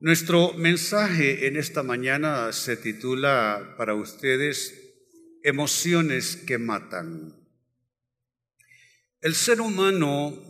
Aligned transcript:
Nuestro 0.00 0.52
mensaje 0.52 1.48
en 1.48 1.56
esta 1.56 1.82
mañana 1.82 2.52
se 2.52 2.76
titula 2.76 3.74
para 3.76 3.94
ustedes 3.94 4.72
Emociones 5.42 6.36
que 6.36 6.56
matan. 6.56 7.34
El 9.20 9.34
ser 9.34 9.60
humano 9.60 10.40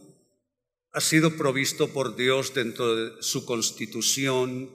ha 0.92 1.00
sido 1.00 1.38
provisto 1.38 1.94
por 1.94 2.14
Dios 2.14 2.52
dentro 2.52 2.94
de 2.94 3.22
su 3.22 3.46
constitución, 3.46 4.70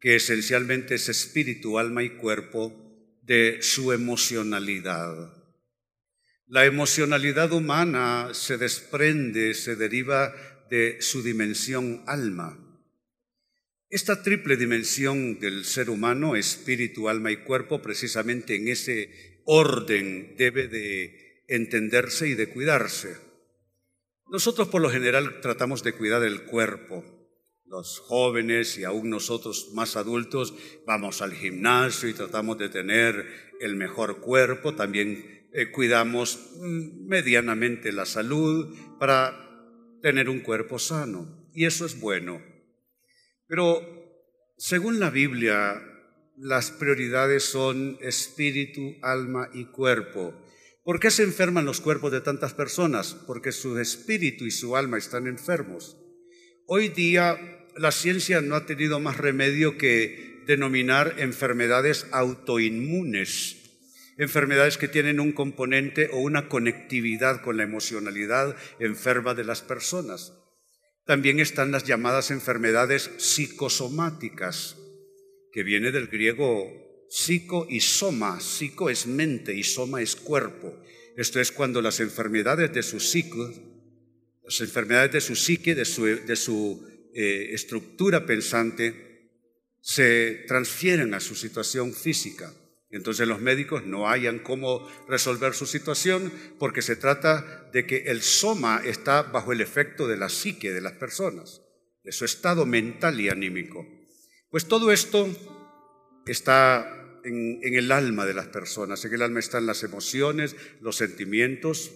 que 0.00 0.16
esencialmente 0.16 0.96
es 0.96 1.08
espíritu, 1.08 1.78
alma 1.78 2.02
y 2.02 2.16
cuerpo, 2.16 2.72
de 3.22 3.58
su 3.62 3.92
emocionalidad. 3.92 5.32
La 6.48 6.64
emocionalidad 6.64 7.52
humana 7.52 8.30
se 8.32 8.56
desprende, 8.58 9.54
se 9.54 9.76
deriva 9.76 10.34
de 10.68 11.00
su 11.00 11.22
dimensión 11.22 12.02
alma. 12.08 12.65
Esta 13.88 14.22
triple 14.22 14.56
dimensión 14.56 15.38
del 15.38 15.64
ser 15.64 15.90
humano, 15.90 16.34
espíritu, 16.34 17.08
alma 17.08 17.30
y 17.30 17.44
cuerpo, 17.44 17.80
precisamente 17.80 18.56
en 18.56 18.66
ese 18.66 19.42
orden 19.44 20.34
debe 20.36 20.66
de 20.66 21.44
entenderse 21.46 22.28
y 22.28 22.34
de 22.34 22.48
cuidarse. 22.48 23.16
Nosotros 24.28 24.66
por 24.68 24.82
lo 24.82 24.90
general 24.90 25.40
tratamos 25.40 25.84
de 25.84 25.92
cuidar 25.92 26.24
el 26.24 26.42
cuerpo. 26.42 27.04
Los 27.64 28.00
jóvenes 28.00 28.76
y 28.76 28.82
aún 28.82 29.08
nosotros 29.08 29.70
más 29.74 29.94
adultos 29.94 30.54
vamos 30.84 31.22
al 31.22 31.32
gimnasio 31.32 32.08
y 32.08 32.14
tratamos 32.14 32.58
de 32.58 32.68
tener 32.68 33.24
el 33.60 33.76
mejor 33.76 34.20
cuerpo. 34.20 34.74
También 34.74 35.48
eh, 35.52 35.70
cuidamos 35.70 36.40
mm, 36.56 37.06
medianamente 37.06 37.92
la 37.92 38.04
salud 38.04 38.76
para 38.98 39.36
tener 40.02 40.28
un 40.28 40.40
cuerpo 40.40 40.80
sano. 40.80 41.48
Y 41.54 41.66
eso 41.66 41.86
es 41.86 42.00
bueno. 42.00 42.55
Pero 43.48 43.80
según 44.56 44.98
la 44.98 45.10
Biblia, 45.10 45.82
las 46.36 46.70
prioridades 46.70 47.44
son 47.44 47.98
espíritu, 48.00 48.96
alma 49.02 49.48
y 49.52 49.66
cuerpo. 49.66 50.34
¿Por 50.84 51.00
qué 51.00 51.10
se 51.10 51.22
enferman 51.22 51.64
los 51.64 51.80
cuerpos 51.80 52.12
de 52.12 52.20
tantas 52.20 52.54
personas? 52.54 53.14
Porque 53.26 53.52
su 53.52 53.78
espíritu 53.78 54.44
y 54.44 54.50
su 54.50 54.76
alma 54.76 54.98
están 54.98 55.26
enfermos. 55.26 55.96
Hoy 56.66 56.88
día 56.88 57.38
la 57.76 57.92
ciencia 57.92 58.40
no 58.40 58.54
ha 58.54 58.66
tenido 58.66 59.00
más 59.00 59.16
remedio 59.16 59.78
que 59.78 60.42
denominar 60.46 61.14
enfermedades 61.18 62.06
autoinmunes, 62.12 63.56
enfermedades 64.16 64.78
que 64.78 64.88
tienen 64.88 65.20
un 65.20 65.32
componente 65.32 66.08
o 66.12 66.18
una 66.18 66.48
conectividad 66.48 67.42
con 67.42 67.56
la 67.56 67.64
emocionalidad 67.64 68.56
enferma 68.78 69.34
de 69.34 69.44
las 69.44 69.62
personas. 69.62 70.32
También 71.06 71.38
están 71.38 71.70
las 71.70 71.84
llamadas 71.84 72.32
enfermedades 72.32 73.10
psicosomáticas, 73.18 74.76
que 75.52 75.62
viene 75.62 75.92
del 75.92 76.08
griego 76.08 77.06
psico 77.08 77.64
y 77.70 77.80
soma. 77.80 78.40
Psico 78.40 78.90
es 78.90 79.06
mente 79.06 79.54
y 79.54 79.62
soma 79.62 80.02
es 80.02 80.16
cuerpo. 80.16 80.76
Esto 81.16 81.40
es 81.40 81.52
cuando 81.52 81.80
las 81.80 82.00
enfermedades 82.00 82.72
de 82.72 82.82
su 82.82 82.98
psico, 82.98 83.50
las 84.44 84.60
enfermedades 84.60 85.12
de 85.12 85.20
su 85.20 85.36
psique, 85.36 85.76
de 85.76 85.84
su, 85.84 86.86
eh, 87.14 87.50
estructura 87.52 88.26
pensante, 88.26 89.30
se 89.80 90.44
transfieren 90.48 91.14
a 91.14 91.20
su 91.20 91.36
situación 91.36 91.94
física. 91.94 92.52
Entonces 92.90 93.26
los 93.26 93.40
médicos 93.40 93.84
no 93.84 94.08
hayan 94.08 94.38
cómo 94.38 94.88
resolver 95.08 95.54
su 95.54 95.66
situación 95.66 96.32
porque 96.58 96.82
se 96.82 96.96
trata 96.96 97.68
de 97.72 97.86
que 97.86 98.04
el 98.06 98.22
soma 98.22 98.80
está 98.84 99.22
bajo 99.22 99.52
el 99.52 99.60
efecto 99.60 100.06
de 100.06 100.16
la 100.16 100.28
psique 100.28 100.72
de 100.72 100.80
las 100.80 100.92
personas, 100.92 101.62
de 102.04 102.12
su 102.12 102.24
estado 102.24 102.64
mental 102.64 103.20
y 103.20 103.28
anímico. 103.28 103.86
Pues 104.50 104.66
todo 104.66 104.92
esto 104.92 105.28
está 106.26 107.20
en, 107.24 107.58
el 107.62 107.90
alma 107.90 108.24
de 108.24 108.34
las 108.34 108.46
personas, 108.46 109.04
en 109.04 109.14
el 109.14 109.22
alma 109.22 109.40
están 109.40 109.66
las 109.66 109.82
emociones, 109.82 110.54
los 110.80 110.96
sentimientos, 110.96 111.92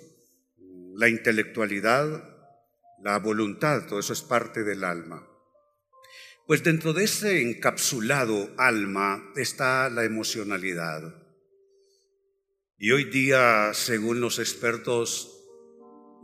la 0.96 1.08
intelectualidad, 1.08 2.24
la 3.00 3.18
voluntad, 3.18 3.86
todo 3.86 4.00
eso 4.00 4.12
es 4.12 4.22
parte 4.22 4.64
del 4.64 4.82
alma. 4.82 5.29
Pues 6.50 6.64
dentro 6.64 6.92
de 6.92 7.04
ese 7.04 7.42
encapsulado 7.42 8.52
alma 8.58 9.30
está 9.36 9.88
la 9.88 10.02
emocionalidad. 10.04 11.14
Y 12.76 12.90
hoy 12.90 13.04
día, 13.04 13.72
según 13.72 14.20
los 14.20 14.40
expertos, 14.40 15.46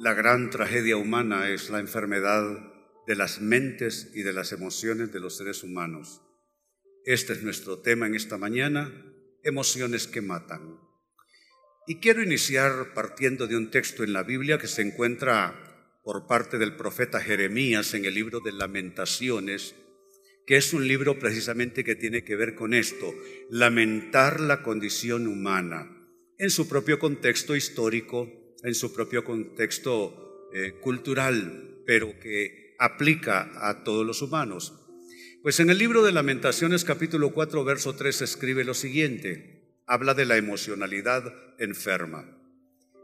la 0.00 0.14
gran 0.14 0.50
tragedia 0.50 0.96
humana 0.96 1.50
es 1.50 1.70
la 1.70 1.78
enfermedad 1.78 2.42
de 3.06 3.14
las 3.14 3.40
mentes 3.40 4.10
y 4.16 4.24
de 4.24 4.32
las 4.32 4.50
emociones 4.50 5.12
de 5.12 5.20
los 5.20 5.36
seres 5.36 5.62
humanos. 5.62 6.22
Este 7.04 7.32
es 7.32 7.44
nuestro 7.44 7.78
tema 7.78 8.08
en 8.08 8.16
esta 8.16 8.36
mañana, 8.36 8.90
emociones 9.44 10.08
que 10.08 10.22
matan. 10.22 10.80
Y 11.86 12.00
quiero 12.00 12.20
iniciar 12.20 12.94
partiendo 12.94 13.46
de 13.46 13.56
un 13.56 13.70
texto 13.70 14.02
en 14.02 14.12
la 14.12 14.24
Biblia 14.24 14.58
que 14.58 14.66
se 14.66 14.82
encuentra 14.82 16.00
por 16.02 16.26
parte 16.26 16.58
del 16.58 16.74
profeta 16.74 17.20
Jeremías 17.20 17.94
en 17.94 18.06
el 18.06 18.14
libro 18.14 18.40
de 18.40 18.50
lamentaciones, 18.50 19.76
que 20.46 20.56
es 20.56 20.72
un 20.72 20.86
libro 20.86 21.18
precisamente 21.18 21.82
que 21.82 21.96
tiene 21.96 22.22
que 22.22 22.36
ver 22.36 22.54
con 22.54 22.72
esto, 22.72 23.12
lamentar 23.50 24.40
la 24.40 24.62
condición 24.62 25.26
humana 25.26 25.92
en 26.38 26.50
su 26.50 26.68
propio 26.68 26.98
contexto 26.98 27.56
histórico, 27.56 28.30
en 28.62 28.74
su 28.74 28.94
propio 28.94 29.24
contexto 29.24 30.48
eh, 30.52 30.74
cultural, 30.80 31.82
pero 31.84 32.18
que 32.20 32.76
aplica 32.78 33.50
a 33.68 33.82
todos 33.82 34.06
los 34.06 34.22
humanos. 34.22 34.74
Pues 35.42 35.60
en 35.60 35.70
el 35.70 35.78
libro 35.78 36.04
de 36.04 36.12
lamentaciones 36.12 36.84
capítulo 36.84 37.32
4, 37.32 37.64
verso 37.64 37.94
3 37.96 38.22
escribe 38.22 38.64
lo 38.64 38.74
siguiente, 38.74 39.80
habla 39.86 40.14
de 40.14 40.26
la 40.26 40.36
emocionalidad 40.36 41.34
enferma. 41.58 42.38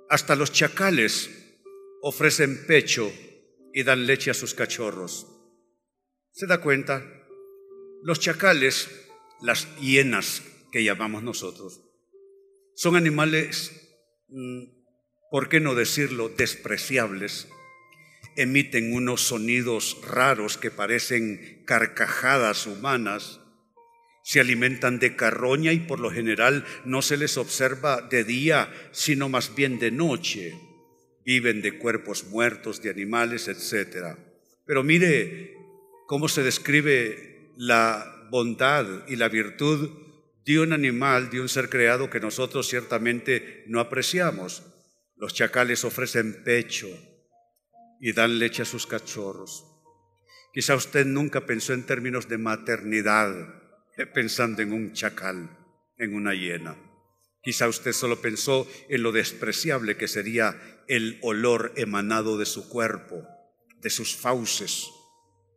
Hasta 0.08 0.36
los 0.36 0.52
chacales 0.52 1.30
ofrecen 2.02 2.66
pecho 2.66 3.12
y 3.72 3.82
dan 3.82 4.06
leche 4.06 4.30
a 4.30 4.34
sus 4.34 4.54
cachorros. 4.54 5.26
¿Se 6.32 6.46
da 6.46 6.60
cuenta? 6.60 7.21
Los 8.04 8.18
chacales, 8.18 8.90
las 9.40 9.68
hienas 9.78 10.42
que 10.72 10.82
llamamos 10.82 11.22
nosotros, 11.22 11.80
son 12.74 12.96
animales, 12.96 13.70
mm, 14.28 14.64
¿por 15.30 15.48
qué 15.48 15.60
no 15.60 15.76
decirlo?, 15.76 16.28
despreciables. 16.28 17.46
Emiten 18.34 18.92
unos 18.92 19.20
sonidos 19.20 19.98
raros 20.04 20.58
que 20.58 20.72
parecen 20.72 21.62
carcajadas 21.64 22.66
humanas. 22.66 23.40
Se 24.24 24.40
alimentan 24.40 24.98
de 24.98 25.14
carroña 25.14 25.72
y 25.72 25.78
por 25.78 26.00
lo 26.00 26.10
general 26.10 26.64
no 26.84 27.02
se 27.02 27.16
les 27.16 27.36
observa 27.36 28.02
de 28.02 28.24
día, 28.24 28.72
sino 28.90 29.28
más 29.28 29.54
bien 29.54 29.78
de 29.78 29.92
noche. 29.92 30.58
Viven 31.24 31.62
de 31.62 31.78
cuerpos 31.78 32.24
muertos, 32.24 32.82
de 32.82 32.90
animales, 32.90 33.46
etc. 33.46 34.18
Pero 34.66 34.82
mire 34.82 35.54
cómo 36.08 36.26
se 36.26 36.42
describe 36.42 37.31
la 37.56 38.28
bondad 38.30 39.06
y 39.08 39.16
la 39.16 39.28
virtud 39.28 39.90
de 40.44 40.58
un 40.58 40.72
animal, 40.72 41.30
de 41.30 41.40
un 41.40 41.48
ser 41.48 41.68
creado 41.68 42.10
que 42.10 42.20
nosotros 42.20 42.68
ciertamente 42.68 43.64
no 43.66 43.80
apreciamos. 43.80 44.62
Los 45.16 45.34
chacales 45.34 45.84
ofrecen 45.84 46.42
pecho 46.44 46.88
y 48.00 48.12
dan 48.12 48.38
leche 48.38 48.62
a 48.62 48.66
sus 48.66 48.86
cachorros. 48.86 49.64
Quizá 50.52 50.74
usted 50.74 51.06
nunca 51.06 51.46
pensó 51.46 51.72
en 51.72 51.86
términos 51.86 52.28
de 52.28 52.38
maternidad 52.38 53.32
eh, 53.96 54.06
pensando 54.06 54.62
en 54.62 54.72
un 54.72 54.92
chacal, 54.92 55.50
en 55.96 56.14
una 56.14 56.34
hiena. 56.34 56.76
Quizá 57.42 57.68
usted 57.68 57.92
solo 57.92 58.20
pensó 58.20 58.68
en 58.88 59.02
lo 59.02 59.12
despreciable 59.12 59.96
que 59.96 60.08
sería 60.08 60.82
el 60.88 61.18
olor 61.22 61.72
emanado 61.76 62.38
de 62.38 62.46
su 62.46 62.68
cuerpo, 62.68 63.26
de 63.80 63.90
sus 63.90 64.16
fauces, 64.16 64.88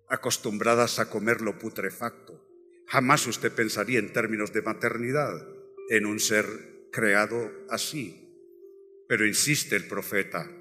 acostumbradas 0.10 1.00
a 1.00 1.10
comer 1.10 1.42
lo 1.42 1.58
putrefacto. 1.58 2.42
Jamás 2.88 3.26
usted 3.28 3.52
pensaría 3.52 4.00
en 4.00 4.14
términos 4.14 4.54
de 4.54 4.62
maternidad 4.62 5.48
en 5.90 6.06
un 6.06 6.20
ser 6.20 6.46
creado 6.92 7.52
así. 7.70 8.22
Pero 9.08 9.26
insiste 9.26 9.76
el 9.76 9.88
profeta, 9.88 10.52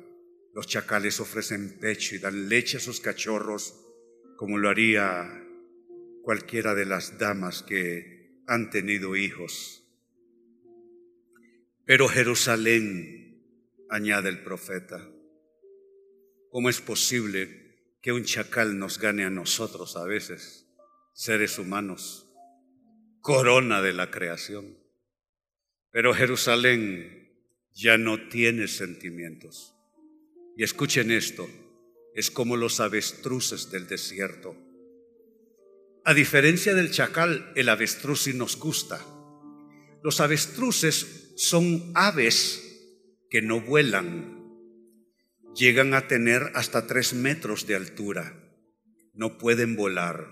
los 0.54 0.66
chacales 0.66 1.20
ofrecen 1.20 1.78
pecho 1.80 2.14
y 2.14 2.18
dan 2.18 2.48
leche 2.48 2.76
a 2.76 2.80
sus 2.80 3.00
cachorros 3.00 3.80
como 4.36 4.58
lo 4.58 4.68
haría 4.68 5.42
cualquiera 6.22 6.74
de 6.74 6.86
las 6.86 7.18
damas 7.18 7.62
que 7.62 8.40
han 8.46 8.70
tenido 8.70 9.16
hijos. 9.16 9.84
Pero 11.84 12.08
Jerusalén, 12.08 13.42
añade 13.90 14.30
el 14.30 14.42
profeta, 14.42 15.06
¿cómo 16.50 16.70
es 16.70 16.80
posible 16.80 17.63
que 18.04 18.12
un 18.12 18.24
chacal 18.24 18.78
nos 18.78 18.98
gane 18.98 19.24
a 19.24 19.30
nosotros 19.30 19.96
a 19.96 20.04
veces, 20.04 20.68
seres 21.14 21.58
humanos, 21.58 22.28
corona 23.22 23.80
de 23.80 23.94
la 23.94 24.10
creación? 24.10 24.76
Pero 25.90 26.12
Jerusalén 26.12 27.32
ya 27.72 27.96
no 27.96 28.28
tiene 28.28 28.68
sentimientos. 28.68 29.74
Y 30.54 30.64
escuchen 30.64 31.10
esto, 31.10 31.48
es 32.14 32.30
como 32.30 32.58
los 32.58 32.78
avestruces 32.78 33.70
del 33.70 33.86
desierto. 33.86 34.54
A 36.04 36.12
diferencia 36.12 36.74
del 36.74 36.90
chacal, 36.90 37.54
el 37.56 37.70
avestruz 37.70 38.24
sí 38.24 38.34
nos 38.34 38.58
gusta. 38.58 39.02
Los 40.02 40.20
avestruces 40.20 41.32
son 41.36 41.90
aves 41.94 42.86
que 43.30 43.40
no 43.40 43.62
vuelan. 43.62 44.43
Llegan 45.54 45.94
a 45.94 46.08
tener 46.08 46.50
hasta 46.54 46.86
tres 46.86 47.14
metros 47.14 47.66
de 47.66 47.76
altura. 47.76 48.40
No 49.12 49.38
pueden 49.38 49.76
volar. 49.76 50.26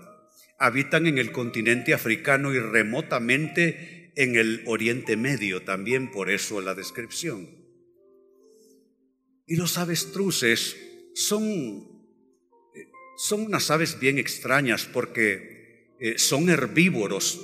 Habitan 0.59 1.07
en 1.07 1.17
el 1.17 1.31
continente 1.31 1.93
africano 1.93 2.53
y 2.53 2.59
remotamente 2.59 4.11
en 4.15 4.35
el 4.35 4.63
Oriente 4.65 5.15
Medio, 5.17 5.63
también 5.63 6.11
por 6.11 6.29
eso 6.29 6.61
la 6.61 6.75
descripción. 6.75 7.49
Y 9.47 9.55
los 9.55 9.77
avestruces 9.77 10.77
son, 11.15 11.53
eh, 12.75 12.87
son 13.17 13.41
unas 13.43 13.71
aves 13.71 13.99
bien 13.99 14.17
extrañas 14.17 14.85
porque 14.91 15.95
eh, 15.99 16.17
son 16.17 16.49
herbívoros, 16.49 17.41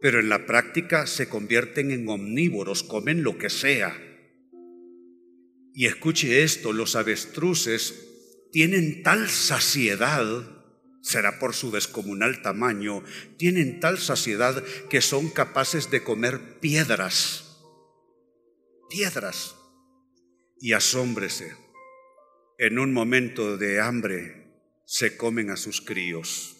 pero 0.00 0.20
en 0.20 0.28
la 0.28 0.46
práctica 0.46 1.06
se 1.06 1.28
convierten 1.28 1.90
en 1.90 2.08
omnívoros, 2.08 2.82
comen 2.82 3.22
lo 3.22 3.38
que 3.38 3.50
sea. 3.50 3.96
Y 5.74 5.86
escuche 5.86 6.44
esto, 6.44 6.72
los 6.72 6.94
avestruces 6.94 8.48
tienen 8.52 9.02
tal 9.02 9.28
saciedad, 9.28 10.24
será 11.02 11.40
por 11.40 11.52
su 11.52 11.72
descomunal 11.72 12.42
tamaño, 12.42 13.02
tienen 13.36 13.80
tal 13.80 13.98
saciedad 13.98 14.62
que 14.88 15.00
son 15.00 15.28
capaces 15.30 15.90
de 15.90 16.04
comer 16.04 16.60
piedras, 16.60 17.60
piedras. 18.88 19.56
Y 20.60 20.72
asómbrese, 20.72 21.56
en 22.58 22.78
un 22.78 22.92
momento 22.92 23.58
de 23.58 23.80
hambre 23.80 24.62
se 24.86 25.16
comen 25.16 25.50
a 25.50 25.56
sus 25.56 25.80
críos. 25.80 26.56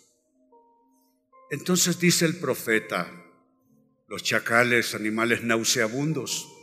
Entonces 1.52 2.00
dice 2.00 2.26
el 2.26 2.36
profeta, 2.36 3.12
los 4.08 4.24
chacales, 4.24 4.96
animales 4.96 5.44
nauseabundos, 5.44 6.53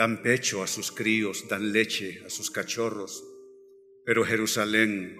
dan 0.00 0.22
pecho 0.22 0.62
a 0.62 0.66
sus 0.66 0.92
críos, 0.92 1.46
dan 1.46 1.72
leche 1.72 2.22
a 2.24 2.30
sus 2.30 2.50
cachorros, 2.50 3.22
pero 4.06 4.24
Jerusalén 4.24 5.18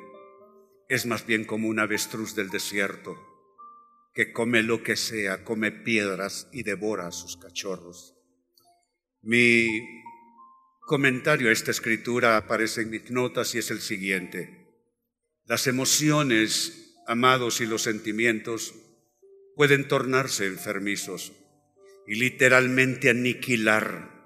es 0.88 1.04
más 1.04 1.26
bien 1.26 1.44
como 1.44 1.68
un 1.68 1.78
avestruz 1.78 2.34
del 2.34 2.48
desierto, 2.48 3.14
que 4.14 4.32
come 4.32 4.62
lo 4.62 4.82
que 4.82 4.96
sea, 4.96 5.44
come 5.44 5.70
piedras 5.70 6.48
y 6.50 6.62
devora 6.62 7.08
a 7.08 7.12
sus 7.12 7.36
cachorros. 7.36 8.14
Mi 9.20 9.68
comentario 10.80 11.50
a 11.50 11.52
esta 11.52 11.72
escritura 11.72 12.38
aparece 12.38 12.80
en 12.80 12.88
mis 12.88 13.10
notas 13.10 13.54
y 13.54 13.58
es 13.58 13.70
el 13.70 13.82
siguiente. 13.82 14.66
Las 15.44 15.66
emociones, 15.66 16.96
amados, 17.06 17.60
y 17.60 17.66
los 17.66 17.82
sentimientos 17.82 18.74
pueden 19.56 19.88
tornarse 19.88 20.46
enfermizos 20.46 21.34
y 22.06 22.14
literalmente 22.14 23.10
aniquilar 23.10 24.19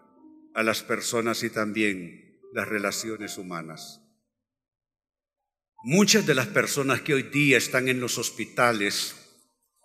a 0.54 0.62
las 0.62 0.82
personas 0.82 1.42
y 1.42 1.50
también 1.50 2.40
las 2.52 2.68
relaciones 2.68 3.36
humanas. 3.36 4.00
Muchas 5.82 6.24
de 6.24 6.34
las 6.34 6.46
personas 6.46 7.02
que 7.02 7.14
hoy 7.14 7.24
día 7.24 7.58
están 7.58 7.88
en 7.88 8.00
los 8.00 8.16
hospitales, 8.16 9.16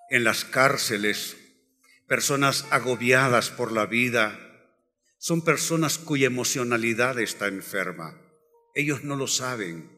en 0.10 0.24
las 0.24 0.45
cárceles, 0.45 1.36
personas 2.07 2.66
agobiadas 2.69 3.50
por 3.50 3.71
la 3.71 3.86
vida, 3.86 4.39
son 5.18 5.44
personas 5.44 5.98
cuya 5.98 6.27
emocionalidad 6.27 7.19
está 7.19 7.48
enferma. 7.48 8.18
Ellos 8.74 9.04
no 9.04 9.18
lo 9.18 9.27
saben. 9.27 9.89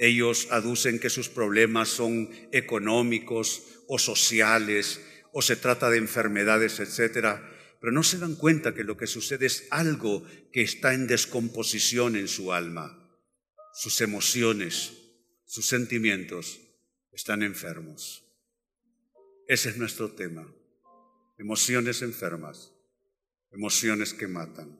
Ellos 0.00 0.48
aducen 0.50 0.98
que 0.98 1.10
sus 1.10 1.28
problemas 1.28 1.88
son 1.88 2.30
económicos 2.50 3.62
o 3.86 3.98
sociales 3.98 5.00
o 5.32 5.42
se 5.42 5.54
trata 5.54 5.90
de 5.90 5.98
enfermedades, 5.98 6.80
etcétera, 6.80 7.53
pero 7.84 7.92
no 7.92 8.02
se 8.02 8.16
dan 8.16 8.34
cuenta 8.34 8.72
que 8.72 8.82
lo 8.82 8.96
que 8.96 9.06
sucede 9.06 9.44
es 9.44 9.68
algo 9.68 10.24
que 10.50 10.62
está 10.62 10.94
en 10.94 11.06
descomposición 11.06 12.16
en 12.16 12.28
su 12.28 12.54
alma. 12.54 12.98
Sus 13.74 14.00
emociones, 14.00 14.94
sus 15.44 15.66
sentimientos 15.66 16.60
están 17.12 17.42
enfermos. 17.42 18.24
Ese 19.48 19.68
es 19.68 19.76
nuestro 19.76 20.12
tema. 20.12 20.50
Emociones 21.36 22.00
enfermas 22.00 22.70
emociones 23.54 24.12
que 24.12 24.26
matan. 24.26 24.78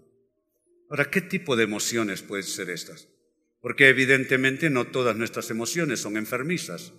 Ahora, 0.91 1.11
¿qué 1.11 1.21
tipo 1.21 1.57
de 1.57 1.65
emociones 1.65 2.23
pueden 2.23 2.45
ser 2.45 2.71
estas? 2.71 3.09
Porque 3.61 3.89
evidentemente 3.89 4.69
no 4.69 4.89
todas 4.89 5.17
nuestras 5.17 5.51
emociones 5.51 6.01
son 6.01 6.17
enfermizas. 6.17 6.93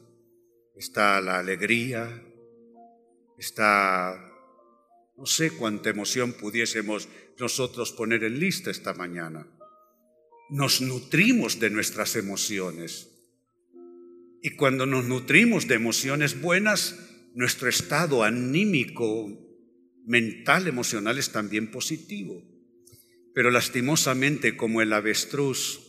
Está 0.76 1.22
la 1.22 1.38
alegría, 1.40 2.24
está, 3.38 4.35
no 5.18 5.26
sé 5.26 5.52
cuánta 5.52 5.90
emoción 5.90 6.34
pudiésemos 6.34 7.08
nosotros 7.40 7.92
poner 7.92 8.24
en 8.24 8.40
lista 8.40 8.72
esta 8.72 8.94
mañana. 8.94 9.48
Nos 10.50 10.82
nutrimos 10.82 11.60
de 11.60 11.70
nuestras 11.70 12.16
emociones. 12.16 13.12
Y 14.42 14.52
cuando 14.52 14.86
nos 14.86 15.06
nutrimos 15.06 15.68
de 15.68 15.76
emociones 15.76 16.40
buenas, 16.40 17.00
nuestro 17.34 17.70
estado 17.70 18.24
anímico 18.24 19.28
mental, 20.06 20.68
emocional 20.68 21.18
es 21.18 21.32
también 21.32 21.72
positivo. 21.72 22.44
Pero 23.34 23.52
lastimosamente, 23.52 24.56
como 24.56 24.82
el 24.82 24.94
avestruz, 24.94 25.82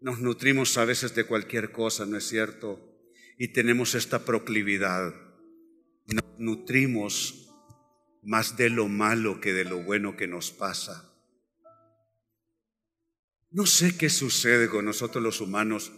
nos 0.00 0.20
nutrimos 0.20 0.78
a 0.78 0.84
veces 0.84 1.14
de 1.14 1.24
cualquier 1.24 1.72
cosa, 1.72 2.06
¿no 2.06 2.16
es 2.16 2.26
cierto? 2.26 2.80
Y 3.38 3.48
tenemos 3.48 3.94
esta 3.94 4.24
proclividad. 4.24 5.14
Nos 6.06 6.24
nutrimos 6.38 7.39
más 8.22 8.56
de 8.56 8.70
lo 8.70 8.88
malo 8.88 9.40
que 9.40 9.52
de 9.52 9.64
lo 9.64 9.82
bueno 9.82 10.16
que 10.16 10.26
nos 10.26 10.50
pasa. 10.50 11.10
No 13.50 13.66
sé 13.66 13.96
qué 13.96 14.10
sucede 14.10 14.68
con 14.68 14.84
nosotros 14.84 15.22
los 15.24 15.40
humanos, 15.40 15.92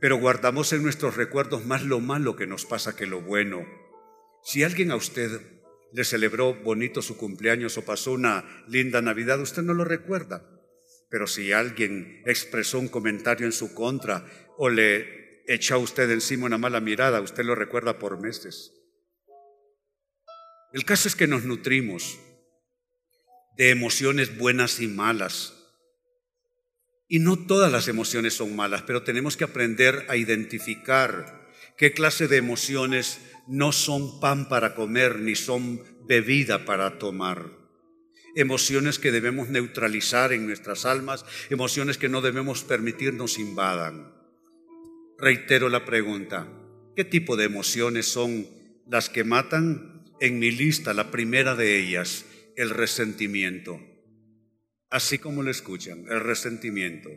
pero 0.00 0.16
guardamos 0.16 0.72
en 0.72 0.82
nuestros 0.82 1.16
recuerdos 1.16 1.64
más 1.66 1.82
lo 1.82 2.00
malo 2.00 2.36
que 2.36 2.46
nos 2.46 2.64
pasa 2.64 2.96
que 2.96 3.06
lo 3.06 3.20
bueno. 3.20 3.66
Si 4.42 4.62
alguien 4.62 4.90
a 4.90 4.96
usted 4.96 5.40
le 5.92 6.04
celebró 6.04 6.54
bonito 6.54 7.02
su 7.02 7.16
cumpleaños 7.16 7.78
o 7.78 7.84
pasó 7.84 8.12
una 8.12 8.64
linda 8.68 9.00
Navidad, 9.00 9.40
usted 9.40 9.62
no 9.62 9.74
lo 9.74 9.84
recuerda. 9.84 10.50
Pero 11.08 11.26
si 11.26 11.52
alguien 11.52 12.22
expresó 12.26 12.78
un 12.78 12.88
comentario 12.88 13.46
en 13.46 13.52
su 13.52 13.74
contra 13.74 14.26
o 14.56 14.68
le 14.68 15.44
echó 15.46 15.74
a 15.76 15.78
usted 15.78 16.10
encima 16.10 16.46
una 16.46 16.58
mala 16.58 16.80
mirada, 16.80 17.20
usted 17.20 17.44
lo 17.44 17.54
recuerda 17.54 17.98
por 17.98 18.20
meses. 18.20 18.83
El 20.74 20.84
caso 20.84 21.06
es 21.06 21.14
que 21.14 21.28
nos 21.28 21.44
nutrimos 21.44 22.18
de 23.56 23.70
emociones 23.70 24.36
buenas 24.36 24.80
y 24.80 24.88
malas. 24.88 25.54
Y 27.06 27.20
no 27.20 27.46
todas 27.46 27.70
las 27.70 27.86
emociones 27.86 28.34
son 28.34 28.56
malas, 28.56 28.82
pero 28.82 29.04
tenemos 29.04 29.36
que 29.36 29.44
aprender 29.44 30.04
a 30.08 30.16
identificar 30.16 31.48
qué 31.78 31.92
clase 31.92 32.26
de 32.26 32.38
emociones 32.38 33.20
no 33.46 33.70
son 33.70 34.18
pan 34.18 34.48
para 34.48 34.74
comer 34.74 35.20
ni 35.20 35.36
son 35.36 35.80
bebida 36.08 36.64
para 36.64 36.98
tomar. 36.98 37.52
Emociones 38.34 38.98
que 38.98 39.12
debemos 39.12 39.50
neutralizar 39.50 40.32
en 40.32 40.44
nuestras 40.44 40.86
almas, 40.86 41.24
emociones 41.50 41.98
que 41.98 42.08
no 42.08 42.20
debemos 42.20 42.64
permitirnos 42.64 43.38
invadan. 43.38 44.12
Reitero 45.18 45.68
la 45.68 45.84
pregunta, 45.84 46.48
¿qué 46.96 47.04
tipo 47.04 47.36
de 47.36 47.44
emociones 47.44 48.06
son 48.06 48.48
las 48.88 49.08
que 49.08 49.22
matan? 49.22 49.93
En 50.20 50.38
mi 50.38 50.50
lista, 50.50 50.94
la 50.94 51.10
primera 51.10 51.54
de 51.54 51.78
ellas, 51.78 52.24
el 52.56 52.70
resentimiento. 52.70 53.80
Así 54.90 55.18
como 55.18 55.42
lo 55.42 55.50
escuchan, 55.50 56.04
el 56.08 56.20
resentimiento. 56.20 57.10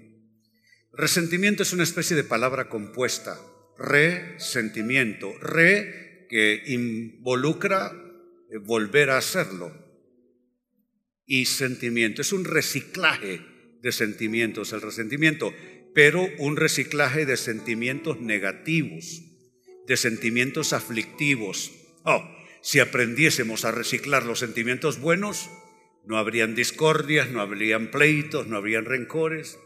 Resentimiento 0.94 1.63
es 1.63 1.74
una 1.74 1.84
especie 1.84 2.16
de 2.16 2.24
palabra 2.24 2.70
compuesta. 2.70 3.39
Resentimiento. 3.77 5.38
Re 5.39 6.25
que 6.30 6.63
involucra 6.68 7.92
eh, 8.50 8.58
volver 8.58 9.10
a 9.10 9.18
hacerlo. 9.18 9.72
Y 11.25 11.46
sentimiento, 11.46 12.22
es 12.22 12.32
un 12.32 12.46
reciclaje 12.46 13.42
de 13.82 13.92
sentimientos, 13.92 14.72
el 14.72 14.82
resentimiento, 14.82 15.54
pero 15.94 16.27
un 16.39 16.56
reciclaje 16.56 17.25
de 17.25 17.38
sentimientos 17.38 18.22
negativos, 18.22 19.24
de 19.88 19.98
sentimientos 19.98 20.74
aflictivos. 20.74 21.72
Oh, 22.04 22.24
Si 22.68 22.82
aprendiésemos 22.82 23.64
a 23.64 23.72
reciclar 23.72 24.26
los 24.26 24.40
sentimientos 24.40 25.00
buenos, 25.00 25.50
no 26.06 26.18
habrían 26.18 26.54
discordias, 26.54 27.32
no 27.32 27.40
habrían 27.40 27.92
pleitos, 27.92 28.48
no 28.48 28.58
habrían 28.58 28.84
rencores. 28.84 29.58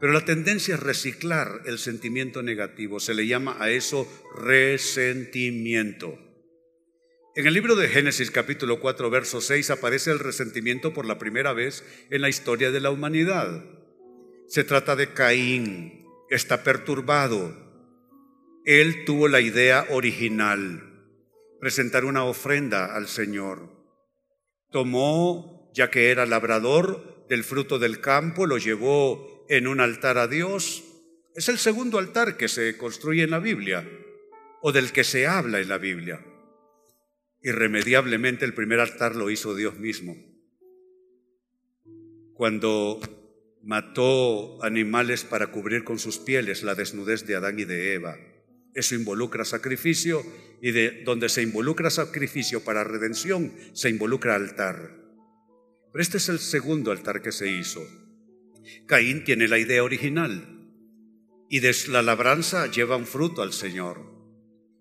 Pero 0.00 0.12
la 0.12 0.24
tendencia 0.24 0.74
es 0.74 0.80
reciclar 0.80 1.62
el 1.66 1.78
sentimiento 1.78 2.42
negativo. 2.42 2.98
Se 2.98 3.14
le 3.14 3.28
llama 3.28 3.56
a 3.60 3.70
eso 3.70 4.08
resentimiento. 4.36 6.18
En 7.36 7.46
el 7.46 7.54
libro 7.54 7.76
de 7.76 7.86
Génesis 7.86 8.32
capítulo 8.32 8.80
4, 8.80 9.10
verso 9.10 9.40
6 9.40 9.70
aparece 9.70 10.10
el 10.10 10.18
resentimiento 10.18 10.92
por 10.92 11.06
la 11.06 11.20
primera 11.20 11.52
vez 11.52 11.84
en 12.10 12.20
la 12.20 12.28
historia 12.28 12.72
de 12.72 12.80
la 12.80 12.90
humanidad. 12.90 13.64
Se 14.48 14.64
trata 14.64 14.96
de 14.96 15.12
Caín, 15.12 16.04
está 16.30 16.64
perturbado. 16.64 17.56
Él 18.64 19.04
tuvo 19.04 19.28
la 19.28 19.40
idea 19.40 19.86
original, 19.90 20.93
presentar 21.64 22.04
una 22.04 22.24
ofrenda 22.24 22.94
al 22.94 23.08
Señor. 23.08 23.70
Tomó, 24.70 25.72
ya 25.72 25.90
que 25.90 26.10
era 26.10 26.26
labrador, 26.26 27.24
del 27.30 27.42
fruto 27.42 27.78
del 27.78 28.02
campo, 28.02 28.44
lo 28.44 28.58
llevó 28.58 29.46
en 29.48 29.66
un 29.66 29.80
altar 29.80 30.18
a 30.18 30.28
Dios. 30.28 30.84
Es 31.34 31.48
el 31.48 31.56
segundo 31.56 31.98
altar 31.98 32.36
que 32.36 32.48
se 32.48 32.76
construye 32.76 33.22
en 33.22 33.30
la 33.30 33.38
Biblia 33.38 33.88
o 34.60 34.72
del 34.72 34.92
que 34.92 35.04
se 35.04 35.26
habla 35.26 35.58
en 35.58 35.70
la 35.70 35.78
Biblia. 35.78 36.22
Irremediablemente 37.40 38.44
el 38.44 38.52
primer 38.52 38.80
altar 38.80 39.16
lo 39.16 39.30
hizo 39.30 39.54
Dios 39.54 39.78
mismo. 39.78 40.14
Cuando 42.34 43.00
mató 43.62 44.62
animales 44.62 45.24
para 45.24 45.46
cubrir 45.46 45.82
con 45.82 45.98
sus 45.98 46.18
pieles 46.18 46.62
la 46.62 46.74
desnudez 46.74 47.24
de 47.24 47.36
Adán 47.36 47.58
y 47.58 47.64
de 47.64 47.94
Eva. 47.94 48.18
Eso 48.74 48.94
involucra 48.94 49.44
sacrificio 49.44 50.24
y 50.60 50.72
de 50.72 51.02
donde 51.04 51.28
se 51.28 51.42
involucra 51.42 51.90
sacrificio 51.90 52.64
para 52.64 52.84
redención, 52.84 53.52
se 53.72 53.88
involucra 53.88 54.34
altar. 54.34 54.96
Pero 55.92 56.02
este 56.02 56.16
es 56.16 56.28
el 56.28 56.40
segundo 56.40 56.90
altar 56.90 57.22
que 57.22 57.32
se 57.32 57.50
hizo. 57.50 57.80
Caín 58.86 59.24
tiene 59.24 59.46
la 59.46 59.58
idea 59.58 59.84
original 59.84 60.70
y 61.48 61.60
de 61.60 61.74
la 61.88 62.02
labranza 62.02 62.66
lleva 62.66 62.96
un 62.96 63.06
fruto 63.06 63.42
al 63.42 63.52
Señor. 63.52 64.12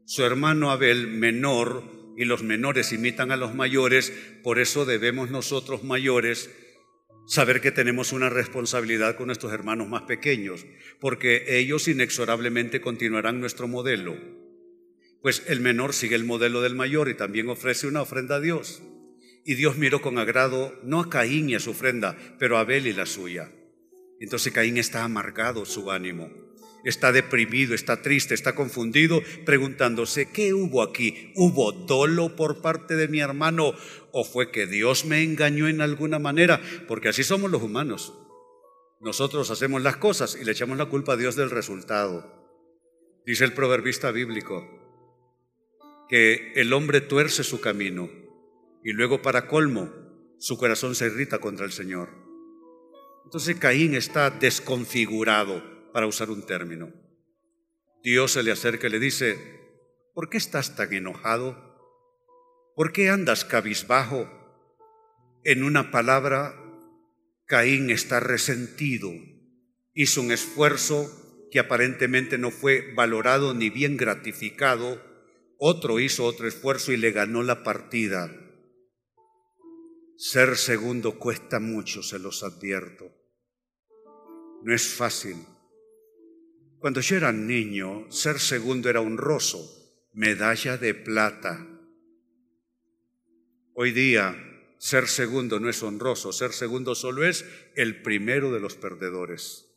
Su 0.05 0.23
hermano 0.23 0.71
Abel 0.71 1.07
menor 1.07 1.83
y 2.17 2.25
los 2.25 2.43
menores 2.43 2.91
imitan 2.93 3.31
a 3.31 3.37
los 3.37 3.53
mayores, 3.53 4.11
por 4.43 4.59
eso 4.59 4.85
debemos 4.85 5.29
nosotros 5.29 5.83
mayores 5.83 6.49
saber 7.25 7.61
que 7.61 7.71
tenemos 7.71 8.11
una 8.11 8.29
responsabilidad 8.29 9.15
con 9.15 9.27
nuestros 9.27 9.53
hermanos 9.53 9.87
más 9.87 10.03
pequeños, 10.03 10.65
porque 10.99 11.57
ellos 11.57 11.87
inexorablemente 11.87 12.81
continuarán 12.81 13.39
nuestro 13.39 13.67
modelo. 13.67 14.15
Pues 15.21 15.43
el 15.47 15.61
menor 15.61 15.93
sigue 15.93 16.15
el 16.15 16.25
modelo 16.25 16.61
del 16.61 16.75
mayor 16.75 17.09
y 17.09 17.15
también 17.15 17.49
ofrece 17.49 17.87
una 17.87 18.01
ofrenda 18.01 18.35
a 18.35 18.41
Dios. 18.41 18.83
Y 19.45 19.55
Dios 19.55 19.77
miró 19.77 20.01
con 20.01 20.17
agrado 20.17 20.79
no 20.83 20.99
a 20.99 21.09
Caín 21.09 21.49
y 21.49 21.55
a 21.55 21.59
su 21.59 21.71
ofrenda, 21.71 22.17
pero 22.39 22.57
a 22.57 22.61
Abel 22.61 22.87
y 22.87 22.93
la 22.93 23.05
suya. 23.05 23.51
Entonces 24.19 24.53
Caín 24.53 24.77
está 24.77 25.03
amargado 25.03 25.65
su 25.65 25.91
ánimo 25.91 26.43
está 26.83 27.11
deprimido, 27.11 27.73
está 27.73 28.01
triste, 28.01 28.33
está 28.33 28.55
confundido, 28.55 29.21
preguntándose, 29.45 30.29
¿qué 30.31 30.53
hubo 30.53 30.81
aquí? 30.81 31.31
¿Hubo 31.35 31.71
dolo 31.71 32.35
por 32.35 32.61
parte 32.61 32.95
de 32.95 33.07
mi 33.07 33.19
hermano 33.19 33.73
o 34.11 34.23
fue 34.23 34.51
que 34.51 34.67
Dios 34.67 35.05
me 35.05 35.23
engañó 35.23 35.67
en 35.67 35.81
alguna 35.81 36.19
manera? 36.19 36.61
Porque 36.87 37.09
así 37.09 37.23
somos 37.23 37.49
los 37.49 37.63
humanos. 37.63 38.13
Nosotros 38.99 39.49
hacemos 39.51 39.81
las 39.81 39.97
cosas 39.97 40.37
y 40.39 40.45
le 40.45 40.51
echamos 40.51 40.77
la 40.77 40.85
culpa 40.85 41.13
a 41.13 41.17
Dios 41.17 41.35
del 41.35 41.49
resultado. 41.49 42.43
Dice 43.25 43.45
el 43.45 43.53
proverbista 43.53 44.11
bíblico 44.11 44.79
que 46.09 46.51
el 46.55 46.73
hombre 46.73 47.01
tuerce 47.01 47.43
su 47.43 47.61
camino 47.61 48.09
y 48.83 48.91
luego 48.91 49.21
para 49.21 49.47
colmo 49.47 49.91
su 50.37 50.57
corazón 50.57 50.95
se 50.95 51.05
irrita 51.05 51.39
contra 51.39 51.65
el 51.65 51.71
Señor. 51.71 52.09
Entonces 53.23 53.55
Caín 53.55 53.95
está 53.95 54.29
desconfigurado 54.29 55.72
para 55.93 56.07
usar 56.07 56.29
un 56.29 56.45
término. 56.45 56.91
Dios 58.03 58.33
se 58.33 58.43
le 58.43 58.51
acerca 58.51 58.87
y 58.87 58.89
le 58.89 58.99
dice, 58.99 59.37
¿por 60.13 60.29
qué 60.29 60.37
estás 60.37 60.75
tan 60.75 60.91
enojado? 60.91 61.73
¿Por 62.75 62.91
qué 62.91 63.09
andas 63.09 63.45
cabizbajo? 63.45 64.27
En 65.43 65.63
una 65.63 65.91
palabra, 65.91 66.53
Caín 67.45 67.89
está 67.91 68.19
resentido, 68.19 69.11
hizo 69.93 70.21
un 70.21 70.31
esfuerzo 70.31 71.47
que 71.51 71.59
aparentemente 71.59 72.37
no 72.37 72.49
fue 72.49 72.93
valorado 72.95 73.53
ni 73.53 73.69
bien 73.69 73.95
gratificado, 73.95 75.01
otro 75.59 75.99
hizo 75.99 76.25
otro 76.25 76.47
esfuerzo 76.47 76.91
y 76.91 76.97
le 76.97 77.11
ganó 77.11 77.43
la 77.43 77.63
partida. 77.63 78.31
Ser 80.17 80.57
segundo 80.57 81.19
cuesta 81.19 81.59
mucho, 81.59 82.01
se 82.01 82.17
los 82.17 82.43
advierto. 82.43 83.11
No 84.63 84.73
es 84.73 84.87
fácil. 84.87 85.35
Cuando 86.83 86.99
yo 86.99 87.15
era 87.15 87.31
niño, 87.31 88.11
ser 88.11 88.41
segundo 88.41 88.89
era 88.89 88.99
honroso, 88.99 89.71
medalla 90.11 90.75
de 90.75 90.93
plata. 90.93 91.65
Hoy 93.73 93.93
día, 93.93 94.35
ser 94.79 95.07
segundo 95.07 95.61
no 95.61 95.69
es 95.69 95.81
honroso, 95.81 96.33
ser 96.33 96.51
segundo 96.51 96.93
solo 96.93 97.23
es 97.23 97.45
el 97.77 98.01
primero 98.01 98.51
de 98.51 98.59
los 98.59 98.75
perdedores. 98.75 99.73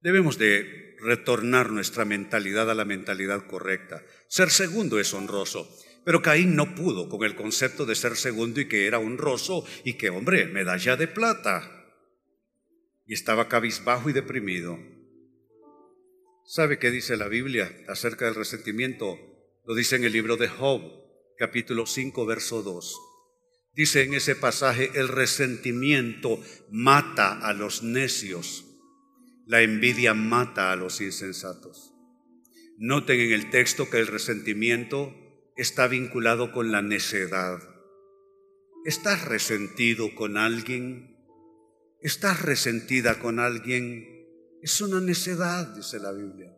Debemos 0.00 0.36
de 0.36 0.96
retornar 0.98 1.70
nuestra 1.70 2.04
mentalidad 2.04 2.68
a 2.68 2.74
la 2.74 2.84
mentalidad 2.84 3.46
correcta. 3.46 4.04
Ser 4.26 4.50
segundo 4.50 4.98
es 4.98 5.14
honroso, 5.14 5.72
pero 6.04 6.22
Caín 6.22 6.56
no 6.56 6.74
pudo 6.74 7.08
con 7.08 7.22
el 7.22 7.36
concepto 7.36 7.86
de 7.86 7.94
ser 7.94 8.16
segundo 8.16 8.60
y 8.60 8.66
que 8.66 8.88
era 8.88 8.98
honroso 8.98 9.64
y 9.84 9.92
que, 9.92 10.10
hombre, 10.10 10.46
medalla 10.46 10.96
de 10.96 11.06
plata. 11.06 11.86
Y 13.06 13.14
estaba 13.14 13.46
cabizbajo 13.46 14.10
y 14.10 14.12
deprimido. 14.12 14.98
¿Sabe 16.52 16.80
qué 16.80 16.90
dice 16.90 17.16
la 17.16 17.28
Biblia 17.28 17.72
acerca 17.86 18.24
del 18.24 18.34
resentimiento? 18.34 19.16
Lo 19.64 19.76
dice 19.76 19.94
en 19.94 20.02
el 20.02 20.12
libro 20.12 20.36
de 20.36 20.48
Job, 20.48 20.82
capítulo 21.38 21.86
5, 21.86 22.26
verso 22.26 22.64
2. 22.64 22.96
Dice 23.72 24.02
en 24.02 24.14
ese 24.14 24.34
pasaje, 24.34 24.90
el 24.94 25.06
resentimiento 25.06 26.42
mata 26.68 27.38
a 27.38 27.52
los 27.52 27.84
necios, 27.84 28.64
la 29.46 29.62
envidia 29.62 30.12
mata 30.12 30.72
a 30.72 30.76
los 30.76 31.00
insensatos. 31.00 31.92
Noten 32.78 33.20
en 33.20 33.30
el 33.30 33.50
texto 33.50 33.88
que 33.88 33.98
el 33.98 34.08
resentimiento 34.08 35.14
está 35.54 35.86
vinculado 35.86 36.50
con 36.50 36.72
la 36.72 36.82
necedad. 36.82 37.60
¿Estás 38.84 39.24
resentido 39.24 40.16
con 40.16 40.36
alguien? 40.36 41.16
¿Estás 42.02 42.42
resentida 42.42 43.20
con 43.20 43.38
alguien? 43.38 44.09
Es 44.62 44.80
una 44.80 45.00
necedad, 45.00 45.74
dice 45.74 45.98
la 45.98 46.12
Biblia. 46.12 46.54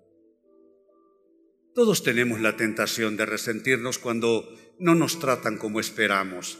Todos 1.74 2.02
tenemos 2.02 2.40
la 2.40 2.56
tentación 2.56 3.16
de 3.16 3.26
resentirnos 3.26 3.98
cuando 3.98 4.48
no 4.78 4.94
nos 4.94 5.18
tratan 5.18 5.56
como 5.56 5.80
esperamos, 5.80 6.58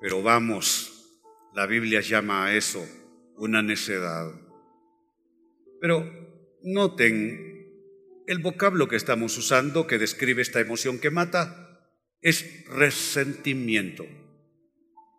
pero 0.00 0.22
vamos, 0.22 1.20
la 1.54 1.66
Biblia 1.66 2.00
llama 2.00 2.46
a 2.46 2.56
eso 2.56 2.84
una 3.36 3.62
necedad. 3.62 4.32
Pero 5.80 6.10
noten, 6.62 7.52
el 8.26 8.38
vocablo 8.38 8.88
que 8.88 8.96
estamos 8.96 9.36
usando 9.36 9.86
que 9.86 9.98
describe 9.98 10.42
esta 10.42 10.60
emoción 10.60 10.98
que 10.98 11.10
mata 11.10 11.88
es 12.20 12.64
resentimiento. 12.66 14.04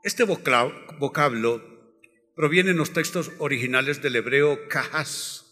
Este 0.03 0.23
vocablo 0.23 1.73
proviene 2.35 2.71
en 2.71 2.77
los 2.77 2.93
textos 2.93 3.31
originales 3.37 4.01
del 4.01 4.15
hebreo 4.15 4.67
kahas, 4.67 5.42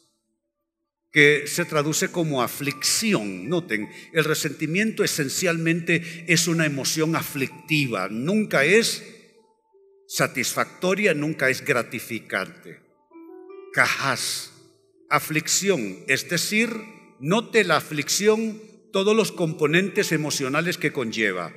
que 1.12 1.46
se 1.48 1.66
traduce 1.66 2.10
como 2.10 2.42
aflicción. 2.42 3.50
Noten, 3.50 3.90
el 4.14 4.24
resentimiento 4.24 5.04
esencialmente 5.04 6.26
es 6.28 6.48
una 6.48 6.66
emoción 6.66 7.16
aflictiva, 7.16 8.08
nunca 8.10 8.64
es 8.64 9.04
satisfactoria, 10.08 11.14
nunca 11.14 11.50
es 11.50 11.64
gratificante. 11.64 12.82
Cajas, 13.74 14.52
aflicción, 15.10 16.00
es 16.08 16.30
decir, 16.30 16.70
note 17.20 17.64
la 17.64 17.78
aflicción, 17.78 18.62
todos 18.92 19.16
los 19.16 19.32
componentes 19.32 20.12
emocionales 20.12 20.78
que 20.78 20.92
conlleva. 20.92 21.54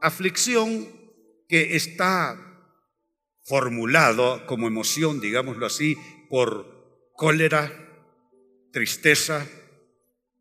Aflicción 0.00 0.88
que 1.48 1.76
está 1.76 2.52
formulado 3.44 4.46
como 4.46 4.66
emoción, 4.66 5.20
digámoslo 5.20 5.66
así, 5.66 5.96
por 6.28 7.12
cólera, 7.14 7.91
tristeza, 8.72 9.46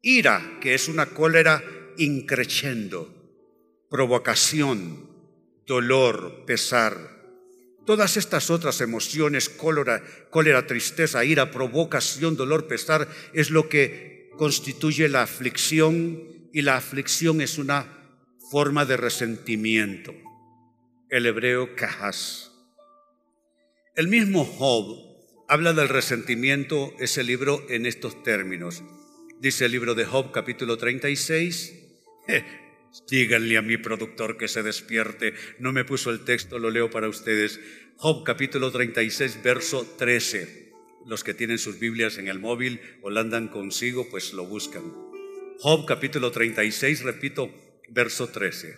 ira, 0.02 0.58
que 0.62 0.74
es 0.74 0.88
una 0.88 1.08
cólera 1.08 1.64
increciendo, 1.98 3.14
provocación, 3.90 5.10
dolor, 5.68 6.46
pesar. 6.46 6.96
Todas 7.86 8.16
estas 8.18 8.50
otras 8.50 8.80
emociones, 8.82 9.50
cólera, 9.50 10.02
cólera, 10.30 10.66
tristeza, 10.66 11.26
ira, 11.26 11.52
provocación, 11.52 12.38
dolor, 12.38 12.68
pesar, 12.68 13.08
es 13.34 13.50
lo 13.50 13.68
que 13.70 14.30
constituye 14.38 15.10
la 15.10 15.24
aflicción 15.24 16.50
y 16.54 16.62
la 16.62 16.78
aflicción 16.78 17.42
es 17.42 17.58
una 17.58 17.86
forma 18.50 18.86
de 18.86 18.98
resentimiento, 18.98 20.14
el 21.10 21.26
hebreo 21.26 21.76
kahas. 21.76 22.52
El 23.96 24.08
mismo 24.08 24.46
Job 24.46 25.11
habla 25.51 25.74
del 25.74 25.89
resentimiento, 25.89 26.96
ese 26.98 27.25
libro, 27.25 27.65
en 27.67 27.86
estos 27.86 28.24
términos. 28.24 28.86
Dice 29.41 29.65
el 29.65 29.74
libro 29.74 29.96
de 29.96 30.05
Job, 30.05 30.31
capítulo 30.31 30.77
36. 30.77 31.74
díganle 33.10 33.58
a 33.58 33.62
mi 33.62 33.75
productor 33.75 34.38
que 34.38 34.48
se 34.48 34.63
despierte. 34.63 35.34
No 35.60 35.74
me 35.74 35.84
puso 35.84 36.10
el 36.10 36.24
texto, 36.24 36.58
lo 36.58 36.70
leo 36.70 36.89
para 36.89 37.10
ustedes. 37.10 37.60
Job, 37.98 38.24
capítulo 38.24 38.72
36, 38.72 39.43
verso 39.43 39.86
13. 39.98 40.72
Los 41.05 41.25
que 41.25 41.34
tienen 41.34 41.58
sus 41.58 41.79
Biblias 41.79 42.17
en 42.17 42.29
el 42.29 42.39
móvil 42.39 42.79
o 43.01 43.10
la 43.10 43.20
andan 43.20 43.50
consigo, 43.50 44.08
pues 44.10 44.31
lo 44.31 44.46
buscan. 44.46 44.84
Job, 45.60 45.86
capítulo 45.86 46.31
36, 46.31 47.03
repito, 47.03 47.53
verso 47.89 48.29
13. 48.29 48.77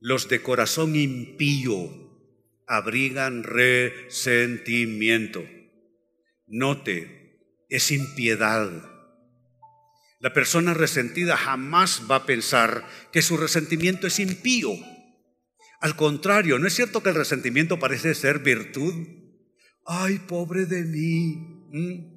Los 0.00 0.30
de 0.30 0.40
corazón 0.40 0.96
impío 0.96 1.90
abrigan 2.66 3.42
resentimiento. 3.42 5.44
Note, 6.56 7.66
es 7.68 7.90
impiedad. 7.90 8.70
La 10.20 10.32
persona 10.32 10.72
resentida 10.72 11.36
jamás 11.36 12.02
va 12.08 12.14
a 12.14 12.26
pensar 12.26 12.86
que 13.10 13.22
su 13.22 13.36
resentimiento 13.36 14.06
es 14.06 14.20
impío. 14.20 14.70
Al 15.80 15.96
contrario, 15.96 16.60
¿no 16.60 16.68
es 16.68 16.74
cierto 16.74 17.02
que 17.02 17.08
el 17.08 17.16
resentimiento 17.16 17.80
parece 17.80 18.14
ser 18.14 18.38
virtud? 18.38 18.94
Ay, 19.84 20.20
pobre 20.20 20.66
de 20.66 20.84
mí. 20.84 22.14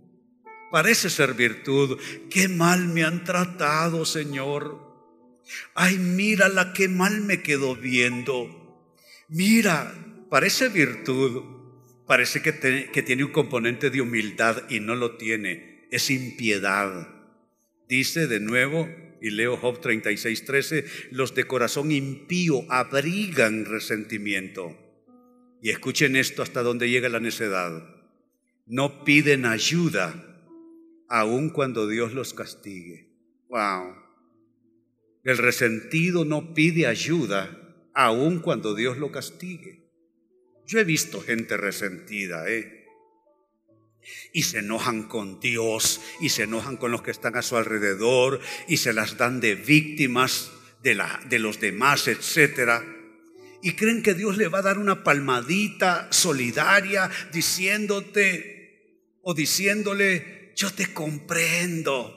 Parece 0.70 1.10
ser 1.10 1.34
virtud. 1.34 1.98
Qué 2.30 2.48
mal 2.48 2.90
me 2.90 3.04
han 3.04 3.24
tratado, 3.24 4.06
Señor. 4.06 4.78
Ay, 5.74 5.98
mírala, 5.98 6.74
qué 6.74 6.88
mal 6.88 7.22
me 7.22 7.42
quedó 7.42 7.76
viendo. 7.76 8.86
Mira, 9.30 9.96
parece 10.30 10.70
virtud, 10.70 11.57
parece 12.08 12.42
que, 12.42 13.04
tiene 13.04 13.24
un 13.26 13.32
componente 13.32 13.90
de 13.90 14.02
humildad 14.02 14.64
y 14.70 14.80
no 14.80 14.96
lo 14.96 15.18
tiene, 15.18 15.88
es 15.92 16.10
impiedad. 16.10 17.10
Dice 17.88 18.28
de 18.28 18.40
nuevo, 18.40 18.90
y 19.22 19.32
leo 19.32 19.58
Job 19.58 19.82
36, 19.82 20.46
13, 20.46 20.86
los 21.12 21.36
de 21.36 21.46
corazón 21.46 21.92
impío 21.92 22.66
abrigan 22.72 23.66
resentimiento. 23.66 24.76
Y 25.62 25.70
escuchen 25.70 26.16
esto 26.16 26.44
hasta 26.44 26.64
donde 26.64 26.90
llega 26.90 27.10
la 27.10 27.20
necedad. 27.20 27.96
No 28.66 29.04
piden 29.04 29.46
ayuda, 29.46 30.44
aun 31.10 31.50
cuando 31.50 31.88
Dios 31.88 32.14
los 32.14 32.34
castigue. 32.34 33.10
Wow. 33.50 33.96
El 35.24 35.38
resentido 35.38 36.26
no 36.26 36.54
pide 36.54 36.88
ayuda, 36.88 37.90
aun 37.94 38.40
cuando 38.40 38.76
Dios 38.76 38.98
lo 38.98 39.12
castigue. 39.12 39.87
Yo 40.68 40.80
he 40.80 40.84
visto 40.84 41.22
gente 41.22 41.56
resentida, 41.56 42.48
¿eh? 42.50 42.86
Y 44.34 44.44
se 44.44 44.60
enojan 44.60 45.04
con 45.04 45.40
Dios 45.40 46.02
y 46.20 46.30
se 46.30 46.44
enojan 46.44 46.76
con 46.76 46.92
los 46.92 47.02
que 47.02 47.12
están 47.12 47.38
a 47.38 47.42
su 47.42 47.56
alrededor 47.56 48.42
y 48.68 48.78
se 48.78 48.92
las 48.92 49.18
dan 49.18 49.40
de 49.40 49.56
víctimas 49.56 50.52
de, 50.84 50.96
la, 50.96 51.22
de 51.30 51.40
los 51.40 51.62
demás, 51.62 52.10
etcétera. 52.10 52.84
Y 53.62 53.74
creen 53.74 54.04
que 54.04 54.14
Dios 54.14 54.36
le 54.38 54.50
va 54.50 54.60
a 54.60 54.64
dar 54.64 54.78
una 54.78 55.06
palmadita 55.06 56.10
solidaria 56.12 57.10
diciéndote 57.32 59.16
o 59.22 59.34
diciéndole, 59.34 60.52
yo 60.56 60.72
te 60.74 60.94
comprendo. 60.94 62.14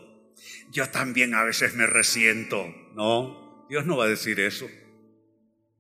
Yo 0.73 0.89
también 0.91 1.35
a 1.35 1.45
veces 1.45 1.75
me 1.75 1.87
resiento. 1.87 2.75
No, 2.95 3.67
Dios 3.69 3.87
no 3.87 3.97
va 3.97 4.07
a 4.07 4.09
decir 4.09 4.41
eso. 4.41 4.69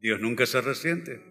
Dios 0.00 0.20
nunca 0.20 0.46
se 0.46 0.60
resiente. 0.60 1.29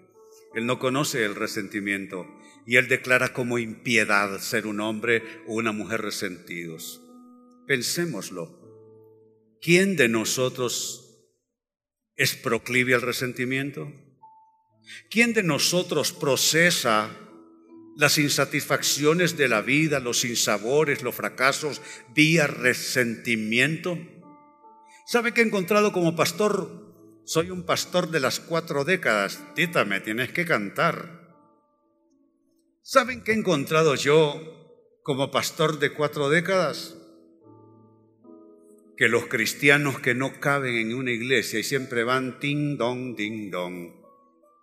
Él 0.54 0.66
no 0.66 0.80
conoce 0.80 1.26
el 1.26 1.36
resentimiento 1.36 2.28
y 2.66 2.78
él 2.78 2.88
declara 2.88 3.34
como 3.34 3.60
impiedad 3.60 4.40
ser 4.40 4.68
un 4.68 4.80
hombre 4.80 5.24
o 5.48 5.54
una 5.54 5.72
mujer 5.72 6.02
resentidos. 6.02 7.02
Pensémoslo. 7.68 8.58
¿Quién 9.62 9.96
de 9.96 10.08
nosotros 10.08 11.28
es 12.16 12.36
proclive 12.36 12.96
al 12.96 13.02
resentimiento? 13.02 13.92
¿Quién 15.10 15.34
de 15.34 15.44
nosotros 15.44 16.12
procesa 16.14 17.16
las 17.98 18.18
insatisfacciones 18.18 19.38
de 19.38 19.50
la 19.50 19.62
vida, 19.62 20.00
los 20.00 20.22
sinsabores, 20.22 21.04
los 21.04 21.16
fracasos 21.16 21.82
vía 22.16 22.48
resentimiento? 22.48 24.00
¿Sabe 25.06 25.34
que 25.34 25.42
he 25.42 25.46
encontrado 25.46 25.92
como 25.92 26.16
pastor 26.16 26.89
soy 27.30 27.52
un 27.52 27.62
pastor 27.62 28.10
de 28.10 28.20
las 28.20 28.40
cuatro 28.40 28.84
décadas. 28.84 29.40
Tita, 29.54 29.86
me 29.86 30.00
tienes 30.00 30.32
que 30.32 30.48
cantar. 30.48 31.30
¿Saben 32.82 33.24
qué 33.24 33.34
he 33.34 33.36
encontrado 33.36 33.94
yo 33.94 34.98
como 35.04 35.30
pastor 35.30 35.78
de 35.78 35.94
cuatro 35.94 36.32
décadas? 36.32 36.98
Que 38.98 39.10
los 39.10 39.28
cristianos 39.28 40.00
que 40.00 40.16
no 40.16 40.40
caben 40.40 40.76
en 40.76 40.96
una 40.96 41.12
iglesia 41.12 41.60
y 41.60 41.64
siempre 41.64 42.04
van 42.04 42.40
ting 42.40 42.78
dong, 42.80 43.16
ding 43.16 43.52
dong, 43.52 43.94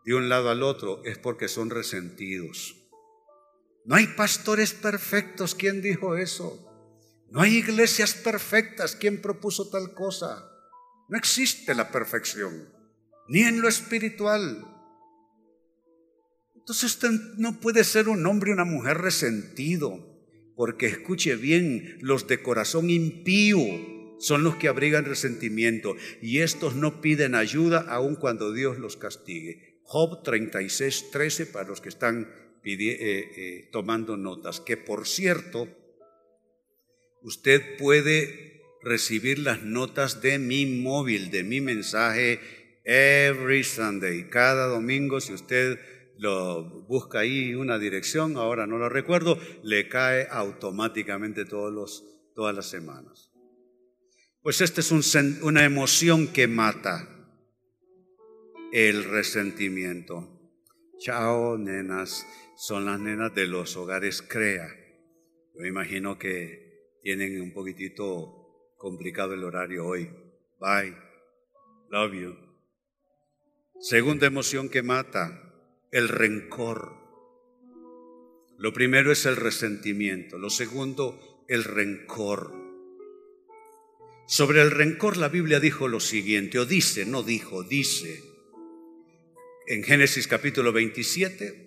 de 0.04 0.14
un 0.14 0.28
lado 0.28 0.50
al 0.50 0.64
otro, 0.64 1.02
es 1.04 1.18
porque 1.18 1.46
son 1.46 1.70
resentidos. 1.70 2.74
No 3.84 3.94
hay 3.94 4.08
pastores 4.08 4.72
perfectos. 4.72 5.54
¿Quién 5.54 5.82
dijo 5.82 6.16
eso? 6.16 6.68
No 7.30 7.42
hay 7.42 7.58
iglesias 7.58 8.14
perfectas. 8.14 8.96
¿Quién 8.96 9.22
propuso 9.22 9.70
tal 9.70 9.94
cosa? 9.94 10.55
No 11.08 11.16
existe 11.16 11.74
la 11.74 11.90
perfección, 11.90 12.68
ni 13.28 13.42
en 13.42 13.60
lo 13.60 13.68
espiritual. 13.68 14.64
Entonces 16.54 16.84
usted 16.94 17.10
no 17.36 17.60
puede 17.60 17.84
ser 17.84 18.08
un 18.08 18.26
hombre 18.26 18.50
o 18.50 18.54
una 18.54 18.64
mujer 18.64 18.98
resentido, 18.98 20.04
porque 20.56 20.86
escuche 20.86 21.36
bien, 21.36 21.98
los 22.00 22.26
de 22.26 22.42
corazón 22.42 22.90
impío 22.90 23.58
son 24.18 24.42
los 24.42 24.56
que 24.56 24.68
abrigan 24.68 25.04
resentimiento 25.04 25.94
y 26.22 26.40
estos 26.40 26.74
no 26.74 27.00
piden 27.00 27.34
ayuda 27.34 27.84
aun 27.88 28.16
cuando 28.16 28.52
Dios 28.52 28.78
los 28.78 28.96
castigue. 28.96 29.80
Job 29.84 30.22
36, 30.24 31.10
13 31.12 31.46
para 31.46 31.68
los 31.68 31.80
que 31.80 31.88
están 31.88 32.28
eh, 32.64 32.98
eh, 32.98 33.68
tomando 33.70 34.16
notas, 34.16 34.60
que 34.60 34.76
por 34.76 35.06
cierto, 35.06 35.68
usted 37.22 37.76
puede 37.78 38.45
recibir 38.86 39.40
las 39.40 39.64
notas 39.64 40.22
de 40.22 40.38
mi 40.38 40.64
móvil, 40.64 41.30
de 41.32 41.42
mi 41.42 41.60
mensaje, 41.60 42.40
every 42.84 43.64
Sunday. 43.64 44.28
Cada 44.30 44.68
domingo, 44.68 45.20
si 45.20 45.32
usted 45.32 45.80
busca 46.86 47.18
ahí 47.18 47.54
una 47.54 47.78
dirección, 47.78 48.36
ahora 48.36 48.66
no 48.66 48.78
lo 48.78 48.88
recuerdo, 48.88 49.38
le 49.64 49.88
cae 49.88 50.28
automáticamente 50.30 51.44
todos 51.44 51.72
los, 51.72 52.04
todas 52.34 52.54
las 52.54 52.70
semanas. 52.70 53.32
Pues 54.40 54.60
esta 54.60 54.80
es 54.80 54.92
una 55.42 55.64
emoción 55.64 56.28
que 56.28 56.46
mata 56.46 57.08
el 58.72 59.02
resentimiento. 59.02 60.32
Chao, 61.00 61.58
nenas, 61.58 62.24
son 62.56 62.84
las 62.84 63.00
nenas 63.00 63.34
de 63.34 63.48
los 63.48 63.76
hogares 63.76 64.22
CREA. 64.22 64.68
Yo 65.58 65.66
imagino 65.66 66.18
que 66.18 67.00
tienen 67.02 67.40
un 67.40 67.52
poquitito 67.52 68.45
complicado 68.76 69.34
el 69.34 69.44
horario 69.44 69.86
hoy. 69.86 70.10
Bye. 70.60 70.96
Love 71.90 72.14
you. 72.14 72.36
Segunda 73.80 74.26
emoción 74.26 74.68
que 74.68 74.82
mata, 74.82 75.42
el 75.92 76.08
rencor. 76.08 76.94
Lo 78.58 78.72
primero 78.72 79.12
es 79.12 79.26
el 79.26 79.36
resentimiento. 79.36 80.38
Lo 80.38 80.50
segundo, 80.50 81.44
el 81.48 81.64
rencor. 81.64 82.52
Sobre 84.26 84.62
el 84.62 84.70
rencor 84.70 85.16
la 85.16 85.28
Biblia 85.28 85.60
dijo 85.60 85.88
lo 85.88 86.00
siguiente, 86.00 86.58
o 86.58 86.66
dice, 86.66 87.06
no 87.06 87.22
dijo, 87.22 87.62
dice. 87.62 88.22
En 89.68 89.84
Génesis 89.84 90.26
capítulo 90.26 90.72
27, 90.72 91.66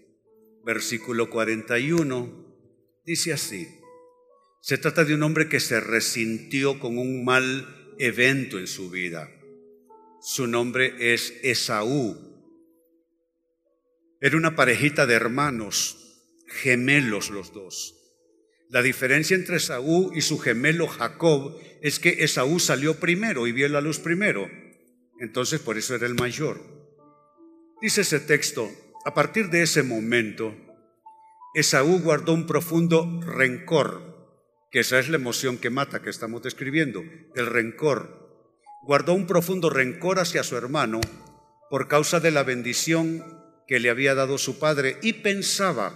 versículo 0.65 1.29
41, 1.29 3.01
dice 3.05 3.33
así. 3.33 3.78
Se 4.61 4.77
trata 4.77 5.05
de 5.05 5.13
un 5.13 5.23
hombre 5.23 5.47
que 5.47 5.59
se 5.59 5.79
resintió 5.79 6.79
con 6.79 6.97
un 6.97 7.23
mal 7.23 7.93
evento 7.97 8.59
en 8.59 8.67
su 8.67 8.89
vida. 8.89 9.31
Su 10.21 10.47
nombre 10.47 11.13
es 11.13 11.33
Esaú. 11.43 12.17
Era 14.19 14.35
una 14.35 14.57
parejita 14.57 15.05
de 15.05 15.13
hermanos, 15.13 15.97
gemelos 16.47 17.29
los 17.29 17.53
dos. 17.53 17.95
La 18.69 18.81
diferencia 18.81 19.35
entre 19.35 19.57
Esaú 19.57 20.11
y 20.13 20.21
su 20.21 20.37
gemelo 20.39 20.87
Jacob 20.87 21.57
es 21.81 21.99
que 21.99 22.23
Esaú 22.23 22.59
salió 22.59 22.99
primero 22.99 23.47
y 23.47 23.53
vio 23.53 23.69
la 23.69 23.79
luz 23.79 23.99
primero. 23.99 24.49
Entonces 25.21 25.61
por 25.61 25.77
eso 25.77 25.95
era 25.95 26.05
el 26.05 26.15
mayor. 26.15 26.61
Dice 27.81 28.01
ese 28.01 28.19
texto, 28.19 28.69
a 29.05 29.13
partir 29.13 29.49
de 29.49 29.61
ese 29.61 29.83
momento, 29.83 30.53
Esaú 31.55 31.99
guardó 31.99 32.33
un 32.33 32.45
profundo 32.45 33.21
rencor 33.21 34.18
que 34.71 34.79
esa 34.81 34.99
es 34.99 35.09
la 35.09 35.17
emoción 35.17 35.57
que 35.57 35.69
mata 35.69 36.01
que 36.01 36.09
estamos 36.09 36.43
describiendo, 36.43 37.03
el 37.35 37.45
rencor. 37.47 38.17
guardó 38.83 39.13
un 39.13 39.27
profundo 39.27 39.69
rencor 39.69 40.19
hacia 40.19 40.43
su 40.43 40.55
hermano 40.55 41.01
por 41.69 41.87
causa 41.87 42.19
de 42.19 42.31
la 42.31 42.43
bendición 42.43 43.23
que 43.67 43.79
le 43.79 43.89
había 43.89 44.15
dado 44.15 44.37
su 44.37 44.57
padre 44.57 44.97
y 45.01 45.13
pensaba, 45.13 45.93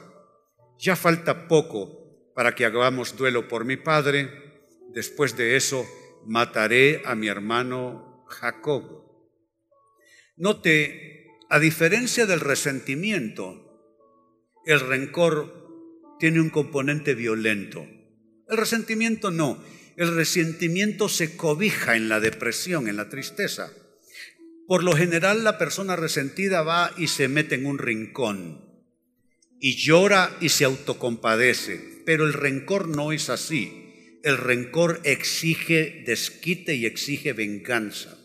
ya 0.77 0.95
falta 0.95 1.47
poco 1.47 2.31
para 2.35 2.55
que 2.55 2.65
hagamos 2.65 3.15
duelo 3.15 3.47
por 3.47 3.65
mi 3.65 3.77
padre, 3.77 4.29
después 4.93 5.37
de 5.37 5.55
eso 5.55 5.85
mataré 6.25 7.01
a 7.05 7.15
mi 7.15 7.27
hermano 7.27 8.25
Jacob. 8.27 9.03
Note, 10.35 11.27
a 11.49 11.59
diferencia 11.59 12.25
del 12.25 12.39
resentimiento, 12.39 13.63
el 14.65 14.79
rencor 14.79 16.17
tiene 16.19 16.41
un 16.41 16.49
componente 16.49 17.13
violento. 17.13 17.85
El 18.49 18.57
resentimiento 18.57 19.31
no. 19.31 19.63
El 19.95 20.15
resentimiento 20.15 21.09
se 21.09 21.37
cobija 21.37 21.95
en 21.95 22.09
la 22.09 22.19
depresión, 22.19 22.87
en 22.87 22.97
la 22.97 23.09
tristeza. 23.09 23.71
Por 24.67 24.83
lo 24.83 24.93
general 24.93 25.43
la 25.43 25.57
persona 25.57 25.95
resentida 25.95 26.63
va 26.63 26.93
y 26.97 27.07
se 27.07 27.27
mete 27.27 27.55
en 27.55 27.65
un 27.65 27.77
rincón 27.77 28.73
y 29.63 29.77
llora 29.77 30.35
y 30.41 30.49
se 30.49 30.65
autocompadece, 30.65 32.01
pero 32.05 32.25
el 32.25 32.33
rencor 32.33 32.89
no 32.89 33.13
es 33.13 33.29
así. 33.29 34.19
El 34.21 34.37
rencor 34.37 34.99
exige 35.05 36.03
desquite 36.05 36.75
y 36.75 36.85
exige 36.85 37.31
venganza. 37.31 38.17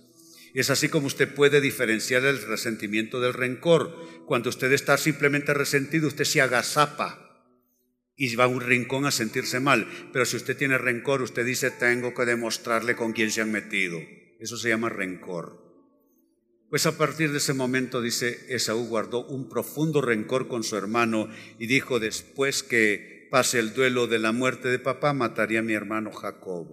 Es 0.52 0.68
así 0.70 0.88
como 0.88 1.06
usted 1.06 1.32
puede 1.32 1.60
diferenciar 1.60 2.24
el 2.24 2.42
resentimiento 2.42 3.20
del 3.20 3.34
rencor. 3.34 4.24
Cuando 4.26 4.48
usted 4.48 4.72
está 4.72 4.98
simplemente 4.98 5.54
resentido, 5.54 6.08
usted 6.08 6.24
se 6.24 6.40
agazapa 6.40 7.27
y 8.18 8.34
va 8.34 8.44
a 8.44 8.48
un 8.48 8.60
rincón 8.60 9.06
a 9.06 9.12
sentirse 9.12 9.60
mal. 9.60 9.86
Pero 10.12 10.26
si 10.26 10.36
usted 10.36 10.56
tiene 10.56 10.76
rencor, 10.76 11.22
usted 11.22 11.46
dice, 11.46 11.70
tengo 11.70 12.12
que 12.12 12.26
demostrarle 12.26 12.96
con 12.96 13.12
quién 13.12 13.30
se 13.30 13.40
han 13.40 13.52
metido. 13.52 14.00
Eso 14.40 14.56
se 14.56 14.68
llama 14.68 14.88
rencor. 14.88 15.68
Pues 16.68 16.84
a 16.84 16.98
partir 16.98 17.30
de 17.30 17.38
ese 17.38 17.54
momento, 17.54 18.02
dice, 18.02 18.44
Esaú 18.48 18.88
guardó 18.88 19.24
un 19.24 19.48
profundo 19.48 20.02
rencor 20.02 20.48
con 20.48 20.64
su 20.64 20.76
hermano 20.76 21.28
y 21.58 21.66
dijo, 21.66 22.00
después 22.00 22.62
que 22.62 23.28
pase 23.30 23.60
el 23.60 23.72
duelo 23.72 24.08
de 24.08 24.18
la 24.18 24.32
muerte 24.32 24.68
de 24.68 24.80
papá, 24.80 25.12
mataría 25.12 25.60
a 25.60 25.62
mi 25.62 25.72
hermano 25.72 26.10
Jacob. 26.12 26.66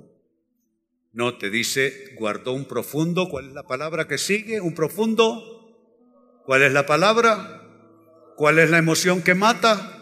No, 1.13 1.37
te 1.37 1.49
dice, 1.49 2.13
guardó 2.17 2.53
un 2.53 2.65
profundo, 2.65 3.29
¿cuál 3.29 3.49
es 3.49 3.53
la 3.53 3.63
palabra 3.63 4.07
que 4.07 4.17
sigue? 4.17 4.59
Un 4.59 4.73
profundo, 4.73 6.41
¿cuál 6.43 6.63
es 6.63 6.73
la 6.73 6.85
palabra? 6.85 7.61
¿Cuál 8.35 8.59
es 8.59 8.69
la 8.69 8.79
emoción 8.79 9.21
que 9.21 9.33
mata? 9.33 9.94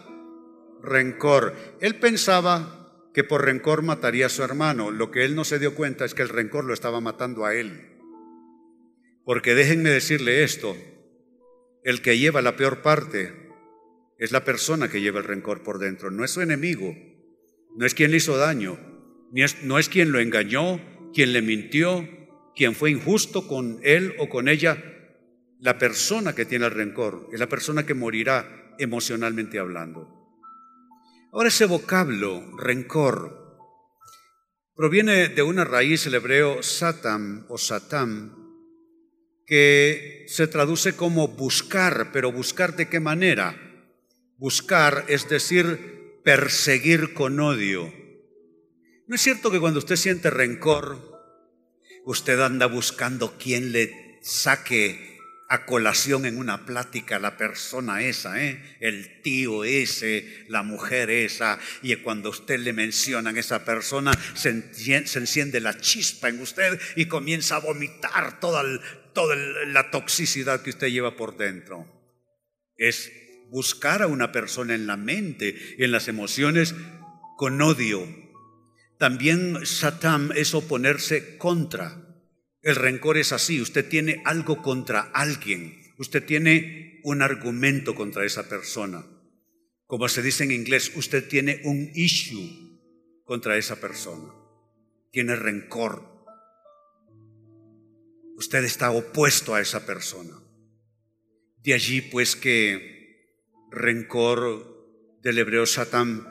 Rencor. 0.84 1.54
Él 1.80 1.96
pensaba 1.96 2.84
que 3.14 3.24
por 3.24 3.44
rencor 3.44 3.82
mataría 3.82 4.26
a 4.26 4.30
su 4.30 4.42
hermano. 4.42 4.90
Lo 4.90 5.10
que 5.10 5.24
él 5.24 5.34
no 5.34 5.44
se 5.44 5.58
dio 5.58 5.74
cuenta 5.74 6.04
es 6.04 6.14
que 6.14 6.22
el 6.22 6.28
rencor 6.28 6.64
lo 6.64 6.74
estaba 6.74 7.00
matando 7.00 7.46
a 7.46 7.54
él. 7.54 7.94
Porque 9.24 9.54
déjenme 9.54 9.90
decirle 9.90 10.42
esto, 10.42 10.76
el 11.82 12.02
que 12.02 12.18
lleva 12.18 12.42
la 12.42 12.56
peor 12.56 12.82
parte 12.82 13.32
es 14.18 14.32
la 14.32 14.44
persona 14.44 14.88
que 14.88 15.00
lleva 15.00 15.20
el 15.20 15.24
rencor 15.24 15.62
por 15.62 15.78
dentro, 15.78 16.10
no 16.10 16.24
es 16.24 16.30
su 16.30 16.40
enemigo, 16.40 16.94
no 17.76 17.86
es 17.86 17.94
quien 17.94 18.10
le 18.10 18.18
hizo 18.18 18.36
daño, 18.36 18.78
ni 19.32 19.42
es, 19.42 19.62
no 19.64 19.78
es 19.78 19.88
quien 19.88 20.12
lo 20.12 20.20
engañó, 20.20 20.80
quien 21.12 21.32
le 21.32 21.42
mintió, 21.42 22.08
quien 22.54 22.74
fue 22.74 22.90
injusto 22.90 23.48
con 23.48 23.80
él 23.82 24.14
o 24.18 24.28
con 24.28 24.48
ella. 24.48 24.82
La 25.60 25.78
persona 25.78 26.34
que 26.34 26.44
tiene 26.44 26.66
el 26.66 26.72
rencor 26.72 27.28
es 27.32 27.40
la 27.40 27.48
persona 27.48 27.86
que 27.86 27.94
morirá 27.94 28.74
emocionalmente 28.78 29.58
hablando. 29.58 30.13
Ahora 31.34 31.48
ese 31.48 31.64
vocablo, 31.64 32.56
rencor, 32.58 33.58
proviene 34.76 35.26
de 35.26 35.42
una 35.42 35.64
raíz 35.64 36.06
el 36.06 36.14
hebreo 36.14 36.62
satam 36.62 37.44
o 37.48 37.58
satam, 37.58 38.54
que 39.44 40.26
se 40.28 40.46
traduce 40.46 40.94
como 40.94 41.26
buscar, 41.26 42.12
pero 42.12 42.30
buscar 42.30 42.76
de 42.76 42.88
qué 42.88 43.00
manera? 43.00 43.60
Buscar 44.36 45.06
es 45.08 45.28
decir, 45.28 46.20
perseguir 46.22 47.14
con 47.14 47.40
odio. 47.40 47.92
¿No 49.08 49.16
es 49.16 49.20
cierto 49.20 49.50
que 49.50 49.58
cuando 49.58 49.80
usted 49.80 49.96
siente 49.96 50.30
rencor, 50.30 51.20
usted 52.04 52.40
anda 52.40 52.66
buscando 52.66 53.34
quién 53.36 53.72
le 53.72 54.20
saque 54.22 55.13
a 55.48 55.66
colación 55.66 56.24
en 56.26 56.38
una 56.38 56.64
plática 56.64 57.18
la 57.18 57.36
persona 57.36 58.02
esa, 58.02 58.42
¿eh? 58.42 58.76
el 58.80 59.20
tío 59.22 59.64
ese, 59.64 60.44
la 60.48 60.62
mujer 60.62 61.10
esa, 61.10 61.58
y 61.82 61.94
cuando 61.96 62.30
usted 62.30 62.58
le 62.60 62.72
mencionan 62.72 63.36
a 63.36 63.40
esa 63.40 63.64
persona, 63.64 64.12
se, 64.34 64.48
enciende 64.50 65.60
la 65.60 65.78
chispa 65.78 66.28
en 66.28 66.40
usted 66.40 66.80
y 66.96 67.06
comienza 67.06 67.56
a 67.56 67.60
vomitar 67.60 68.40
toda, 68.40 68.62
la 69.66 69.90
toxicidad 69.90 70.62
que 70.62 70.70
usted 70.70 70.88
lleva 70.88 71.16
por 71.16 71.36
dentro. 71.36 71.86
Es 72.76 73.12
buscar 73.50 74.02
a 74.02 74.06
una 74.06 74.32
persona 74.32 74.74
en 74.74 74.86
la 74.86 74.96
mente, 74.96 75.76
en 75.78 75.92
las 75.92 76.08
emociones, 76.08 76.74
con 77.36 77.60
odio. 77.60 78.08
También 78.98 79.64
Satam 79.66 80.32
es 80.32 80.54
oponerse 80.54 81.36
contra. 81.36 82.03
El 82.64 82.76
rencor 82.76 83.18
es 83.18 83.32
así, 83.32 83.60
usted 83.60 83.86
tiene 83.86 84.22
algo 84.24 84.62
contra 84.62 85.02
alguien, 85.12 85.82
usted 85.98 86.24
tiene 86.24 86.98
un 87.04 87.20
argumento 87.20 87.94
contra 87.94 88.24
esa 88.24 88.48
persona. 88.48 89.04
Como 89.86 90.08
se 90.08 90.22
dice 90.22 90.44
en 90.44 90.50
inglés, 90.50 90.92
usted 90.96 91.28
tiene 91.28 91.60
un 91.64 91.90
issue 91.94 92.80
contra 93.24 93.58
esa 93.58 93.78
persona, 93.78 94.32
tiene 95.12 95.36
rencor. 95.36 96.10
Usted 98.38 98.64
está 98.64 98.90
opuesto 98.92 99.54
a 99.54 99.60
esa 99.60 99.84
persona. 99.84 100.34
De 101.62 101.74
allí 101.74 102.00
pues 102.00 102.34
que 102.34 103.36
rencor 103.70 105.20
del 105.22 105.38
hebreo 105.38 105.66
Satán 105.66 106.26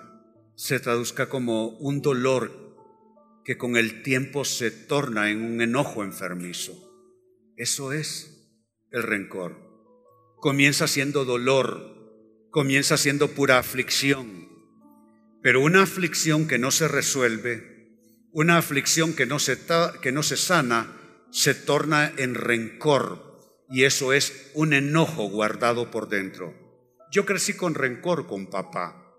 se 0.55 0.79
traduzca 0.79 1.29
como 1.29 1.77
un 1.77 2.01
dolor 2.01 2.62
que 3.43 3.57
con 3.57 3.75
el 3.75 4.03
tiempo 4.03 4.45
se 4.45 4.71
torna 4.71 5.29
en 5.29 5.41
un 5.41 5.61
enojo 5.61 6.03
enfermizo. 6.03 6.73
Eso 7.57 7.91
es 7.93 8.49
el 8.91 9.03
rencor. 9.03 9.57
Comienza 10.37 10.87
siendo 10.87 11.25
dolor, 11.25 12.49
comienza 12.51 12.97
siendo 12.97 13.29
pura 13.29 13.57
aflicción, 13.57 14.49
pero 15.41 15.61
una 15.61 15.83
aflicción 15.83 16.47
que 16.47 16.57
no 16.57 16.71
se 16.71 16.87
resuelve, 16.87 17.73
una 18.31 18.57
aflicción 18.57 19.13
que 19.13 19.25
no 19.25 19.39
se, 19.39 19.57
que 20.01 20.11
no 20.11 20.23
se 20.23 20.37
sana, 20.37 20.99
se 21.31 21.53
torna 21.53 22.13
en 22.17 22.35
rencor 22.35 23.33
y 23.69 23.83
eso 23.85 24.13
es 24.13 24.51
un 24.53 24.73
enojo 24.73 25.29
guardado 25.29 25.89
por 25.89 26.07
dentro. 26.07 26.53
Yo 27.11 27.25
crecí 27.25 27.53
con 27.53 27.75
rencor 27.75 28.27
con 28.27 28.47
papá, 28.47 29.15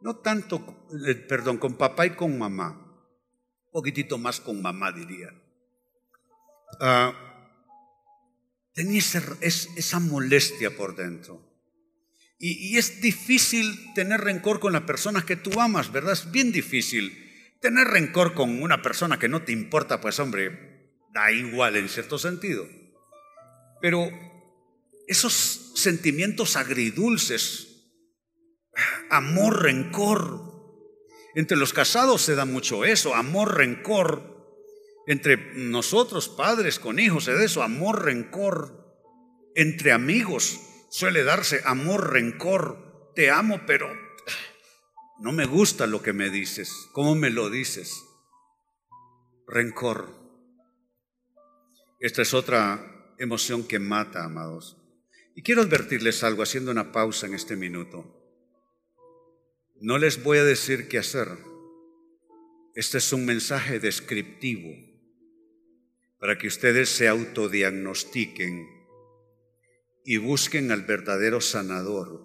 no 0.00 0.16
tanto, 0.16 0.86
eh, 1.06 1.14
perdón, 1.14 1.58
con 1.58 1.76
papá 1.76 2.06
y 2.06 2.10
con 2.10 2.36
mamá, 2.38 2.81
poquitito 3.72 4.18
más 4.18 4.40
con 4.40 4.62
mamá 4.62 4.92
diría. 4.92 5.34
Ah, 6.80 7.12
tenía 8.74 9.02
esa 9.40 10.00
molestia 10.00 10.76
por 10.76 10.94
dentro. 10.94 11.50
Y, 12.38 12.72
y, 12.72 12.78
es 12.78 13.00
difícil 13.00 13.92
tener 13.94 14.20
rencor 14.20 14.58
con 14.58 14.72
las 14.72 14.82
personas 14.82 15.24
que 15.24 15.36
tú 15.36 15.60
amas, 15.60 15.92
¿verdad? 15.92 16.12
Es 16.12 16.30
bien 16.30 16.50
difícil. 16.50 17.18
Tener 17.60 17.86
rencor 17.86 18.34
con 18.34 18.62
una 18.62 18.82
persona 18.82 19.18
que 19.18 19.28
no 19.28 19.42
te 19.42 19.52
importa, 19.52 20.00
pues 20.00 20.18
hombre, 20.18 20.72
da 21.12 21.30
igual 21.30 21.76
en 21.76 21.88
cierto 21.88 22.18
sentido. 22.18 22.68
Pero 23.80 24.10
esos 25.06 25.72
sentimientos 25.74 26.56
agridulces, 26.56 27.68
amor, 29.10 29.62
rencor, 29.62 30.51
entre 31.34 31.56
los 31.56 31.72
casados 31.72 32.22
se 32.22 32.34
da 32.34 32.44
mucho 32.44 32.84
eso, 32.84 33.14
amor, 33.14 33.56
rencor. 33.56 34.30
Entre 35.06 35.36
nosotros, 35.54 36.28
padres 36.28 36.78
con 36.78 36.98
hijos, 36.98 37.24
se 37.24 37.34
da 37.34 37.42
eso, 37.42 37.62
amor, 37.62 38.04
rencor. 38.04 38.82
Entre 39.54 39.92
amigos 39.92 40.60
suele 40.90 41.24
darse 41.24 41.62
amor, 41.64 42.12
rencor. 42.12 43.12
Te 43.14 43.30
amo, 43.30 43.62
pero 43.66 43.88
no 45.20 45.32
me 45.32 45.46
gusta 45.46 45.86
lo 45.86 46.02
que 46.02 46.12
me 46.12 46.30
dices. 46.30 46.88
¿Cómo 46.92 47.14
me 47.14 47.30
lo 47.30 47.50
dices? 47.50 48.04
Rencor. 49.46 50.22
Esta 51.98 52.22
es 52.22 52.34
otra 52.34 53.14
emoción 53.18 53.64
que 53.64 53.78
mata, 53.78 54.24
amados. 54.24 54.76
Y 55.34 55.42
quiero 55.42 55.62
advertirles 55.62 56.24
algo 56.24 56.42
haciendo 56.42 56.70
una 56.70 56.92
pausa 56.92 57.26
en 57.26 57.34
este 57.34 57.56
minuto. 57.56 58.21
No 59.84 59.98
les 59.98 60.22
voy 60.22 60.38
a 60.38 60.44
decir 60.44 60.86
qué 60.86 60.98
hacer. 60.98 61.26
Este 62.76 62.98
es 62.98 63.12
un 63.12 63.26
mensaje 63.26 63.80
descriptivo 63.80 64.70
para 66.20 66.38
que 66.38 66.46
ustedes 66.46 66.88
se 66.88 67.08
autodiagnostiquen 67.08 68.68
y 70.04 70.18
busquen 70.18 70.70
al 70.70 70.82
verdadero 70.82 71.40
sanador. 71.40 72.24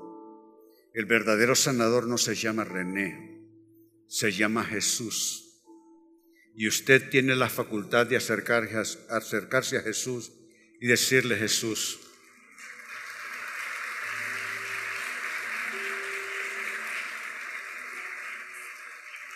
El 0.93 1.07
verdadero 1.07 1.55
sanador 1.55 2.05
no 2.05 2.19
se 2.19 2.35
llama 2.35 2.63
René, 2.63 3.41
se 4.07 4.31
llama 4.31 4.63
Jesús. 4.63 5.63
Y 6.53 6.67
usted 6.67 7.09
tiene 7.09 7.35
la 7.35 7.49
facultad 7.49 8.05
de 8.05 8.17
acercarse 8.17 9.77
a 9.77 9.81
Jesús 9.81 10.31
y 10.79 10.85
decirle, 10.85 11.35
Jesús, 11.37 12.06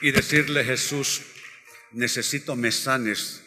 y 0.01 0.11
decirle, 0.11 0.63
Jesús, 0.63 1.21
necesito 1.91 2.55
me 2.55 2.71
sanes 2.71 3.43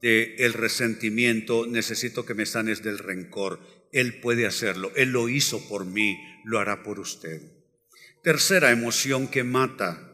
del 0.00 0.52
resentimiento, 0.52 1.66
necesito 1.66 2.24
que 2.24 2.34
me 2.34 2.46
sanes 2.46 2.82
del 2.82 2.98
rencor. 2.98 3.60
Él 3.92 4.20
puede 4.20 4.46
hacerlo, 4.46 4.92
Él 4.96 5.10
lo 5.10 5.28
hizo 5.28 5.66
por 5.68 5.84
mí, 5.84 6.18
lo 6.44 6.58
hará 6.58 6.82
por 6.82 7.00
usted. 7.00 7.42
Tercera 8.22 8.70
emoción 8.70 9.28
que 9.28 9.44
mata, 9.44 10.08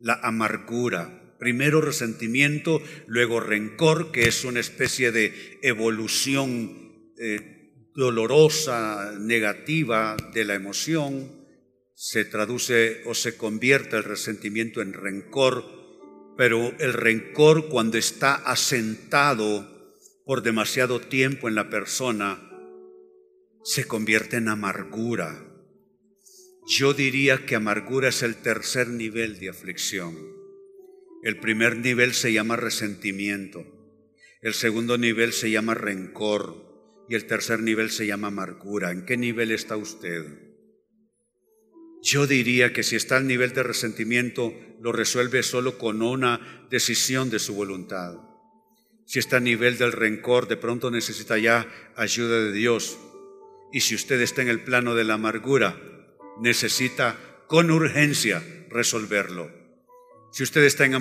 la 0.00 0.14
amargura. 0.22 1.22
Primero 1.38 1.80
resentimiento, 1.80 2.82
luego 3.06 3.40
rencor, 3.40 4.10
que 4.10 4.26
es 4.26 4.44
una 4.44 4.60
especie 4.60 5.12
de 5.12 5.58
evolución 5.62 7.12
eh, 7.18 7.90
dolorosa, 7.94 9.12
negativa 9.18 10.16
de 10.32 10.44
la 10.44 10.54
emoción. 10.54 11.35
Se 11.98 12.26
traduce 12.26 13.00
o 13.06 13.14
se 13.14 13.38
convierte 13.38 13.96
el 13.96 14.04
resentimiento 14.04 14.82
en 14.82 14.92
rencor, 14.92 15.64
pero 16.36 16.78
el 16.78 16.92
rencor 16.92 17.70
cuando 17.70 17.96
está 17.96 18.34
asentado 18.34 19.96
por 20.26 20.42
demasiado 20.42 21.00
tiempo 21.00 21.48
en 21.48 21.54
la 21.54 21.70
persona, 21.70 22.50
se 23.64 23.86
convierte 23.86 24.36
en 24.36 24.48
amargura. 24.48 25.42
Yo 26.68 26.92
diría 26.92 27.46
que 27.46 27.56
amargura 27.56 28.10
es 28.10 28.22
el 28.22 28.36
tercer 28.36 28.88
nivel 28.88 29.38
de 29.38 29.48
aflicción. 29.48 30.18
El 31.22 31.40
primer 31.40 31.78
nivel 31.78 32.12
se 32.12 32.30
llama 32.30 32.56
resentimiento, 32.56 33.64
el 34.42 34.52
segundo 34.52 34.98
nivel 34.98 35.32
se 35.32 35.50
llama 35.50 35.72
rencor 35.72 37.06
y 37.08 37.14
el 37.14 37.26
tercer 37.26 37.62
nivel 37.62 37.90
se 37.90 38.06
llama 38.06 38.28
amargura. 38.28 38.90
¿En 38.90 39.06
qué 39.06 39.16
nivel 39.16 39.50
está 39.50 39.78
usted? 39.78 40.45
Yo 42.02 42.26
diría 42.26 42.72
que 42.72 42.82
si 42.82 42.96
está 42.96 43.16
al 43.16 43.26
nivel 43.26 43.52
de 43.52 43.62
resentimiento, 43.62 44.54
lo 44.80 44.92
resuelve 44.92 45.42
solo 45.42 45.78
con 45.78 46.02
una 46.02 46.66
decisión 46.70 47.30
de 47.30 47.38
su 47.38 47.54
voluntad. 47.54 48.14
Si 49.06 49.18
está 49.18 49.36
a 49.36 49.40
nivel 49.40 49.78
del 49.78 49.92
rencor, 49.92 50.48
de 50.48 50.56
pronto 50.56 50.90
necesita 50.90 51.38
ya 51.38 51.66
ayuda 51.96 52.40
de 52.40 52.52
Dios 52.52 52.98
y 53.72 53.80
si 53.80 53.94
usted 53.94 54.20
está 54.20 54.42
en 54.42 54.48
el 54.48 54.62
plano 54.62 54.94
de 54.94 55.04
la 55.04 55.14
amargura, 55.14 55.80
necesita 56.40 57.18
con 57.46 57.70
urgencia 57.70 58.42
resolverlo. 58.70 59.50
Si 60.32 60.42
usted 60.42 60.64
está 60.64 60.84
en 60.84 60.94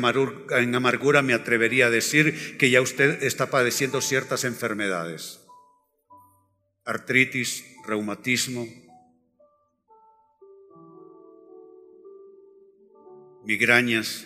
amargura, 0.76 1.22
me 1.22 1.34
atrevería 1.34 1.88
a 1.88 1.90
decir 1.90 2.58
que 2.58 2.70
ya 2.70 2.82
usted 2.82 3.24
está 3.24 3.50
padeciendo 3.50 4.02
ciertas 4.02 4.44
enfermedades. 4.44 5.42
Artritis, 6.86 7.66
reumatismo, 7.86 8.68
migrañas, 13.46 14.26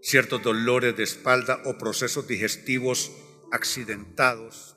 ciertos 0.00 0.42
dolores 0.42 0.96
de 0.96 1.02
espalda 1.02 1.60
o 1.64 1.76
procesos 1.78 2.28
digestivos 2.28 3.12
accidentados, 3.52 4.76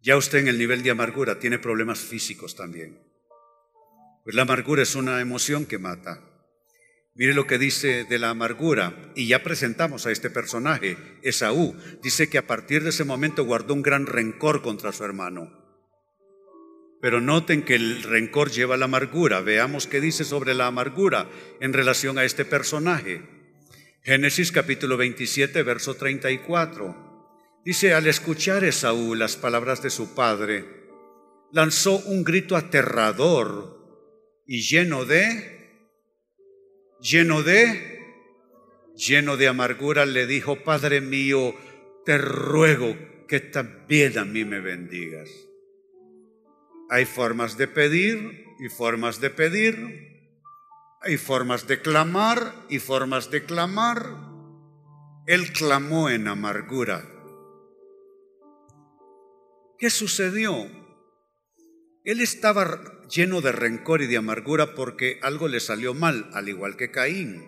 ya 0.00 0.16
usted 0.16 0.38
en 0.38 0.48
el 0.48 0.58
nivel 0.58 0.82
de 0.82 0.90
amargura 0.90 1.38
tiene 1.38 1.58
problemas 1.58 1.98
físicos 1.98 2.54
también. 2.54 3.02
Pues 4.24 4.34
la 4.34 4.42
amargura 4.42 4.82
es 4.82 4.94
una 4.94 5.20
emoción 5.20 5.66
que 5.66 5.78
mata. 5.78 6.22
Mire 7.14 7.34
lo 7.34 7.46
que 7.48 7.58
dice 7.58 8.04
de 8.04 8.18
la 8.18 8.30
amargura. 8.30 9.12
Y 9.16 9.26
ya 9.26 9.42
presentamos 9.42 10.06
a 10.06 10.12
este 10.12 10.30
personaje, 10.30 10.96
Esaú. 11.22 11.74
Dice 12.00 12.28
que 12.28 12.38
a 12.38 12.46
partir 12.46 12.84
de 12.84 12.90
ese 12.90 13.04
momento 13.04 13.44
guardó 13.44 13.74
un 13.74 13.82
gran 13.82 14.06
rencor 14.06 14.62
contra 14.62 14.92
su 14.92 15.04
hermano. 15.04 15.67
Pero 17.00 17.20
noten 17.20 17.62
que 17.62 17.76
el 17.76 18.02
rencor 18.02 18.50
lleva 18.50 18.76
la 18.76 18.86
amargura. 18.86 19.40
Veamos 19.40 19.86
qué 19.86 20.00
dice 20.00 20.24
sobre 20.24 20.54
la 20.54 20.66
amargura 20.66 21.28
en 21.60 21.72
relación 21.72 22.18
a 22.18 22.24
este 22.24 22.44
personaje. 22.44 23.22
Génesis 24.02 24.52
capítulo 24.52 24.96
27, 24.96 25.62
verso 25.62 25.94
34. 25.94 27.08
Dice, 27.64 27.94
al 27.94 28.06
escuchar 28.06 28.64
Esaú 28.64 29.14
las 29.14 29.36
palabras 29.36 29.82
de 29.82 29.90
su 29.90 30.14
padre, 30.14 30.64
lanzó 31.52 31.98
un 31.98 32.24
grito 32.24 32.56
aterrador 32.56 33.78
y 34.46 34.62
lleno 34.62 35.04
de, 35.04 35.84
lleno 37.00 37.42
de, 37.42 38.00
lleno 38.96 39.36
de 39.36 39.48
amargura 39.48 40.06
le 40.06 40.26
dijo, 40.26 40.64
Padre 40.64 41.00
mío, 41.00 41.54
te 42.04 42.16
ruego 42.18 42.96
que 43.28 43.40
también 43.40 44.18
a 44.18 44.24
mí 44.24 44.44
me 44.44 44.60
bendigas. 44.60 45.47
Hay 46.90 47.04
formas 47.04 47.56
de 47.56 47.68
pedir 47.68 48.44
y 48.58 48.68
formas 48.68 49.20
de 49.20 49.30
pedir. 49.30 49.76
Hay 51.02 51.16
formas 51.16 51.66
de 51.66 51.80
clamar 51.80 52.54
y 52.68 52.78
formas 52.78 53.30
de 53.30 53.44
clamar. 53.44 54.16
Él 55.26 55.52
clamó 55.52 56.08
en 56.08 56.26
amargura 56.28 57.14
¿Qué 59.78 59.90
sucedió? 59.90 60.68
Él 62.04 62.20
estaba 62.20 63.06
lleno 63.08 63.40
de 63.40 63.52
rencor 63.52 64.02
y 64.02 64.08
de 64.08 64.16
amargura 64.16 64.74
porque 64.74 65.20
algo 65.22 65.46
le 65.46 65.60
salió 65.60 65.94
mal, 65.94 66.28
al 66.32 66.48
igual 66.48 66.76
que 66.76 66.90
Caín. 66.90 67.44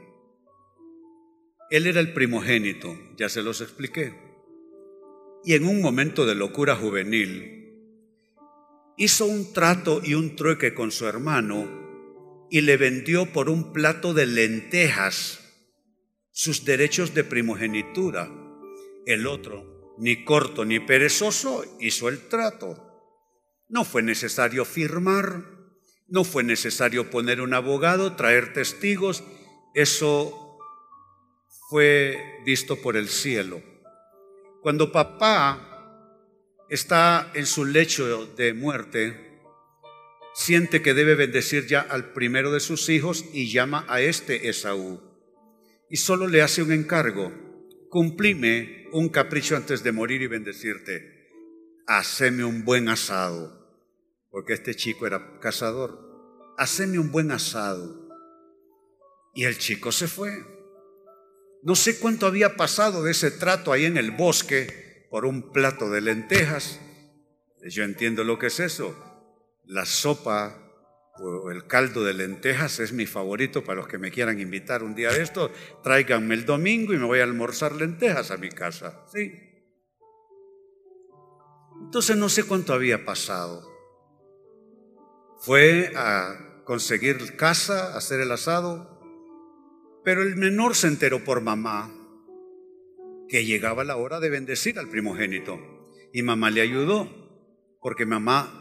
Él 1.70 1.88
era 1.88 1.98
el 1.98 2.12
primogénito, 2.12 2.96
ya 3.16 3.28
se 3.28 3.42
los 3.42 3.60
expliqué. 3.60 4.14
Y 5.44 5.54
en 5.54 5.66
un 5.66 5.82
momento 5.82 6.24
de 6.24 6.36
locura 6.36 6.76
juvenil, 6.76 7.59
hizo 9.00 9.24
un 9.24 9.54
trato 9.54 10.02
y 10.04 10.12
un 10.12 10.36
trueque 10.36 10.74
con 10.74 10.92
su 10.92 11.06
hermano 11.06 12.46
y 12.50 12.60
le 12.60 12.76
vendió 12.76 13.32
por 13.32 13.48
un 13.48 13.72
plato 13.72 14.12
de 14.12 14.26
lentejas 14.26 15.40
sus 16.32 16.66
derechos 16.66 17.14
de 17.14 17.24
primogenitura. 17.24 18.30
El 19.06 19.26
otro 19.26 19.94
ni 19.96 20.22
corto 20.22 20.66
ni 20.66 20.80
perezoso, 20.80 21.64
hizo 21.80 22.10
el 22.10 22.28
trato. 22.28 22.76
No 23.70 23.84
fue 23.84 24.02
necesario 24.02 24.66
firmar, 24.66 25.46
no 26.06 26.22
fue 26.22 26.42
necesario 26.42 27.08
poner 27.08 27.40
un 27.40 27.54
abogado, 27.54 28.16
traer 28.16 28.52
testigos, 28.52 29.24
eso 29.74 30.58
fue 31.70 32.18
visto 32.44 32.76
por 32.82 32.98
el 32.98 33.08
cielo. 33.08 33.62
Cuando 34.60 34.92
papá 34.92 35.69
está 36.70 37.32
en 37.34 37.46
su 37.46 37.64
lecho 37.64 38.26
de 38.26 38.54
muerte, 38.54 39.42
siente 40.34 40.80
que 40.80 40.94
debe 40.94 41.16
bendecir 41.16 41.66
ya 41.66 41.80
al 41.80 42.12
primero 42.12 42.52
de 42.52 42.60
sus 42.60 42.88
hijos 42.88 43.24
y 43.32 43.50
llama 43.50 43.84
a 43.88 44.00
este 44.00 44.48
Esaú. 44.48 45.00
Y 45.90 45.96
solo 45.96 46.28
le 46.28 46.42
hace 46.42 46.62
un 46.62 46.70
encargo, 46.70 47.32
cumplime 47.90 48.86
un 48.92 49.08
capricho 49.08 49.56
antes 49.56 49.82
de 49.82 49.90
morir 49.90 50.22
y 50.22 50.28
bendecirte. 50.28 51.28
Haceme 51.88 52.44
un 52.44 52.64
buen 52.64 52.88
asado, 52.88 53.68
porque 54.30 54.52
este 54.52 54.76
chico 54.76 55.08
era 55.08 55.40
cazador. 55.40 56.08
Haceme 56.56 57.00
un 57.00 57.10
buen 57.10 57.32
asado. 57.32 58.08
Y 59.34 59.44
el 59.44 59.58
chico 59.58 59.90
se 59.90 60.06
fue. 60.06 60.44
No 61.64 61.74
sé 61.74 61.98
cuánto 61.98 62.26
había 62.26 62.54
pasado 62.54 63.02
de 63.02 63.10
ese 63.10 63.32
trato 63.32 63.72
ahí 63.72 63.86
en 63.86 63.96
el 63.96 64.12
bosque 64.12 64.89
por 65.10 65.26
un 65.26 65.52
plato 65.52 65.90
de 65.90 66.00
lentejas. 66.00 66.80
Yo 67.68 67.84
entiendo 67.84 68.24
lo 68.24 68.38
que 68.38 68.46
es 68.46 68.60
eso. 68.60 68.94
La 69.64 69.84
sopa 69.84 70.56
el 71.52 71.66
caldo 71.66 72.02
de 72.02 72.14
lentejas 72.14 72.78
es 72.78 72.92
mi 72.92 73.04
favorito 73.04 73.62
para 73.62 73.80
los 73.80 73.88
que 73.88 73.98
me 73.98 74.10
quieran 74.10 74.40
invitar 74.40 74.82
un 74.82 74.94
día 74.94 75.12
de 75.12 75.22
esto. 75.22 75.50
Tráiganme 75.82 76.34
el 76.34 76.46
domingo 76.46 76.94
y 76.94 76.98
me 76.98 77.04
voy 77.04 77.20
a 77.20 77.24
almorzar 77.24 77.74
lentejas 77.74 78.30
a 78.30 78.38
mi 78.38 78.48
casa. 78.48 79.04
Sí. 79.12 79.32
Entonces 81.82 82.16
no 82.16 82.28
sé 82.28 82.44
cuánto 82.44 82.72
había 82.72 83.04
pasado. 83.04 83.68
Fue 85.40 85.92
a 85.94 86.62
conseguir 86.64 87.36
casa, 87.36 87.96
hacer 87.96 88.20
el 88.20 88.32
asado, 88.32 89.00
pero 90.04 90.22
el 90.22 90.36
menor 90.36 90.74
se 90.74 90.86
enteró 90.86 91.22
por 91.24 91.42
mamá 91.42 91.99
que 93.30 93.44
llegaba 93.44 93.84
la 93.84 93.96
hora 93.96 94.20
de 94.20 94.30
bendecir 94.30 94.78
al 94.78 94.88
primogénito. 94.88 95.58
Y 96.12 96.22
mamá 96.22 96.50
le 96.50 96.60
ayudó, 96.60 97.08
porque 97.80 98.04
mamá 98.04 98.60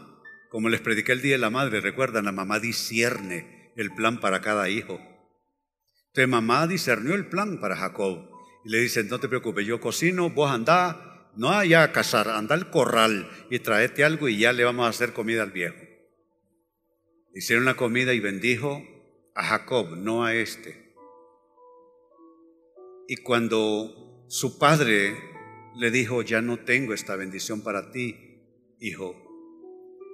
como 0.50 0.68
les 0.68 0.80
prediqué 0.80 1.12
el 1.12 1.22
Día 1.22 1.34
de 1.34 1.38
la 1.38 1.48
Madre, 1.48 1.80
recuerdan, 1.80 2.24
la 2.24 2.32
mamá 2.32 2.58
discierne 2.58 3.72
el 3.76 3.94
plan 3.94 4.18
para 4.18 4.40
cada 4.40 4.68
hijo. 4.68 5.00
Entonces 6.08 6.28
mamá 6.28 6.66
discernió 6.66 7.14
el 7.14 7.28
plan 7.28 7.60
para 7.60 7.76
Jacob. 7.76 8.28
Y 8.64 8.70
le 8.70 8.78
dice, 8.78 9.04
no 9.04 9.20
te 9.20 9.28
preocupes, 9.28 9.64
yo 9.64 9.80
cocino, 9.80 10.28
vos 10.30 10.50
andá, 10.50 11.30
no 11.36 11.50
allá 11.50 11.84
a 11.84 11.92
cazar, 11.92 12.28
anda 12.28 12.56
al 12.56 12.68
corral 12.68 13.30
y 13.48 13.60
traete 13.60 14.02
algo 14.02 14.28
y 14.28 14.38
ya 14.38 14.52
le 14.52 14.64
vamos 14.64 14.86
a 14.86 14.88
hacer 14.88 15.12
comida 15.12 15.44
al 15.44 15.52
viejo. 15.52 15.76
Hicieron 17.32 17.64
la 17.64 17.76
comida 17.76 18.12
y 18.12 18.18
bendijo 18.18 18.82
a 19.36 19.44
Jacob, 19.44 19.96
no 19.96 20.24
a 20.24 20.34
este. 20.34 20.94
Y 23.06 23.18
cuando 23.18 24.09
su 24.30 24.58
padre 24.58 25.16
le 25.74 25.90
dijo, 25.90 26.22
ya 26.22 26.40
no 26.40 26.60
tengo 26.60 26.94
esta 26.94 27.16
bendición 27.16 27.62
para 27.62 27.90
ti, 27.90 28.16
hijo. 28.78 29.16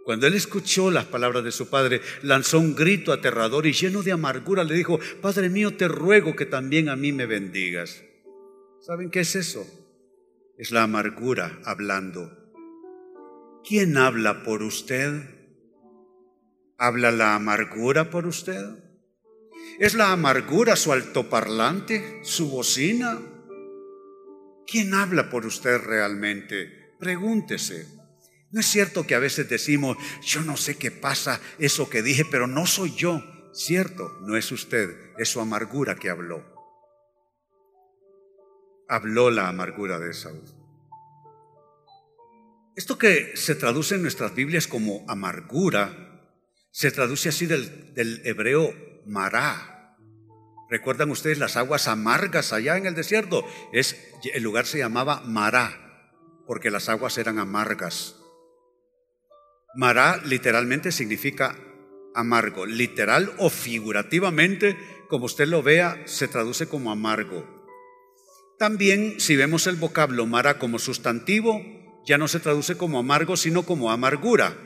Cuando 0.06 0.26
él 0.26 0.32
escuchó 0.32 0.90
las 0.90 1.04
palabras 1.04 1.44
de 1.44 1.52
su 1.52 1.68
padre, 1.68 2.00
lanzó 2.22 2.58
un 2.58 2.74
grito 2.74 3.12
aterrador 3.12 3.66
y 3.66 3.74
lleno 3.74 4.02
de 4.02 4.12
amargura 4.12 4.64
le 4.64 4.74
dijo, 4.74 4.98
Padre 5.20 5.50
mío, 5.50 5.76
te 5.76 5.86
ruego 5.86 6.34
que 6.34 6.46
también 6.46 6.88
a 6.88 6.96
mí 6.96 7.12
me 7.12 7.26
bendigas. 7.26 8.02
¿Saben 8.80 9.10
qué 9.10 9.20
es 9.20 9.36
eso? 9.36 9.66
Es 10.56 10.70
la 10.70 10.84
amargura 10.84 11.60
hablando. 11.66 12.32
¿Quién 13.68 13.98
habla 13.98 14.44
por 14.44 14.62
usted? 14.62 15.24
¿Habla 16.78 17.10
la 17.10 17.34
amargura 17.34 18.08
por 18.08 18.26
usted? 18.26 18.64
¿Es 19.78 19.92
la 19.92 20.12
amargura 20.12 20.74
su 20.74 20.90
altoparlante, 20.92 22.20
su 22.22 22.48
bocina? 22.48 23.20
¿Quién 24.66 24.94
habla 24.94 25.30
por 25.30 25.46
usted 25.46 25.78
realmente? 25.78 26.94
Pregúntese. 26.98 27.86
No 28.50 28.60
es 28.60 28.66
cierto 28.66 29.06
que 29.06 29.14
a 29.14 29.18
veces 29.20 29.48
decimos, 29.48 29.96
yo 30.22 30.42
no 30.42 30.56
sé 30.56 30.76
qué 30.76 30.90
pasa 30.90 31.40
eso 31.58 31.90
que 31.90 32.02
dije, 32.02 32.24
pero 32.30 32.46
no 32.46 32.66
soy 32.66 32.94
yo. 32.94 33.22
Cierto, 33.52 34.18
no 34.22 34.36
es 34.36 34.52
usted, 34.52 34.90
es 35.18 35.28
su 35.28 35.40
amargura 35.40 35.96
que 35.96 36.10
habló. 36.10 36.44
Habló 38.88 39.30
la 39.30 39.48
amargura 39.48 39.98
de 39.98 40.12
Saúl. 40.14 40.44
Esto 42.76 42.98
que 42.98 43.36
se 43.36 43.54
traduce 43.54 43.94
en 43.94 44.02
nuestras 44.02 44.34
Biblias 44.34 44.66
como 44.66 45.04
amargura, 45.08 46.30
se 46.70 46.90
traduce 46.90 47.30
así 47.30 47.46
del, 47.46 47.94
del 47.94 48.20
hebreo 48.26 48.74
mará, 49.06 49.75
¿Recuerdan 50.68 51.10
ustedes 51.10 51.38
las 51.38 51.56
aguas 51.56 51.86
amargas 51.86 52.52
allá 52.52 52.76
en 52.76 52.86
el 52.86 52.94
desierto? 52.94 53.44
Es, 53.72 53.96
el 54.34 54.42
lugar 54.42 54.66
se 54.66 54.78
llamaba 54.78 55.22
Mará, 55.24 56.12
porque 56.46 56.70
las 56.70 56.88
aguas 56.88 57.18
eran 57.18 57.38
amargas. 57.38 58.16
Mará 59.74 60.20
literalmente 60.24 60.90
significa 60.90 61.56
amargo. 62.14 62.66
Literal 62.66 63.32
o 63.38 63.50
figurativamente, 63.50 64.76
como 65.08 65.26
usted 65.26 65.46
lo 65.46 65.62
vea, 65.62 66.02
se 66.06 66.26
traduce 66.26 66.66
como 66.66 66.90
amargo. 66.90 67.46
También, 68.58 69.20
si 69.20 69.36
vemos 69.36 69.66
el 69.66 69.76
vocablo 69.76 70.26
Mará 70.26 70.58
como 70.58 70.78
sustantivo, 70.78 71.62
ya 72.06 72.18
no 72.18 72.26
se 72.26 72.40
traduce 72.40 72.76
como 72.76 72.98
amargo, 72.98 73.36
sino 73.36 73.64
como 73.64 73.90
amargura. 73.92 74.56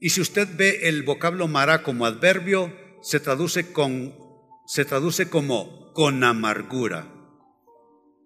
Y 0.00 0.10
si 0.10 0.20
usted 0.20 0.48
ve 0.56 0.88
el 0.88 1.04
vocablo 1.04 1.46
Mará 1.46 1.84
como 1.84 2.04
adverbio, 2.04 2.74
se 3.00 3.20
traduce 3.20 3.72
con 3.72 4.14
se 4.66 4.84
traduce 4.84 5.28
como 5.28 5.92
con 5.92 6.24
amargura. 6.24 7.06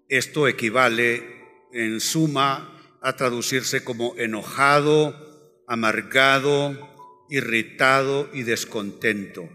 Esto 0.08 0.46
equivale 0.48 1.24
en 1.72 2.00
suma 2.00 2.72
a 3.02 3.16
traducirse 3.16 3.84
como 3.84 4.14
enojado, 4.16 5.14
amargado, 5.66 6.76
irritado 7.28 8.28
y 8.32 8.42
descontento. 8.42 9.48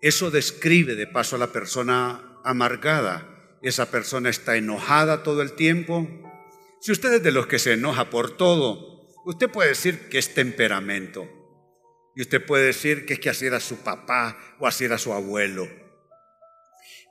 Eso 0.00 0.30
describe 0.30 0.94
de 0.94 1.06
paso 1.06 1.36
a 1.36 1.38
la 1.38 1.52
persona 1.52 2.38
amargada. 2.44 3.58
Esa 3.62 3.90
persona 3.90 4.28
está 4.28 4.56
enojada 4.56 5.22
todo 5.22 5.42
el 5.42 5.52
tiempo. 5.52 6.06
Si 6.80 6.92
usted 6.92 7.14
es 7.14 7.22
de 7.22 7.32
los 7.32 7.46
que 7.46 7.58
se 7.58 7.72
enoja 7.72 8.10
por 8.10 8.36
todo, 8.36 9.08
usted 9.24 9.50
puede 9.50 9.70
decir 9.70 10.08
que 10.08 10.18
es 10.18 10.34
temperamento. 10.34 11.28
Y 12.16 12.22
usted 12.22 12.44
puede 12.44 12.64
decir 12.64 13.04
que 13.04 13.12
es 13.12 13.20
que 13.20 13.28
así 13.28 13.44
era 13.46 13.60
su 13.60 13.76
papá 13.76 14.38
o 14.58 14.66
así 14.66 14.84
era 14.84 14.96
su 14.96 15.12
abuelo. 15.12 15.68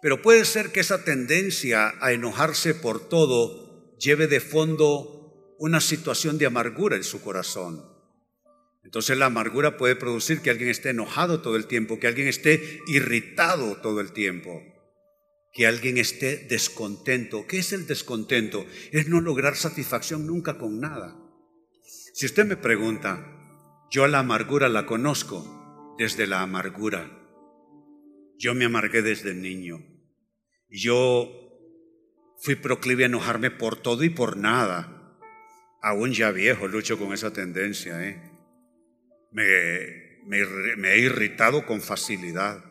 Pero 0.02 0.22
puede 0.22 0.46
ser 0.46 0.72
que 0.72 0.80
esa 0.80 1.04
tendencia 1.04 1.94
a 2.02 2.12
enojarse 2.12 2.74
por 2.74 3.08
todo 3.08 3.96
lleve 4.00 4.28
de 4.28 4.40
fondo 4.40 5.56
una 5.60 5.80
situación 5.80 6.40
de 6.40 6.48
amargura 6.48 6.96
en 6.96 7.04
su 7.04 7.22
corazón. 7.22 7.86
Entonces 8.84 9.18
la 9.18 9.28
amargura 9.28 9.78
puede 9.78 9.96
producir 9.96 10.42
que 10.42 10.50
alguien 10.50 10.70
esté 10.70 10.90
enojado 10.90 11.42
todo 11.42 11.56
el 11.56 11.68
tiempo, 11.68 12.00
que 12.00 12.08
alguien 12.08 12.28
esté 12.28 12.80
irritado 12.88 13.78
todo 13.78 14.02
el 14.02 14.12
tiempo, 14.12 14.64
que 15.54 15.68
alguien 15.68 16.00
esté 16.00 16.38
descontento. 16.50 17.46
¿Qué 17.48 17.60
es 17.60 17.74
el 17.74 17.86
descontento? 17.86 18.66
Es 18.92 19.08
no 19.08 19.22
lograr 19.22 19.56
satisfacción 19.56 20.26
nunca 20.26 20.58
con 20.58 20.80
nada. 20.80 21.16
Si 22.14 22.26
usted 22.26 22.46
me 22.46 22.58
pregunta, 22.58 23.35
yo 23.92 24.08
la 24.08 24.20
amargura 24.20 24.70
la 24.70 24.86
conozco 24.86 25.96
desde 25.98 26.28
la 26.28 26.42
amargura. 26.42 27.12
Yo 28.38 28.54
me 28.54 28.66
amargué 28.66 29.02
desde 29.02 29.34
niño. 29.34 29.84
Yo 30.70 31.32
fui 32.38 32.56
proclive 32.56 33.04
a 33.04 33.08
enojarme 33.08 33.52
por 33.52 33.78
todo 33.78 34.04
y 34.04 34.10
por 34.10 34.38
nada. 34.38 35.18
Aún 35.82 36.14
ya 36.14 36.32
viejo 36.32 36.68
lucho 36.68 36.98
con 36.98 37.14
esa 37.14 37.32
tendencia. 37.32 38.04
¿eh? 38.04 38.32
Me, 39.32 40.26
me 40.26 40.94
he 40.94 41.00
irritado 41.00 41.66
con 41.66 41.82
facilidad. 41.82 42.64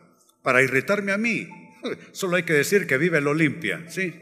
Para 0.43 0.61
irritarme 0.61 1.11
a 1.11 1.17
mí, 1.17 1.49
solo 2.11 2.35
hay 2.35 2.43
que 2.43 2.53
decir 2.53 2.85
que 2.85 2.97
vive 2.97 3.17
el 3.17 3.27
Olimpia. 3.27 3.89
Sí, 3.89 4.13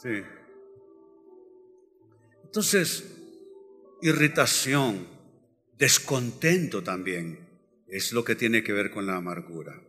sí. 0.00 0.22
Entonces, 2.44 3.18
irritación, 4.02 5.08
descontento 5.78 6.82
también 6.82 7.48
es 7.88 8.12
lo 8.12 8.24
que 8.24 8.34
tiene 8.34 8.62
que 8.62 8.72
ver 8.72 8.90
con 8.90 9.06
la 9.06 9.16
amargura. 9.16 9.82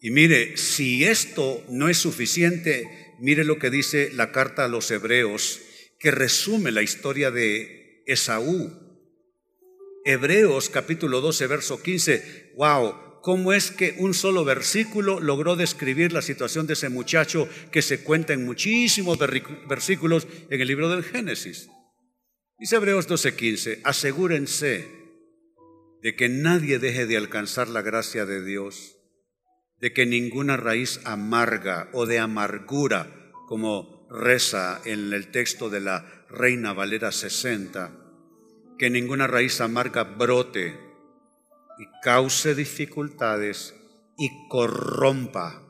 Y 0.00 0.10
mire, 0.10 0.56
si 0.56 1.04
esto 1.04 1.64
no 1.68 1.88
es 1.88 1.98
suficiente, 1.98 3.14
mire 3.20 3.44
lo 3.44 3.58
que 3.58 3.70
dice 3.70 4.10
la 4.12 4.32
carta 4.32 4.64
a 4.64 4.68
los 4.68 4.90
hebreos, 4.90 5.60
que 5.98 6.10
resume 6.10 6.72
la 6.72 6.82
historia 6.82 7.30
de 7.30 8.02
Esaú. 8.06 8.70
Hebreos 10.04 10.68
capítulo 10.68 11.22
12, 11.22 11.46
verso 11.46 11.82
15. 11.82 12.52
Wow, 12.56 13.20
¿cómo 13.22 13.54
es 13.54 13.70
que 13.70 13.96
un 13.98 14.12
solo 14.12 14.44
versículo 14.44 15.20
logró 15.20 15.56
describir 15.56 16.12
la 16.12 16.20
situación 16.20 16.66
de 16.66 16.74
ese 16.74 16.90
muchacho 16.90 17.48
que 17.72 17.80
se 17.80 18.00
cuenta 18.00 18.34
en 18.34 18.44
muchísimos 18.44 19.18
versículos 19.66 20.26
en 20.50 20.60
el 20.60 20.68
libro 20.68 20.90
del 20.90 21.04
Génesis? 21.04 21.70
Dice 22.64 22.76
Hebreos 22.76 23.06
12, 23.06 23.36
15, 23.36 23.80
asegúrense 23.84 24.88
de 26.00 26.16
que 26.16 26.30
nadie 26.30 26.78
deje 26.78 27.04
de 27.04 27.18
alcanzar 27.18 27.68
la 27.68 27.82
gracia 27.82 28.24
de 28.24 28.42
Dios 28.42 28.96
de 29.80 29.92
que 29.92 30.06
ninguna 30.06 30.56
raíz 30.56 30.98
amarga 31.04 31.90
o 31.92 32.06
de 32.06 32.20
amargura, 32.20 33.32
como 33.48 34.08
reza 34.08 34.80
en 34.86 35.12
el 35.12 35.30
texto 35.30 35.68
de 35.68 35.80
la 35.82 36.24
Reina 36.30 36.72
Valera 36.72 37.12
60, 37.12 37.92
que 38.78 38.88
ninguna 38.88 39.26
raíz 39.26 39.60
amarga 39.60 40.04
brote 40.04 40.74
y 41.78 41.84
cause 42.02 42.54
dificultades 42.54 43.74
y 44.16 44.30
corrompa. 44.48 45.60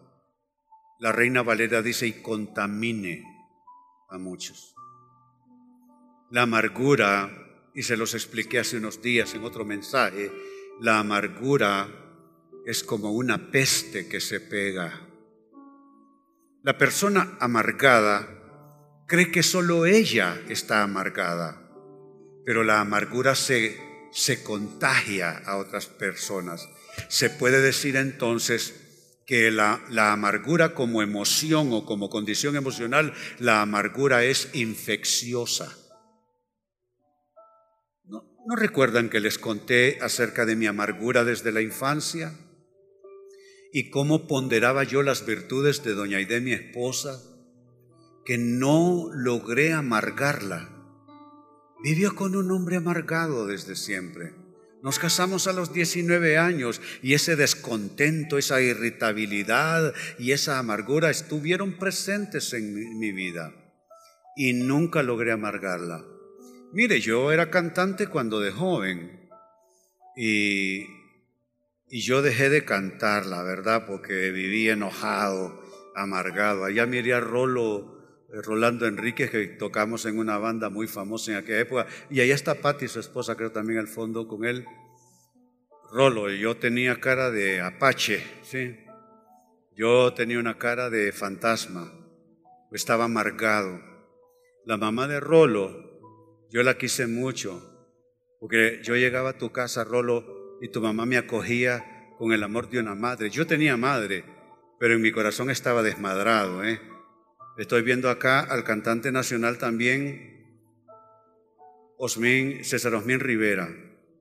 La 1.01 1.11
Reina 1.11 1.43
Valera 1.43 1.83
dice 1.83 2.07
y 2.07 2.13
contamine 2.23 3.25
a 4.11 4.19
muchos. 4.19 4.74
La 6.35 6.43
amargura, 6.43 7.31
y 7.77 7.85
se 7.85 7.97
los 7.97 8.13
expliqué 8.13 8.59
hace 8.59 8.79
unos 8.79 9.01
días 9.01 9.33
en 9.35 9.45
otro 9.45 9.65
mensaje, 9.65 10.33
la 10.81 10.99
amargura 10.99 11.87
es 12.67 12.83
como 12.83 13.13
una 13.13 13.53
peste 13.53 14.09
que 14.09 14.21
se 14.21 14.41
pega. 14.41 15.07
La 16.65 16.77
persona 16.77 17.37
amargada 17.39 18.29
cree 19.07 19.31
que 19.31 19.45
solo 19.45 19.87
ella 19.87 20.43
está 20.49 20.83
amargada, 20.83 21.71
pero 22.45 22.65
la 22.65 22.81
amargura 22.81 23.37
se, 23.37 23.79
se 24.11 24.43
contagia 24.43 25.39
a 25.47 25.57
otras 25.59 25.87
personas. 25.87 26.69
Se 27.09 27.31
puede 27.31 27.61
decir 27.61 27.95
entonces 27.95 29.23
que 29.25 29.53
la, 29.53 29.81
la, 29.89 30.13
amargura 30.13 30.75
como 30.75 31.01
emoción 31.01 31.69
o 31.71 31.87
como 31.87 32.11
condición 32.11 32.57
emocional, 32.57 33.15
la 33.39 33.63
amargura 33.63 34.25
es 34.25 34.51
infecciosa. 34.53 35.79
¿No, 38.47 38.55
¿No 38.55 38.57
recuerdan 38.57 39.09
que 39.09 39.21
les 39.21 39.39
conté 39.39 39.99
acerca 40.01 40.47
de 40.47 40.57
mi 40.57 40.67
amargura 40.67 41.25
desde 41.25 41.53
la 41.53 41.63
infancia? 41.63 42.35
y 43.77 43.91
cómo 43.91 44.29
ponderaba 44.29 44.85
yo 44.85 45.03
las 45.03 45.27
virtudes 45.27 45.83
de 45.83 45.95
doña 45.95 46.19
Aide, 46.19 46.41
mi 46.41 46.53
esposa, 46.53 47.21
que 48.25 48.39
no 48.39 49.11
logré 49.13 49.73
amargarla. 49.73 50.71
Vivió 51.83 52.15
con 52.15 52.37
un 52.37 52.53
hombre 52.53 52.77
amargado 52.77 53.49
desde 53.49 53.75
siempre. 53.75 54.33
Nos 54.81 55.01
casamos 55.01 55.49
a 55.49 55.53
los 55.53 55.73
19 55.73 56.39
años 56.39 56.81
y 57.03 57.15
ese 57.15 57.35
descontento, 57.35 58.39
esa 58.39 58.61
irritabilidad 58.61 59.93
y 60.21 60.31
esa 60.31 60.61
amargura 60.61 61.11
estuvieron 61.11 61.77
presentes 61.77 62.53
en 62.53 62.97
mi 63.01 63.11
vida 63.11 63.53
y 64.37 64.53
nunca 64.53 65.03
logré 65.03 65.33
amargarla. 65.33 66.14
Mire, 66.75 67.01
yo 67.01 67.31
era 67.31 67.51
cantante 67.51 68.09
cuando 68.09 68.41
de 68.41 68.51
joven 68.51 69.31
y 70.17 70.89
yo 71.89 72.21
dejé 72.21 72.51
de 72.51 72.65
cantar, 72.65 73.27
la 73.27 73.45
verdad, 73.45 73.87
porque 73.87 74.33
viví 74.33 74.69
enojado 74.69 75.63
amargado. 75.95 76.65
Allá 76.65 76.85
miré 76.87 77.15
a 77.15 77.21
Rolo, 77.21 78.27
eh, 78.29 78.43
Rolando 78.43 78.89
Enríquez, 78.89 79.31
que 79.31 79.47
tocamos 79.47 80.05
en 80.07 80.19
una 80.19 80.39
banda 80.39 80.69
muy 80.69 80.89
famosa 80.89 81.31
en 81.31 81.37
aquella 81.39 81.61
época. 81.61 81.87
Y 82.11 82.21
allá 82.21 82.35
está 82.35 82.57
Patti, 82.57 82.89
su 82.89 82.99
esposa, 82.99 83.37
creo 83.37 83.53
también 83.53 83.79
al 83.79 83.87
fondo 83.87 84.27
con 84.27 84.45
él. 84.45 84.67
Rolo, 85.93 86.29
yo 86.29 86.57
tenía 86.57 86.99
cara 86.99 87.31
de 87.31 87.61
apache, 87.61 88.21
¿sí? 88.43 88.77
Yo 89.77 90.13
tenía 90.13 90.41
una 90.41 90.59
cara 90.59 90.91
de 90.91 91.13
fantasma, 91.13 91.93
estaba 92.73 93.05
amargado. 93.05 93.81
La 94.65 94.77
mamá 94.77 95.07
de 95.07 95.21
Rolo, 95.21 95.94
yo 96.55 96.63
la 96.63 96.79
quise 96.79 97.09
mucho, 97.09 97.61
porque 98.39 98.79
yo 98.85 98.95
llegaba 98.95 99.31
a 99.31 99.39
tu 99.39 99.51
casa, 99.51 99.83
Rolo, 99.83 100.57
y 100.61 100.69
tu 100.69 100.81
mamá 100.81 101.05
me 101.05 101.17
acogía 101.17 101.85
con 102.17 102.33
el 102.33 102.45
amor 102.45 102.71
de 102.71 102.79
una 102.79 102.95
madre. 102.95 103.29
Yo 103.29 103.45
tenía 103.45 103.77
madre, 103.77 104.25
pero 104.79 104.95
en 104.95 105.03
mi 105.03 105.11
corazón 105.11 105.51
estaba 105.51 105.83
desmadrado. 105.83 106.63
¿eh? 106.63 106.81
Estoy 107.59 107.83
viendo 107.83 108.09
acá 108.09 108.39
al 108.39 108.63
cantante 108.63 109.11
nacional 109.11 109.59
también, 109.59 110.63
Osmin, 111.99 112.65
César 112.65 112.95
Osmin 112.95 113.19
Rivera, 113.19 113.69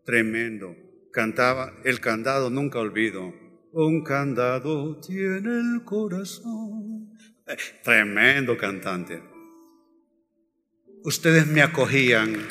tremendo. 0.03 0.75
Cantaba 1.11 1.71
El 1.84 1.99
candado, 1.99 2.49
nunca 2.49 2.79
olvido. 2.79 3.31
Un 3.73 4.03
candado 4.03 4.99
tiene 5.01 5.59
el 5.59 5.84
corazón. 5.86 7.11
Eh, 7.45 7.57
tremendo 7.84 8.57
cantante. 8.57 9.32
Ustedes 11.06 11.47
me 11.47 11.62
acogían 11.62 12.47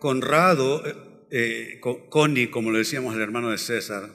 Conrado, 0.00 0.84
eh, 0.84 0.96
eh 1.30 1.80
Connie, 2.08 2.50
como 2.50 2.72
le 2.72 2.78
decíamos 2.78 3.14
el 3.14 3.20
hermano 3.20 3.50
de 3.50 3.58
César, 3.58 4.10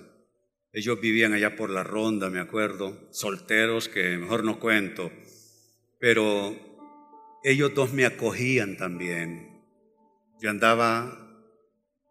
ellos 0.74 1.00
vivían 1.00 1.32
allá 1.32 1.56
por 1.56 1.70
la 1.70 1.84
ronda, 1.86 2.30
me 2.30 2.42
acuerdo, 2.42 3.08
solteros 3.12 3.88
que 3.88 4.18
mejor 4.18 4.44
no 4.44 4.60
cuento, 4.60 5.10
pero 5.98 6.54
ellos 7.46 7.74
dos 7.74 7.94
me 7.94 8.06
acogían 8.06 8.76
también. 8.76 9.64
Yo 10.42 10.50
andaba 10.50 11.18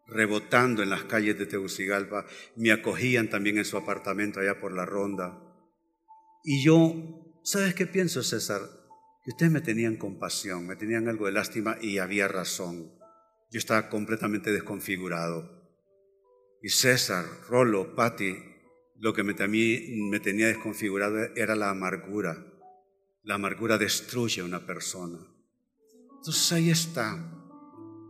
rebotando 0.07 0.83
en 0.83 0.89
las 0.89 1.05
calles 1.05 1.39
de 1.39 1.45
Tegucigalpa, 1.45 2.25
me 2.57 2.73
acogían 2.73 3.29
también 3.29 3.59
en 3.59 3.67
su 3.67 3.77
apartamento 3.77 4.41
allá 4.41 4.59
por 4.59 4.73
la 4.73 4.87
ronda. 4.87 5.44
Y 6.47 6.63
yo, 6.63 7.41
¿sabes 7.43 7.75
qué 7.75 7.87
pienso, 7.87 8.23
César? 8.23 8.61
Que 9.25 9.31
ustedes 9.31 9.51
me 9.51 9.63
tenían 9.63 9.97
compasión, 9.97 10.67
me 10.67 10.77
tenían 10.77 11.09
algo 11.09 11.25
de 11.25 11.33
lástima 11.33 11.79
y 11.81 11.97
había 11.97 12.29
razón. 12.29 12.93
Yo 13.51 13.59
estaba 13.59 13.89
completamente 13.89 14.53
desconfigurado. 14.53 15.51
Y 16.61 16.69
César, 16.69 17.25
Rolo, 17.49 17.95
Patti, 17.95 18.37
lo 18.99 19.15
que 19.15 19.23
me, 19.23 19.33
me 19.33 20.21
tenía 20.21 20.49
desconfigurado 20.49 21.17
era 21.35 21.57
la 21.57 21.71
amargura. 21.71 22.45
La 23.23 23.37
amargura 23.37 23.79
destruye 23.79 24.43
a 24.43 24.45
una 24.45 24.67
persona. 24.67 25.19
Entonces 26.17 26.53
ahí 26.53 26.69
está. 26.69 27.33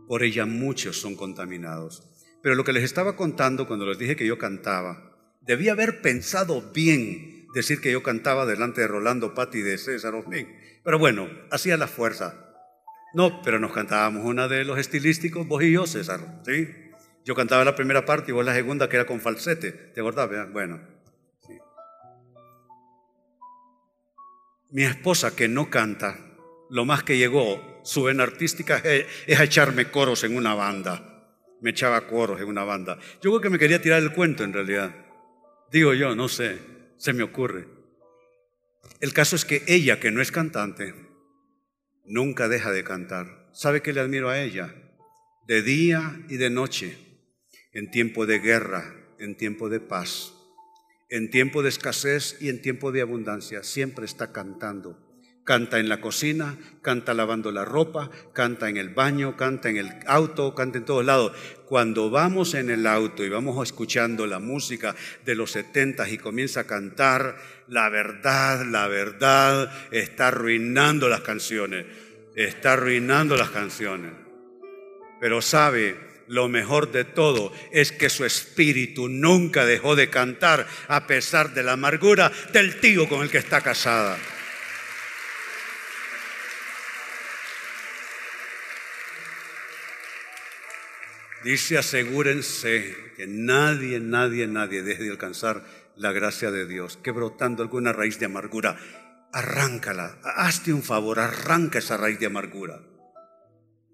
Por 0.09 0.23
ella 0.23 0.45
muchos 0.45 0.99
son 0.99 1.15
contaminados. 1.15 2.03
Pero 2.43 2.55
lo 2.55 2.65
que 2.65 2.73
les 2.73 2.83
estaba 2.83 3.15
contando 3.15 3.65
cuando 3.65 3.85
les 3.85 3.97
dije 3.97 4.17
que 4.17 4.27
yo 4.27 4.37
cantaba, 4.37 5.37
debía 5.41 5.71
haber 5.71 6.01
pensado 6.01 6.73
bien 6.73 7.34
decir 7.55 7.79
que 7.79 7.91
yo 7.91 8.03
cantaba 8.03 8.45
delante 8.45 8.81
de 8.81 8.87
Rolando 8.87 9.33
Patti 9.33 9.59
y 9.59 9.61
de 9.61 9.77
César 9.77 10.13
Osmin. 10.13 10.47
Pero 10.83 10.99
bueno, 10.99 11.29
hacía 11.51 11.77
la 11.77 11.87
fuerza. 11.87 12.35
No, 13.13 13.41
pero 13.41 13.59
nos 13.59 13.71
cantábamos 13.71 14.25
una 14.25 14.49
de 14.49 14.65
los 14.65 14.77
estilísticos, 14.77 15.47
vos 15.47 15.63
y 15.63 15.71
yo, 15.71 15.87
César, 15.87 16.41
¿sí? 16.45 16.67
Yo 17.23 17.33
cantaba 17.33 17.63
la 17.63 17.73
primera 17.73 18.05
parte 18.05 18.31
y 18.31 18.33
vos 18.33 18.45
la 18.45 18.53
segunda 18.53 18.89
que 18.89 18.97
era 18.97 19.05
con 19.05 19.21
falsete, 19.21 19.71
¿te 19.71 20.01
acordás? 20.01 20.29
Bueno. 20.51 20.81
Mi 24.69 24.83
esposa 24.83 25.33
que 25.33 25.47
no 25.47 25.69
canta, 25.69 26.19
lo 26.69 26.83
más 26.83 27.03
que 27.03 27.17
llegó, 27.17 27.79
su 27.85 28.03
vena 28.03 28.23
artística 28.23 28.79
es, 28.79 29.39
a 29.39 29.43
echarme 29.45 29.89
coros 29.89 30.25
en 30.25 30.35
una 30.35 30.53
banda. 30.53 31.31
Me 31.61 31.69
echaba 31.69 32.07
coros 32.07 32.41
en 32.41 32.47
una 32.49 32.65
banda. 32.65 32.99
Yo 33.21 33.31
creo 33.31 33.41
que 33.41 33.49
me 33.49 33.59
quería 33.59 33.81
tirar 33.81 34.03
el 34.03 34.11
cuento 34.11 34.43
en 34.43 34.51
realidad. 34.51 34.93
Digo 35.71 35.93
yo, 35.93 36.15
no 36.15 36.27
sé, 36.27 36.74
se 36.97 37.13
me 37.13 37.23
ocurre. 37.23 37.67
El 38.99 39.13
caso 39.13 39.35
es 39.35 39.45
que 39.45 39.63
ella, 39.67 39.99
que 39.99 40.11
no 40.11 40.21
es 40.21 40.31
cantante, 40.31 40.93
nunca 42.05 42.47
deja 42.47 42.71
de 42.71 42.83
cantar. 42.83 43.49
¿Sabe 43.53 43.81
qué 43.81 43.93
le 43.93 44.01
admiro 44.01 44.29
a 44.29 44.41
ella? 44.41 44.73
De 45.47 45.61
día 45.61 46.19
y 46.29 46.37
de 46.37 46.49
noche, 46.49 46.97
en 47.71 47.91
tiempo 47.91 48.25
de 48.25 48.39
guerra, 48.39 48.95
en 49.19 49.35
tiempo 49.35 49.69
de 49.69 49.79
paz, 49.79 50.33
en 51.09 51.29
tiempo 51.29 51.61
de 51.61 51.69
escasez 51.69 52.37
y 52.39 52.49
en 52.49 52.61
tiempo 52.61 52.91
de 52.91 53.01
abundancia, 53.01 53.63
siempre 53.63 54.05
está 54.05 54.31
cantando. 54.31 55.04
Canta 55.45 55.77
en 55.77 55.89
la 55.89 56.01
cocina, 56.01 56.57
canta 56.81 57.13
lavando 57.13 57.51
la 57.51 57.65
ropa, 57.65 58.09
canta 58.33 58.67
en 58.67 58.77
el 58.77 58.89
baño, 58.89 59.37
canta 59.37 59.69
en 59.69 59.77
el 59.77 59.91
auto, 60.07 60.55
canta 60.55 60.79
en 60.79 60.85
todos 60.85 61.05
lados. 61.05 61.33
Cuando 61.67 62.09
vamos 62.09 62.55
en 62.55 62.71
el 62.71 62.87
auto 62.87 63.23
y 63.23 63.29
vamos 63.29 63.63
escuchando 63.63 64.25
la 64.25 64.39
música 64.39 64.95
de 65.23 65.35
los 65.35 65.51
setentas 65.51 66.11
y 66.11 66.17
comienza 66.17 66.61
a 66.61 66.63
cantar, 66.63 67.37
la 67.67 67.89
verdad, 67.89 68.65
la 68.65 68.87
verdad 68.87 69.71
está 69.91 70.29
arruinando 70.29 71.09
las 71.09 71.21
canciones, 71.21 71.85
está 72.35 72.73
arruinando 72.73 73.37
las 73.37 73.51
canciones. 73.51 74.13
Pero 75.21 75.43
sabe, 75.43 75.95
lo 76.27 76.49
mejor 76.49 76.91
de 76.91 77.05
todo 77.05 77.53
es 77.71 77.91
que 77.91 78.09
su 78.09 78.25
espíritu 78.25 79.09
nunca 79.09 79.63
dejó 79.63 79.95
de 79.95 80.09
cantar 80.09 80.65
a 80.87 81.05
pesar 81.05 81.53
de 81.53 81.61
la 81.61 81.73
amargura 81.73 82.31
del 82.51 82.79
tío 82.79 83.07
con 83.07 83.21
el 83.21 83.29
que 83.29 83.37
está 83.37 83.61
casada. 83.61 84.17
Dice, 91.45 91.77
asegúrense 91.77 93.13
que 93.15 93.27
nadie, 93.27 93.99
nadie, 93.99 94.47
nadie 94.47 94.81
deje 94.81 95.03
de 95.03 95.11
alcanzar 95.11 95.63
la 95.95 96.11
gracia 96.11 96.49
de 96.49 96.65
Dios, 96.65 96.97
que 96.97 97.11
brotando 97.11 97.61
alguna 97.61 97.93
raíz 97.93 98.17
de 98.17 98.25
amargura, 98.25 98.79
arráncala, 99.31 100.17
hazte 100.23 100.73
un 100.73 100.81
favor, 100.81 101.19
arranca 101.19 101.77
esa 101.77 101.97
raíz 101.97 102.17
de 102.17 102.25
amargura. 102.25 102.81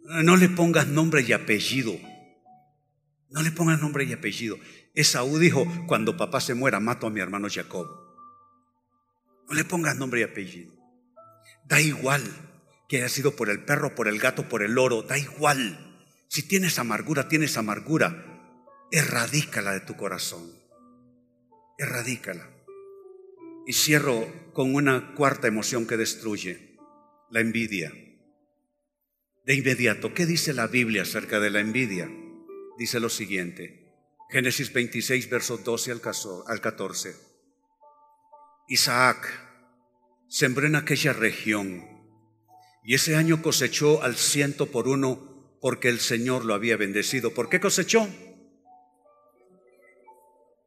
No 0.05 0.37
le 0.37 0.47
pongas 0.47 0.87
nombre 0.87 1.25
y 1.27 1.33
apellido. 1.33 1.91
No 3.29 3.41
le 3.43 3.51
pongas 3.51 3.81
nombre 3.81 4.05
y 4.05 4.13
apellido. 4.13 4.57
Esaú 4.95 5.37
dijo, 5.37 5.67
cuando 5.87 6.15
papá 6.15 6.39
se 6.39 6.53
muera, 6.53 6.79
mato 6.79 7.07
a 7.07 7.09
mi 7.09 7.19
hermano 7.19 7.49
Jacob. 7.51 7.85
No 9.49 9.55
le 9.55 9.65
pongas 9.65 9.97
nombre 9.97 10.21
y 10.21 10.23
apellido. 10.23 10.71
Da 11.65 11.81
igual 11.81 12.23
que 12.87 12.99
haya 12.99 13.09
sido 13.09 13.35
por 13.35 13.49
el 13.49 13.65
perro, 13.65 13.93
por 13.93 14.07
el 14.07 14.19
gato, 14.19 14.47
por 14.47 14.63
el 14.63 14.77
oro, 14.77 15.01
da 15.01 15.17
igual. 15.17 15.90
Si 16.31 16.43
tienes 16.43 16.79
amargura, 16.79 17.27
tienes 17.27 17.57
amargura, 17.57 18.87
erradícala 18.89 19.73
de 19.73 19.81
tu 19.81 19.97
corazón. 19.97 20.49
Erradícala. 21.77 22.49
Y 23.67 23.73
cierro 23.73 24.53
con 24.53 24.73
una 24.73 25.13
cuarta 25.13 25.49
emoción 25.49 25.85
que 25.85 25.97
destruye, 25.97 26.77
la 27.31 27.41
envidia. 27.41 27.91
De 29.43 29.55
inmediato, 29.55 30.13
¿qué 30.13 30.25
dice 30.25 30.53
la 30.53 30.67
Biblia 30.67 31.01
acerca 31.01 31.41
de 31.41 31.49
la 31.49 31.59
envidia? 31.59 32.09
Dice 32.77 33.01
lo 33.01 33.09
siguiente, 33.09 33.93
Génesis 34.29 34.71
26, 34.71 35.29
versos 35.29 35.65
12 35.65 35.99
al 36.47 36.61
14. 36.61 37.13
Isaac 38.69 39.27
sembró 40.29 40.65
en 40.65 40.77
aquella 40.77 41.11
región 41.11 41.85
y 42.85 42.95
ese 42.95 43.17
año 43.17 43.41
cosechó 43.41 44.01
al 44.01 44.15
ciento 44.15 44.67
por 44.67 44.87
uno 44.87 45.30
porque 45.61 45.89
el 45.89 45.99
Señor 45.99 46.43
lo 46.43 46.55
había 46.55 46.75
bendecido. 46.75 47.33
¿Por 47.33 47.47
qué 47.47 47.59
cosechó? 47.59 48.09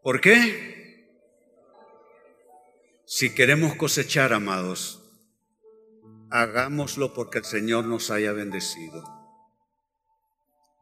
¿Por 0.02 0.20
qué? 0.20 1.08
Si 3.04 3.34
queremos 3.34 3.74
cosechar, 3.74 4.32
amados, 4.32 5.02
hagámoslo 6.30 7.12
porque 7.12 7.38
el 7.38 7.44
Señor 7.44 7.86
nos 7.86 8.10
haya 8.10 8.32
bendecido. 8.32 9.02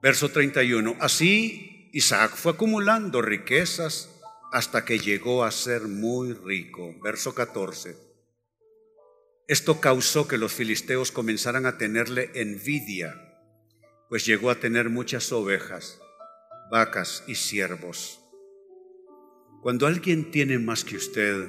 Verso 0.02 0.30
31. 0.30 0.96
Así 1.00 1.88
Isaac 1.92 2.34
fue 2.36 2.52
acumulando 2.52 3.22
riquezas 3.22 4.10
hasta 4.52 4.84
que 4.84 4.98
llegó 4.98 5.44
a 5.44 5.50
ser 5.50 5.82
muy 5.82 6.34
rico. 6.34 6.94
Verso 7.02 7.34
14. 7.34 7.96
Esto 9.48 9.80
causó 9.80 10.28
que 10.28 10.38
los 10.38 10.52
filisteos 10.52 11.12
comenzaran 11.12 11.64
a 11.64 11.78
tenerle 11.78 12.30
envidia 12.34 13.31
pues 14.12 14.26
llegó 14.26 14.50
a 14.50 14.56
tener 14.56 14.90
muchas 14.90 15.32
ovejas, 15.32 15.98
vacas 16.70 17.24
y 17.26 17.34
siervos. 17.34 18.20
Cuando 19.62 19.86
alguien 19.86 20.30
tiene 20.30 20.58
más 20.58 20.84
que 20.84 20.96
usted, 20.96 21.48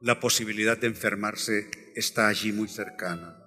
la 0.00 0.18
posibilidad 0.18 0.76
de 0.76 0.88
enfermarse 0.88 1.70
está 1.94 2.26
allí 2.26 2.50
muy 2.50 2.66
cercana. 2.66 3.38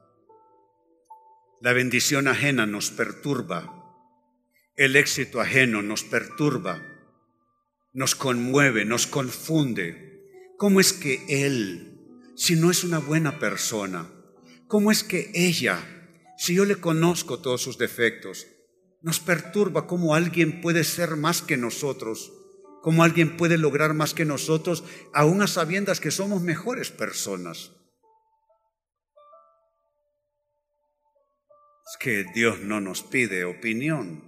La 1.59 1.73
bendición 1.73 2.29
ajena 2.29 2.65
nos 2.65 2.91
perturba, 2.91 3.93
el 4.77 4.95
éxito 4.95 5.41
ajeno 5.41 5.81
nos 5.81 6.05
perturba, 6.05 6.81
nos 7.91 8.15
conmueve, 8.15 8.85
nos 8.85 9.05
confunde. 9.05 10.29
¿Cómo 10.57 10.79
es 10.79 10.93
que 10.93 11.25
él, 11.27 11.99
si 12.37 12.55
no 12.55 12.71
es 12.71 12.85
una 12.85 12.99
buena 12.99 13.37
persona, 13.37 14.09
cómo 14.69 14.93
es 14.93 15.03
que 15.03 15.29
ella, 15.33 15.77
si 16.37 16.55
yo 16.55 16.65
le 16.65 16.77
conozco 16.77 17.39
todos 17.39 17.61
sus 17.61 17.77
defectos, 17.77 18.47
nos 19.01 19.19
perturba 19.19 19.85
cómo 19.85 20.15
alguien 20.15 20.61
puede 20.61 20.83
ser 20.83 21.15
más 21.17 21.41
que 21.41 21.57
nosotros, 21.57 22.31
cómo 22.81 23.03
alguien 23.03 23.37
puede 23.37 23.57
lograr 23.57 23.93
más 23.93 24.13
que 24.13 24.25
nosotros, 24.25 24.83
aún 25.13 25.41
a 25.41 25.47
sabiendas 25.47 25.99
que 25.99 26.11
somos 26.11 26.41
mejores 26.41 26.89
personas? 26.89 27.71
Es 31.91 31.97
que 31.99 32.25
Dios 32.33 32.61
no 32.61 32.81
nos 32.81 33.03
pide 33.03 33.45
opinión. 33.45 34.23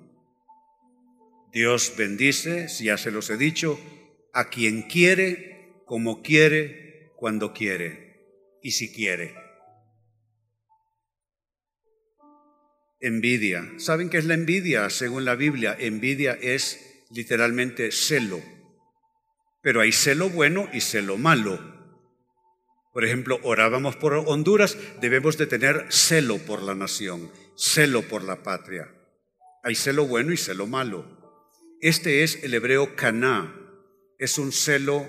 Dios 1.51 1.93
bendice, 1.97 2.67
si 2.67 2.85
ya 2.85 2.97
se 2.97 3.11
los 3.11 3.29
he 3.29 3.37
dicho, 3.37 3.79
a 4.33 4.49
quien 4.49 4.83
quiere, 4.83 5.81
como 5.85 6.21
quiere, 6.21 7.13
cuando 7.15 7.53
quiere 7.53 8.59
y 8.61 8.71
si 8.71 8.91
quiere. 8.93 9.44
Envidia. 13.05 13.71
¿Saben 13.77 14.09
qué 14.09 14.17
es 14.17 14.25
la 14.25 14.33
envidia? 14.33 14.89
Según 14.89 15.25
la 15.25 15.35
Biblia, 15.35 15.77
envidia 15.77 16.33
es 16.41 17.03
literalmente 17.11 17.91
celo. 17.91 18.41
Pero 19.61 19.81
hay 19.81 19.91
celo 19.91 20.27
bueno 20.31 20.67
y 20.73 20.81
celo 20.81 21.15
malo. 21.15 21.59
Por 22.91 23.05
ejemplo, 23.05 23.39
orábamos 23.43 23.95
por 23.95 24.13
Honduras, 24.13 24.75
debemos 25.01 25.37
de 25.37 25.45
tener 25.45 25.85
celo 25.89 26.39
por 26.39 26.63
la 26.63 26.73
nación, 26.73 27.31
celo 27.55 28.01
por 28.01 28.23
la 28.23 28.41
patria. 28.41 28.91
Hay 29.61 29.75
celo 29.75 30.07
bueno 30.07 30.31
y 30.33 30.37
celo 30.37 30.65
malo. 30.65 31.05
Este 31.81 32.23
es 32.23 32.43
el 32.43 32.55
hebreo 32.55 32.95
caná, 32.95 33.55
es 34.17 34.39
un 34.39 34.51
celo, 34.51 35.05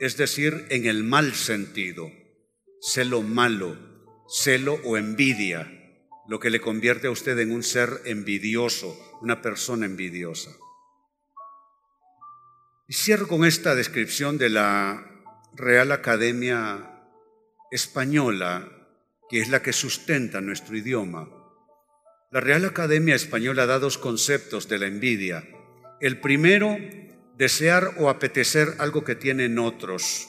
es 0.00 0.16
decir, 0.16 0.64
en 0.70 0.86
el 0.86 1.04
mal 1.04 1.34
sentido, 1.34 2.10
celo 2.80 3.20
malo, 3.20 3.76
celo 4.30 4.80
o 4.82 4.96
envidia, 4.96 5.83
lo 6.28 6.40
que 6.40 6.50
le 6.50 6.60
convierte 6.60 7.06
a 7.06 7.10
usted 7.10 7.38
en 7.38 7.52
un 7.52 7.62
ser 7.62 8.02
envidioso, 8.06 8.96
una 9.20 9.42
persona 9.42 9.86
envidiosa. 9.86 10.50
Y 12.88 12.94
cierro 12.94 13.28
con 13.28 13.44
esta 13.44 13.74
descripción 13.74 14.38
de 14.38 14.50
la 14.50 15.22
Real 15.54 15.92
Academia 15.92 17.02
Española, 17.70 18.70
que 19.28 19.40
es 19.40 19.48
la 19.48 19.62
que 19.62 19.72
sustenta 19.72 20.40
nuestro 20.40 20.76
idioma. 20.76 21.28
La 22.30 22.40
Real 22.40 22.64
Academia 22.64 23.14
Española 23.14 23.66
da 23.66 23.78
dos 23.78 23.96
conceptos 23.96 24.68
de 24.68 24.78
la 24.78 24.86
envidia 24.86 25.44
el 26.04 26.20
primero, 26.20 26.76
desear 27.38 27.94
o 27.98 28.10
apetecer 28.10 28.74
algo 28.78 29.04
que 29.04 29.14
tienen 29.14 29.58
otros. 29.58 30.28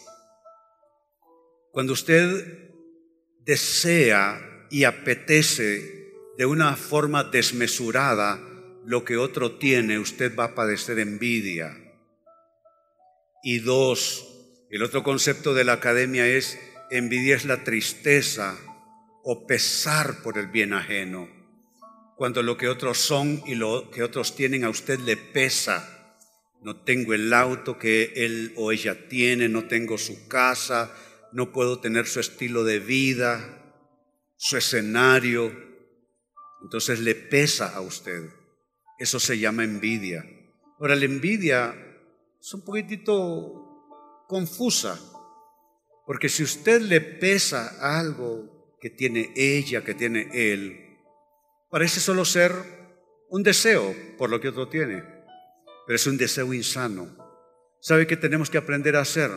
Cuando 1.71 1.91
usted 1.91 2.71
desea 3.41 4.39
y 4.75 4.83
apetece 4.83 6.11
de 6.37 6.45
una 6.45 6.75
forma 6.75 7.23
desmesurada 7.23 8.41
lo 8.85 9.05
que 9.05 9.15
otro 9.15 9.53
tiene, 9.53 9.99
usted 9.99 10.35
va 10.35 10.43
a 10.43 10.53
padecer 10.53 10.99
envidia. 10.99 11.77
Y 13.41 13.59
dos, 13.59 14.27
el 14.69 14.83
otro 14.83 15.01
concepto 15.01 15.53
de 15.53 15.63
la 15.63 15.71
academia 15.71 16.27
es 16.27 16.59
envidia 16.91 17.37
es 17.37 17.45
la 17.45 17.63
tristeza 17.63 18.57
o 19.23 19.47
pesar 19.47 20.21
por 20.21 20.37
el 20.37 20.47
bien 20.47 20.73
ajeno 20.73 21.29
cuando 22.17 22.43
lo 22.43 22.57
que 22.57 22.67
otros 22.67 22.97
son 22.97 23.41
y 23.45 23.55
lo 23.55 23.89
que 23.91 24.03
otros 24.03 24.35
tienen 24.35 24.65
a 24.65 24.69
usted 24.69 24.99
le 24.99 25.15
pesa. 25.15 26.17
No 26.61 26.75
tengo 26.81 27.13
el 27.13 27.31
auto 27.31 27.79
que 27.79 28.11
él 28.17 28.51
o 28.57 28.73
ella 28.73 29.07
tiene, 29.07 29.47
no 29.47 29.69
tengo 29.69 29.97
su 29.97 30.27
casa, 30.27 30.93
no 31.31 31.53
puedo 31.53 31.79
tener 31.79 32.07
su 32.07 32.19
estilo 32.19 32.65
de 32.65 32.79
vida, 32.79 33.61
su 34.37 34.57
escenario. 34.57 35.51
Entonces 36.63 36.99
le 36.99 37.15
pesa 37.15 37.75
a 37.75 37.81
usted. 37.81 38.29
Eso 38.97 39.19
se 39.19 39.37
llama 39.37 39.63
envidia. 39.63 40.23
Ahora, 40.79 40.95
la 40.95 41.05
envidia 41.05 41.75
es 42.39 42.53
un 42.53 42.63
poquitito 42.63 44.25
confusa, 44.27 44.99
porque 46.05 46.29
si 46.29 46.43
usted 46.43 46.81
le 46.81 47.01
pesa 47.01 47.77
algo 47.79 48.77
que 48.79 48.89
tiene 48.89 49.31
ella, 49.35 49.83
que 49.83 49.93
tiene 49.93 50.29
él, 50.33 50.97
parece 51.69 51.99
solo 51.99 52.25
ser 52.25 52.51
un 53.29 53.43
deseo 53.43 53.95
por 54.17 54.29
lo 54.29 54.39
que 54.39 54.49
otro 54.49 54.67
tiene, 54.67 55.03
pero 55.85 55.95
es 55.95 56.07
un 56.07 56.17
deseo 56.17 56.53
insano. 56.53 57.17
¿Sabe 57.81 58.07
qué 58.07 58.17
tenemos 58.17 58.49
que 58.49 58.57
aprender 58.57 58.95
a 58.95 59.01
hacer? 59.01 59.31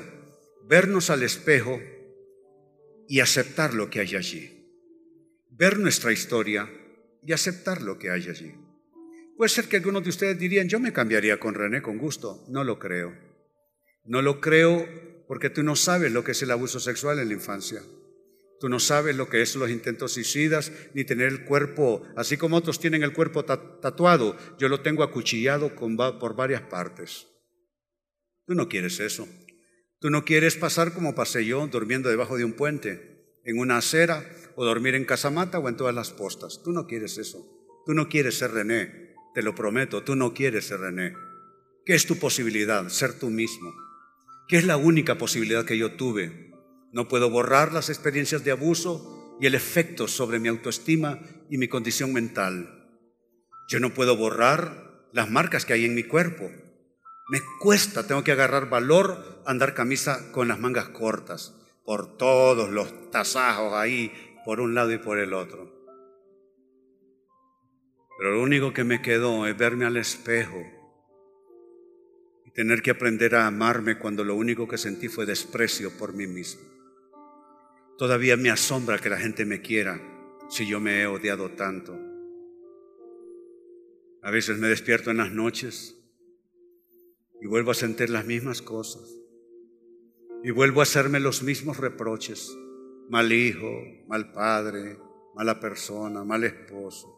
Vernos 0.66 1.10
al 1.10 1.22
espejo 1.22 1.80
y 3.06 3.20
aceptar 3.20 3.74
lo 3.74 3.90
que 3.90 4.00
hay 4.00 4.16
allí. 4.16 4.57
Ver 5.58 5.80
nuestra 5.80 6.12
historia 6.12 6.70
y 7.20 7.32
aceptar 7.32 7.82
lo 7.82 7.98
que 7.98 8.10
hay 8.10 8.28
allí. 8.28 8.54
Puede 9.36 9.48
ser 9.48 9.64
que 9.66 9.76
algunos 9.76 10.04
de 10.04 10.10
ustedes 10.10 10.38
dirían, 10.38 10.68
yo 10.68 10.78
me 10.78 10.92
cambiaría 10.92 11.40
con 11.40 11.54
René 11.54 11.82
con 11.82 11.98
gusto. 11.98 12.44
No 12.48 12.62
lo 12.62 12.78
creo. 12.78 13.12
No 14.04 14.22
lo 14.22 14.40
creo 14.40 14.86
porque 15.26 15.50
tú 15.50 15.64
no 15.64 15.74
sabes 15.74 16.12
lo 16.12 16.22
que 16.22 16.30
es 16.30 16.42
el 16.42 16.52
abuso 16.52 16.78
sexual 16.78 17.18
en 17.18 17.28
la 17.28 17.34
infancia. 17.34 17.82
Tú 18.60 18.68
no 18.68 18.78
sabes 18.78 19.16
lo 19.16 19.28
que 19.28 19.42
es 19.42 19.56
los 19.56 19.68
intentos 19.68 20.12
suicidas, 20.12 20.72
ni 20.94 21.04
tener 21.04 21.26
el 21.26 21.44
cuerpo, 21.44 22.04
así 22.16 22.36
como 22.36 22.56
otros 22.56 22.78
tienen 22.78 23.02
el 23.02 23.12
cuerpo 23.12 23.44
tatuado, 23.44 24.36
yo 24.58 24.68
lo 24.68 24.80
tengo 24.80 25.02
acuchillado 25.02 25.74
por 25.74 26.36
varias 26.36 26.62
partes. 26.62 27.26
Tú 28.46 28.54
no 28.54 28.68
quieres 28.68 29.00
eso. 29.00 29.28
Tú 30.00 30.10
no 30.10 30.24
quieres 30.24 30.56
pasar 30.56 30.92
como 30.92 31.14
pasé 31.16 31.44
yo, 31.44 31.66
durmiendo 31.66 32.08
debajo 32.08 32.36
de 32.36 32.44
un 32.44 32.52
puente, 32.52 33.40
en 33.44 33.58
una 33.58 33.78
acera, 33.78 34.24
o 34.60 34.64
dormir 34.64 34.96
en 34.96 35.04
casamata 35.04 35.60
o 35.60 35.68
en 35.68 35.76
todas 35.76 35.94
las 35.94 36.10
postas. 36.10 36.62
Tú 36.64 36.72
no 36.72 36.88
quieres 36.88 37.16
eso. 37.16 37.46
Tú 37.86 37.94
no 37.94 38.08
quieres 38.08 38.38
ser 38.38 38.50
René, 38.50 39.14
te 39.32 39.40
lo 39.40 39.54
prometo, 39.54 40.02
tú 40.02 40.16
no 40.16 40.34
quieres 40.34 40.66
ser 40.66 40.80
René. 40.80 41.14
¿Qué 41.86 41.94
es 41.94 42.06
tu 42.06 42.18
posibilidad? 42.18 42.88
Ser 42.88 43.16
tú 43.20 43.30
mismo. 43.30 43.72
¿Qué 44.48 44.56
es 44.56 44.64
la 44.64 44.76
única 44.76 45.16
posibilidad 45.16 45.64
que 45.64 45.78
yo 45.78 45.92
tuve? 45.92 46.50
No 46.92 47.06
puedo 47.06 47.30
borrar 47.30 47.72
las 47.72 47.88
experiencias 47.88 48.42
de 48.42 48.50
abuso 48.50 49.38
y 49.40 49.46
el 49.46 49.54
efecto 49.54 50.08
sobre 50.08 50.40
mi 50.40 50.48
autoestima 50.48 51.20
y 51.48 51.56
mi 51.56 51.68
condición 51.68 52.12
mental. 52.12 52.98
Yo 53.68 53.78
no 53.78 53.94
puedo 53.94 54.16
borrar 54.16 55.06
las 55.12 55.30
marcas 55.30 55.64
que 55.64 55.74
hay 55.74 55.84
en 55.84 55.94
mi 55.94 56.02
cuerpo. 56.02 56.50
Me 57.28 57.40
cuesta, 57.60 58.08
tengo 58.08 58.24
que 58.24 58.32
agarrar 58.32 58.68
valor 58.68 59.40
andar 59.46 59.72
camisa 59.74 60.32
con 60.32 60.48
las 60.48 60.58
mangas 60.58 60.88
cortas, 60.88 61.54
por 61.84 62.18
todos 62.18 62.68
los 62.68 63.10
tasajos 63.10 63.72
ahí, 63.72 64.12
por 64.48 64.62
un 64.62 64.74
lado 64.74 64.90
y 64.94 64.96
por 64.96 65.18
el 65.18 65.34
otro. 65.34 65.70
Pero 68.16 68.30
lo 68.32 68.42
único 68.42 68.72
que 68.72 68.82
me 68.82 69.02
quedó 69.02 69.46
es 69.46 69.54
verme 69.54 69.84
al 69.84 69.98
espejo 69.98 70.64
y 72.46 72.50
tener 72.52 72.80
que 72.80 72.92
aprender 72.92 73.34
a 73.34 73.46
amarme 73.46 73.98
cuando 73.98 74.24
lo 74.24 74.34
único 74.34 74.66
que 74.66 74.78
sentí 74.78 75.08
fue 75.08 75.26
desprecio 75.26 75.90
por 75.98 76.14
mí 76.14 76.26
mismo. 76.26 76.62
Todavía 77.98 78.38
me 78.38 78.48
asombra 78.48 78.98
que 78.98 79.10
la 79.10 79.18
gente 79.18 79.44
me 79.44 79.60
quiera 79.60 80.00
si 80.48 80.66
yo 80.66 80.80
me 80.80 81.02
he 81.02 81.06
odiado 81.06 81.50
tanto. 81.50 82.00
A 84.22 84.30
veces 84.30 84.56
me 84.56 84.68
despierto 84.68 85.10
en 85.10 85.18
las 85.18 85.30
noches 85.30 85.94
y 87.42 87.46
vuelvo 87.46 87.72
a 87.72 87.74
sentir 87.74 88.08
las 88.08 88.24
mismas 88.24 88.62
cosas. 88.62 89.14
Y 90.42 90.52
vuelvo 90.52 90.80
a 90.80 90.84
hacerme 90.84 91.20
los 91.20 91.42
mismos 91.42 91.76
reproches. 91.76 92.56
Mal 93.08 93.32
hijo, 93.32 93.70
mal 94.06 94.32
padre, 94.32 94.98
mala 95.34 95.58
persona, 95.58 96.24
mal 96.24 96.44
esposo. 96.44 97.14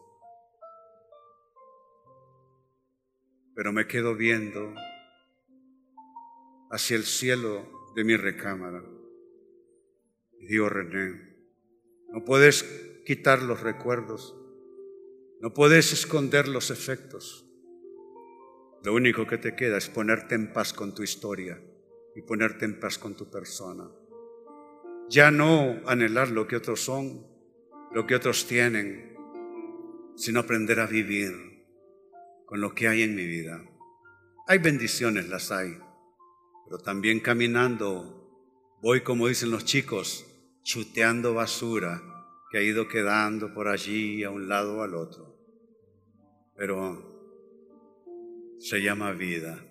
Pero 3.55 3.73
me 3.73 3.87
quedo 3.87 4.15
viendo 4.15 4.73
hacia 6.71 6.95
el 6.95 7.03
cielo 7.03 7.91
de 7.95 8.03
mi 8.03 8.15
recámara 8.15 8.81
digo, 10.47 10.69
René, 10.69 11.33
no 12.09 12.25
puedes 12.25 12.63
quitar 13.05 13.41
los 13.41 13.61
recuerdos, 13.61 14.35
no 15.39 15.53
puedes 15.53 15.93
esconder 15.93 16.47
los 16.47 16.71
efectos. 16.71 17.47
Lo 18.83 18.93
único 18.93 19.27
que 19.27 19.37
te 19.37 19.55
queda 19.55 19.77
es 19.77 19.89
ponerte 19.89 20.35
en 20.35 20.53
paz 20.53 20.73
con 20.73 20.93
tu 20.95 21.03
historia 21.03 21.61
y 22.15 22.21
ponerte 22.23 22.65
en 22.65 22.79
paz 22.79 22.97
con 22.97 23.15
tu 23.15 23.29
persona. 23.29 23.89
Ya 25.11 25.29
no 25.29 25.81
anhelar 25.87 26.29
lo 26.29 26.47
que 26.47 26.55
otros 26.55 26.79
son, 26.79 27.27
lo 27.91 28.07
que 28.07 28.15
otros 28.15 28.47
tienen, 28.47 29.13
sino 30.15 30.39
aprender 30.39 30.79
a 30.79 30.87
vivir 30.87 31.65
con 32.45 32.61
lo 32.61 32.73
que 32.73 32.87
hay 32.87 33.01
en 33.01 33.13
mi 33.13 33.25
vida. 33.25 33.61
Hay 34.47 34.59
bendiciones, 34.59 35.27
las 35.27 35.51
hay, 35.51 35.77
pero 36.63 36.77
también 36.77 37.19
caminando 37.19 38.79
voy, 38.81 39.01
como 39.01 39.27
dicen 39.27 39.51
los 39.51 39.65
chicos, 39.65 40.25
chuteando 40.63 41.33
basura 41.33 42.01
que 42.49 42.59
ha 42.59 42.61
ido 42.61 42.87
quedando 42.87 43.53
por 43.53 43.67
allí 43.67 44.23
a 44.23 44.29
un 44.29 44.47
lado 44.47 44.77
o 44.77 44.81
al 44.83 44.95
otro. 44.95 45.37
Pero 46.55 47.11
se 48.59 48.81
llama 48.81 49.11
vida. 49.11 49.61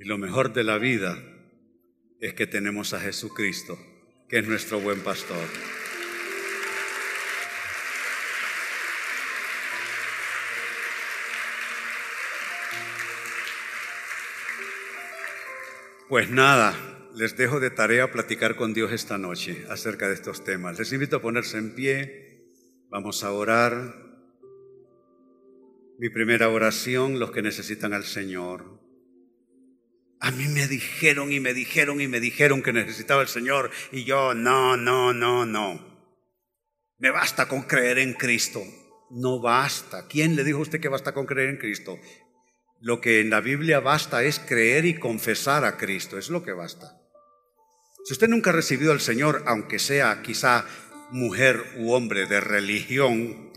Y 0.00 0.04
lo 0.04 0.18
mejor 0.18 0.52
de 0.52 0.64
la 0.64 0.78
vida 0.78 1.16
es 2.18 2.34
que 2.34 2.48
tenemos 2.48 2.92
a 2.92 2.98
Jesucristo, 2.98 3.78
que 4.30 4.38
es 4.38 4.46
nuestro 4.46 4.80
buen 4.80 5.00
pastor. 5.00 5.44
Pues 16.08 16.30
nada, 16.30 16.76
les 17.14 17.36
dejo 17.36 17.58
de 17.60 17.70
tarea 17.70 18.12
platicar 18.12 18.54
con 18.54 18.72
Dios 18.72 18.92
esta 18.92 19.18
noche 19.18 19.64
acerca 19.68 20.06
de 20.08 20.14
estos 20.14 20.44
temas. 20.44 20.78
Les 20.78 20.92
invito 20.92 21.16
a 21.16 21.22
ponerse 21.22 21.58
en 21.58 21.74
pie, 21.74 22.46
vamos 22.88 23.24
a 23.24 23.32
orar. 23.32 23.94
Mi 25.98 26.08
primera 26.08 26.48
oración, 26.48 27.18
los 27.18 27.30
que 27.32 27.42
necesitan 27.42 27.92
al 27.92 28.04
Señor. 28.04 28.79
A 30.20 30.30
mí 30.30 30.48
me 30.48 30.68
dijeron 30.68 31.32
y 31.32 31.40
me 31.40 31.54
dijeron 31.54 32.00
y 32.00 32.06
me 32.06 32.20
dijeron 32.20 32.62
que 32.62 32.74
necesitaba 32.74 33.22
al 33.22 33.28
Señor 33.28 33.70
y 33.90 34.04
yo, 34.04 34.34
no, 34.34 34.76
no, 34.76 35.14
no, 35.14 35.46
no. 35.46 35.90
Me 36.98 37.10
basta 37.10 37.48
con 37.48 37.62
creer 37.62 37.98
en 37.98 38.12
Cristo. 38.12 38.62
No 39.10 39.40
basta. 39.40 40.06
¿Quién 40.06 40.36
le 40.36 40.44
dijo 40.44 40.58
a 40.58 40.62
usted 40.62 40.80
que 40.80 40.90
basta 40.90 41.14
con 41.14 41.24
creer 41.24 41.48
en 41.48 41.56
Cristo? 41.56 41.98
Lo 42.80 43.00
que 43.00 43.20
en 43.20 43.30
la 43.30 43.40
Biblia 43.40 43.80
basta 43.80 44.22
es 44.22 44.38
creer 44.38 44.84
y 44.84 44.98
confesar 44.98 45.64
a 45.64 45.78
Cristo, 45.78 46.18
es 46.18 46.28
lo 46.28 46.42
que 46.42 46.52
basta. 46.52 47.00
Si 48.04 48.12
usted 48.12 48.28
nunca 48.28 48.50
ha 48.50 48.54
recibido 48.54 48.92
al 48.92 49.00
Señor, 49.00 49.42
aunque 49.46 49.78
sea 49.78 50.22
quizá 50.22 50.66
mujer 51.10 51.62
u 51.78 51.92
hombre 51.92 52.26
de 52.26 52.40
religión, 52.40 53.52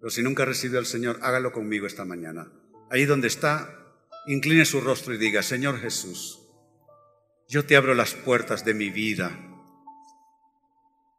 pero 0.00 0.10
si 0.10 0.22
nunca 0.22 0.42
ha 0.44 0.46
recibido 0.46 0.78
al 0.78 0.86
Señor, 0.86 1.18
hágalo 1.22 1.52
conmigo 1.52 1.86
esta 1.86 2.04
mañana. 2.04 2.52
Ahí 2.90 3.04
donde 3.04 3.28
está, 3.28 3.81
incline 4.26 4.64
su 4.64 4.80
rostro 4.80 5.14
y 5.14 5.18
diga, 5.18 5.42
Señor 5.42 5.78
Jesús, 5.80 6.40
yo 7.48 7.64
te 7.66 7.76
abro 7.76 7.94
las 7.94 8.14
puertas 8.14 8.64
de 8.64 8.74
mi 8.74 8.90
vida, 8.90 9.38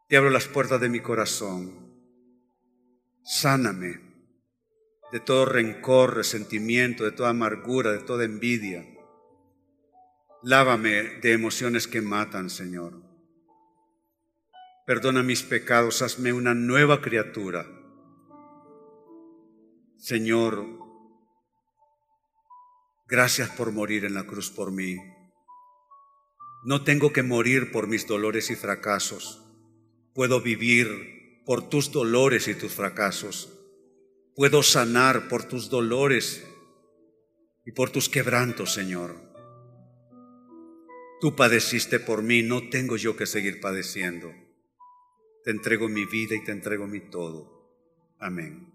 te 0.07 0.17
abro 0.17 0.29
las 0.29 0.47
puertas 0.47 0.79
de 0.81 0.89
mi 0.89 0.99
corazón, 0.99 1.93
sáname 3.23 4.13
de 5.13 5.19
todo 5.19 5.45
rencor, 5.45 6.15
resentimiento, 6.15 7.03
de 7.03 7.11
toda 7.11 7.29
amargura, 7.29 7.91
de 7.91 7.99
toda 7.99 8.25
envidia. 8.25 8.83
Lávame 10.41 11.19
de 11.21 11.33
emociones 11.33 11.87
que 11.87 12.01
matan, 12.01 12.49
Señor. 12.49 12.99
Perdona 14.87 15.21
mis 15.21 15.43
pecados, 15.43 16.01
hazme 16.01 16.33
una 16.33 16.55
nueva 16.55 16.99
criatura. 17.01 17.67
Señor, 19.97 20.82
gracias 23.07 23.49
por 23.49 23.71
morir 23.71 24.05
en 24.05 24.13
la 24.13 24.25
cruz 24.25 24.49
por 24.49 24.71
mí. 24.71 24.97
No 26.65 26.83
tengo 26.83 27.11
que 27.11 27.23
morir 27.23 27.71
por 27.71 27.87
mis 27.87 28.07
dolores 28.07 28.49
y 28.49 28.55
fracasos. 28.55 29.41
Puedo 30.13 30.41
vivir 30.41 31.41
por 31.45 31.69
tus 31.69 31.91
dolores 31.91 32.47
y 32.47 32.55
tus 32.55 32.73
fracasos 32.73 33.53
puedo 34.35 34.63
sanar 34.63 35.27
por 35.27 35.43
tus 35.43 35.69
dolores 35.69 36.45
y 37.65 37.71
por 37.71 37.91
tus 37.91 38.09
quebrantos, 38.09 38.73
Señor. 38.73 39.15
Tú 41.21 41.35
padeciste 41.35 41.99
por 41.99 42.21
mí, 42.21 42.43
no 42.43 42.69
tengo 42.69 42.97
yo 42.97 43.15
que 43.15 43.25
seguir 43.25 43.61
padeciendo. 43.61 44.31
Te 45.43 45.51
entrego 45.51 45.87
mi 45.87 46.05
vida 46.05 46.35
y 46.35 46.43
te 46.43 46.51
entrego 46.51 46.87
mi 46.87 46.99
todo. 46.99 48.15
Amén. 48.19 48.72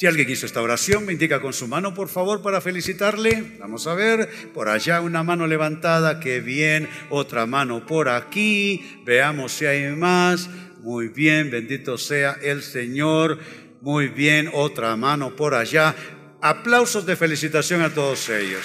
Si 0.00 0.06
alguien 0.06 0.30
hizo 0.30 0.46
esta 0.46 0.62
oración, 0.62 1.04
me 1.04 1.12
indica 1.12 1.42
con 1.42 1.52
su 1.52 1.68
mano, 1.68 1.92
por 1.92 2.08
favor, 2.08 2.40
para 2.40 2.62
felicitarle. 2.62 3.58
Vamos 3.58 3.86
a 3.86 3.92
ver, 3.92 4.30
por 4.54 4.70
allá 4.70 5.02
una 5.02 5.22
mano 5.22 5.46
levantada, 5.46 6.20
qué 6.20 6.40
bien, 6.40 6.88
otra 7.10 7.44
mano 7.44 7.84
por 7.84 8.08
aquí. 8.08 9.02
Veamos 9.04 9.52
si 9.52 9.66
hay 9.66 9.94
más. 9.94 10.48
Muy 10.78 11.08
bien, 11.08 11.50
bendito 11.50 11.98
sea 11.98 12.38
el 12.40 12.62
Señor. 12.62 13.40
Muy 13.82 14.08
bien, 14.08 14.48
otra 14.54 14.96
mano 14.96 15.36
por 15.36 15.52
allá. 15.52 15.94
Aplausos 16.40 17.04
de 17.04 17.14
felicitación 17.14 17.82
a 17.82 17.90
todos 17.90 18.26
ellos. 18.30 18.64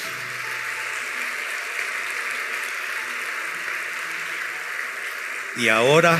Y 5.57 5.67
ahora 5.67 6.17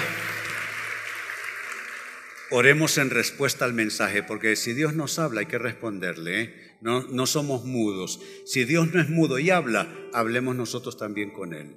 oremos 2.52 2.98
en 2.98 3.10
respuesta 3.10 3.66
al 3.66 3.74
mensaje, 3.74 4.24
porque 4.24 4.56
si 4.56 4.74
Dios 4.74 4.94
nos 4.94 5.20
habla 5.20 5.42
hay 5.42 5.46
que 5.46 5.58
responderle, 5.58 6.42
¿eh? 6.42 6.78
no, 6.82 7.04
no 7.04 7.26
somos 7.26 7.66
mudos. 7.66 8.20
Si 8.46 8.64
Dios 8.64 8.94
no 8.94 9.02
es 9.02 9.10
mudo 9.10 9.40
y 9.40 9.50
habla, 9.50 9.94
hablemos 10.14 10.56
nosotros 10.56 10.98
también 10.98 11.32
con 11.32 11.54
Él. 11.54 11.76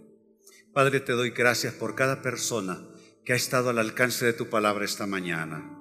Padre, 0.72 1.00
te 1.00 1.12
doy 1.12 1.30
gracias 1.30 1.74
por 1.74 1.94
cada 1.94 2.22
persona 2.22 2.86
que 3.24 3.32
ha 3.32 3.36
estado 3.36 3.70
al 3.70 3.78
alcance 3.78 4.24
de 4.24 4.32
tu 4.32 4.48
palabra 4.48 4.84
esta 4.84 5.06
mañana. 5.06 5.74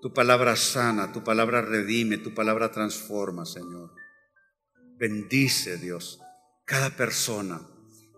Tu 0.00 0.12
palabra 0.12 0.56
sana, 0.56 1.12
tu 1.12 1.22
palabra 1.22 1.62
redime, 1.62 2.18
tu 2.18 2.34
palabra 2.34 2.72
transforma, 2.72 3.46
Señor. 3.46 3.92
Bendice, 4.98 5.78
Dios, 5.78 6.20
cada 6.64 6.96
persona. 6.96 7.60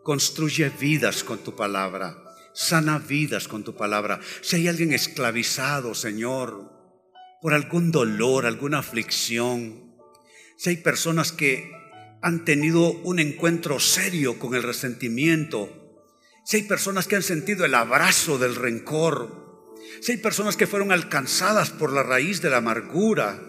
Construye 0.03 0.71
vidas 0.71 1.25
con 1.25 1.39
tu 1.39 1.55
palabra. 1.55 2.24
Sana 2.55 2.99
vidas 2.99 3.49
con 3.49 3.65
tu 3.65 3.77
palabra. 3.77 4.21
Si 4.41 4.57
hay 4.57 4.69
alguien 4.69 4.93
esclavizado, 4.93 5.95
Señor, 5.95 6.73
por 7.43 7.53
algún 7.53 7.91
dolor, 7.91 8.47
alguna 8.47 8.79
aflicción. 8.79 9.95
Si 10.57 10.71
hay 10.71 10.77
personas 10.79 11.33
que 11.33 11.71
han 12.25 12.47
tenido 12.47 12.91
un 13.03 13.19
encuentro 13.19 13.79
serio 13.79 14.39
con 14.39 14.55
el 14.55 14.63
resentimiento. 14.63 15.69
Si 16.43 16.57
hay 16.57 16.63
personas 16.63 17.07
que 17.07 17.17
han 17.17 17.23
sentido 17.23 17.67
el 17.67 17.75
abrazo 17.75 18.39
del 18.39 18.55
rencor, 18.55 19.75
si 20.01 20.13
hay 20.13 20.19
personas 20.19 20.57
que 20.57 20.67
fueron 20.67 20.91
alcanzadas 20.91 21.69
por 21.69 21.93
la 21.93 22.03
raíz 22.03 22.41
de 22.41 22.49
la 22.49 22.57
amargura 22.57 23.43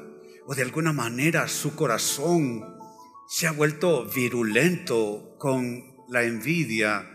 o 0.45 0.55
de 0.55 0.61
alguna 0.61 0.91
manera 0.91 1.47
su 1.47 1.73
corazón 1.73 2.65
se 3.29 3.47
ha 3.47 3.51
vuelto 3.51 4.05
virulento 4.05 5.37
con 5.39 5.81
la 6.09 6.23
envidia, 6.23 7.14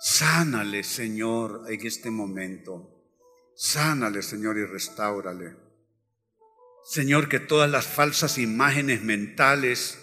sánale, 0.00 0.82
Señor, 0.82 1.64
en 1.68 1.86
este 1.86 2.10
momento. 2.10 2.96
Sánale, 3.54 4.22
Señor, 4.22 4.58
y 4.58 4.64
restáurale. 4.64 5.56
Señor, 6.84 7.28
que 7.28 7.40
todas 7.40 7.70
las 7.70 7.86
falsas 7.86 8.38
imágenes 8.38 9.02
mentales, 9.02 9.98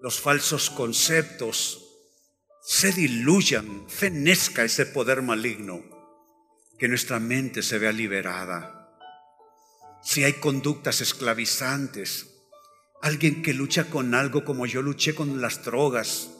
los 0.00 0.20
falsos 0.20 0.70
conceptos, 0.70 1.80
se 2.62 2.92
diluyan, 2.92 3.88
fenezca 3.88 4.64
ese 4.64 4.86
poder 4.86 5.22
maligno 5.22 5.82
que 6.78 6.88
nuestra 6.88 7.20
mente 7.20 7.62
se 7.62 7.78
vea 7.78 7.92
liberada. 7.92 8.98
Si 10.02 10.24
hay 10.24 10.34
conductas 10.34 11.00
esclavizantes, 11.00 12.26
alguien 13.02 13.42
que 13.42 13.54
lucha 13.54 13.90
con 13.90 14.14
algo 14.14 14.44
como 14.44 14.66
yo 14.66 14.82
luché 14.82 15.14
con 15.14 15.40
las 15.40 15.64
drogas, 15.64 16.30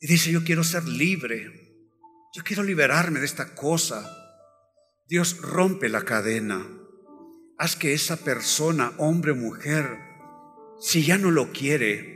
y 0.00 0.06
dice, 0.06 0.30
yo 0.30 0.44
quiero 0.44 0.64
ser 0.64 0.86
libre, 0.86 1.50
yo 2.34 2.42
quiero 2.44 2.62
liberarme 2.62 3.20
de 3.20 3.26
esta 3.26 3.54
cosa. 3.54 4.10
Dios 5.06 5.38
rompe 5.38 5.88
la 5.88 6.02
cadena. 6.02 6.66
Haz 7.58 7.76
que 7.76 7.94
esa 7.94 8.18
persona, 8.18 8.92
hombre 8.98 9.32
o 9.32 9.36
mujer, 9.36 9.98
si 10.80 11.04
ya 11.04 11.16
no 11.16 11.30
lo 11.30 11.52
quiere, 11.52 12.14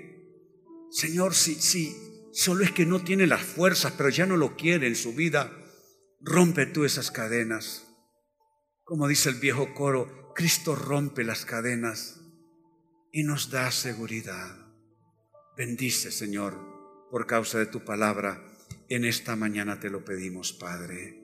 Señor, 0.91 1.35
si, 1.35 1.55
si 1.55 1.97
solo 2.33 2.65
es 2.65 2.73
que 2.73 2.85
no 2.85 3.03
tiene 3.03 3.27
las 3.27 3.43
fuerzas, 3.43 3.95
pero 3.97 4.11
ya 4.11 4.27
no 4.27 4.37
lo 4.37 4.57
quiere 4.57 4.87
en 4.87 4.97
su 4.97 5.15
vida, 5.15 5.51
Rompe 6.23 6.67
tú 6.67 6.85
esas 6.85 7.11
cadenas. 7.11 7.87
Como 8.85 9.09
dice 9.09 9.31
el 9.31 9.37
viejo 9.37 9.73
coro, 9.73 10.35
Cristo 10.35 10.75
rompe 10.75 11.25
las 11.25 11.47
cadenas 11.47 12.21
y 13.11 13.23
nos 13.23 13.51
da 13.51 13.71
seguridad. 13.71 14.55
Bendice, 15.57 16.13
Señor, 16.13 16.59
por 17.11 17.27
causa 17.27 17.59
de 17.59 17.67
tu 17.67 17.85
palabra. 17.85 18.43
En 18.89 19.05
esta 19.05 19.37
mañana 19.37 19.81
te 19.81 19.91
lo 19.91 20.05
pedimos, 20.05 20.53
Padre. 20.53 21.21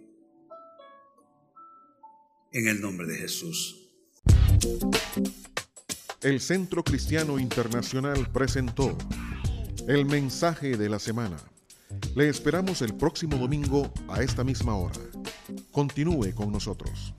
En 2.52 2.68
el 2.68 2.80
nombre 2.80 3.06
de 3.06 3.16
Jesús. 3.16 3.90
El 6.22 6.40
Centro 6.40 6.82
Cristiano 6.82 7.38
Internacional 7.38 8.30
presentó 8.32 8.96
el 9.86 10.06
mensaje 10.06 10.76
de 10.76 10.88
la 10.88 10.98
semana 10.98 11.36
le 12.14 12.28
esperamos 12.28 12.82
el 12.82 12.94
próximo 12.94 13.36
domingo 13.36 13.92
a 14.08 14.22
esta 14.22 14.42
misma 14.42 14.74
hora. 14.74 14.98
Continúe 15.70 16.34
con 16.34 16.50
nosotros. 16.50 17.14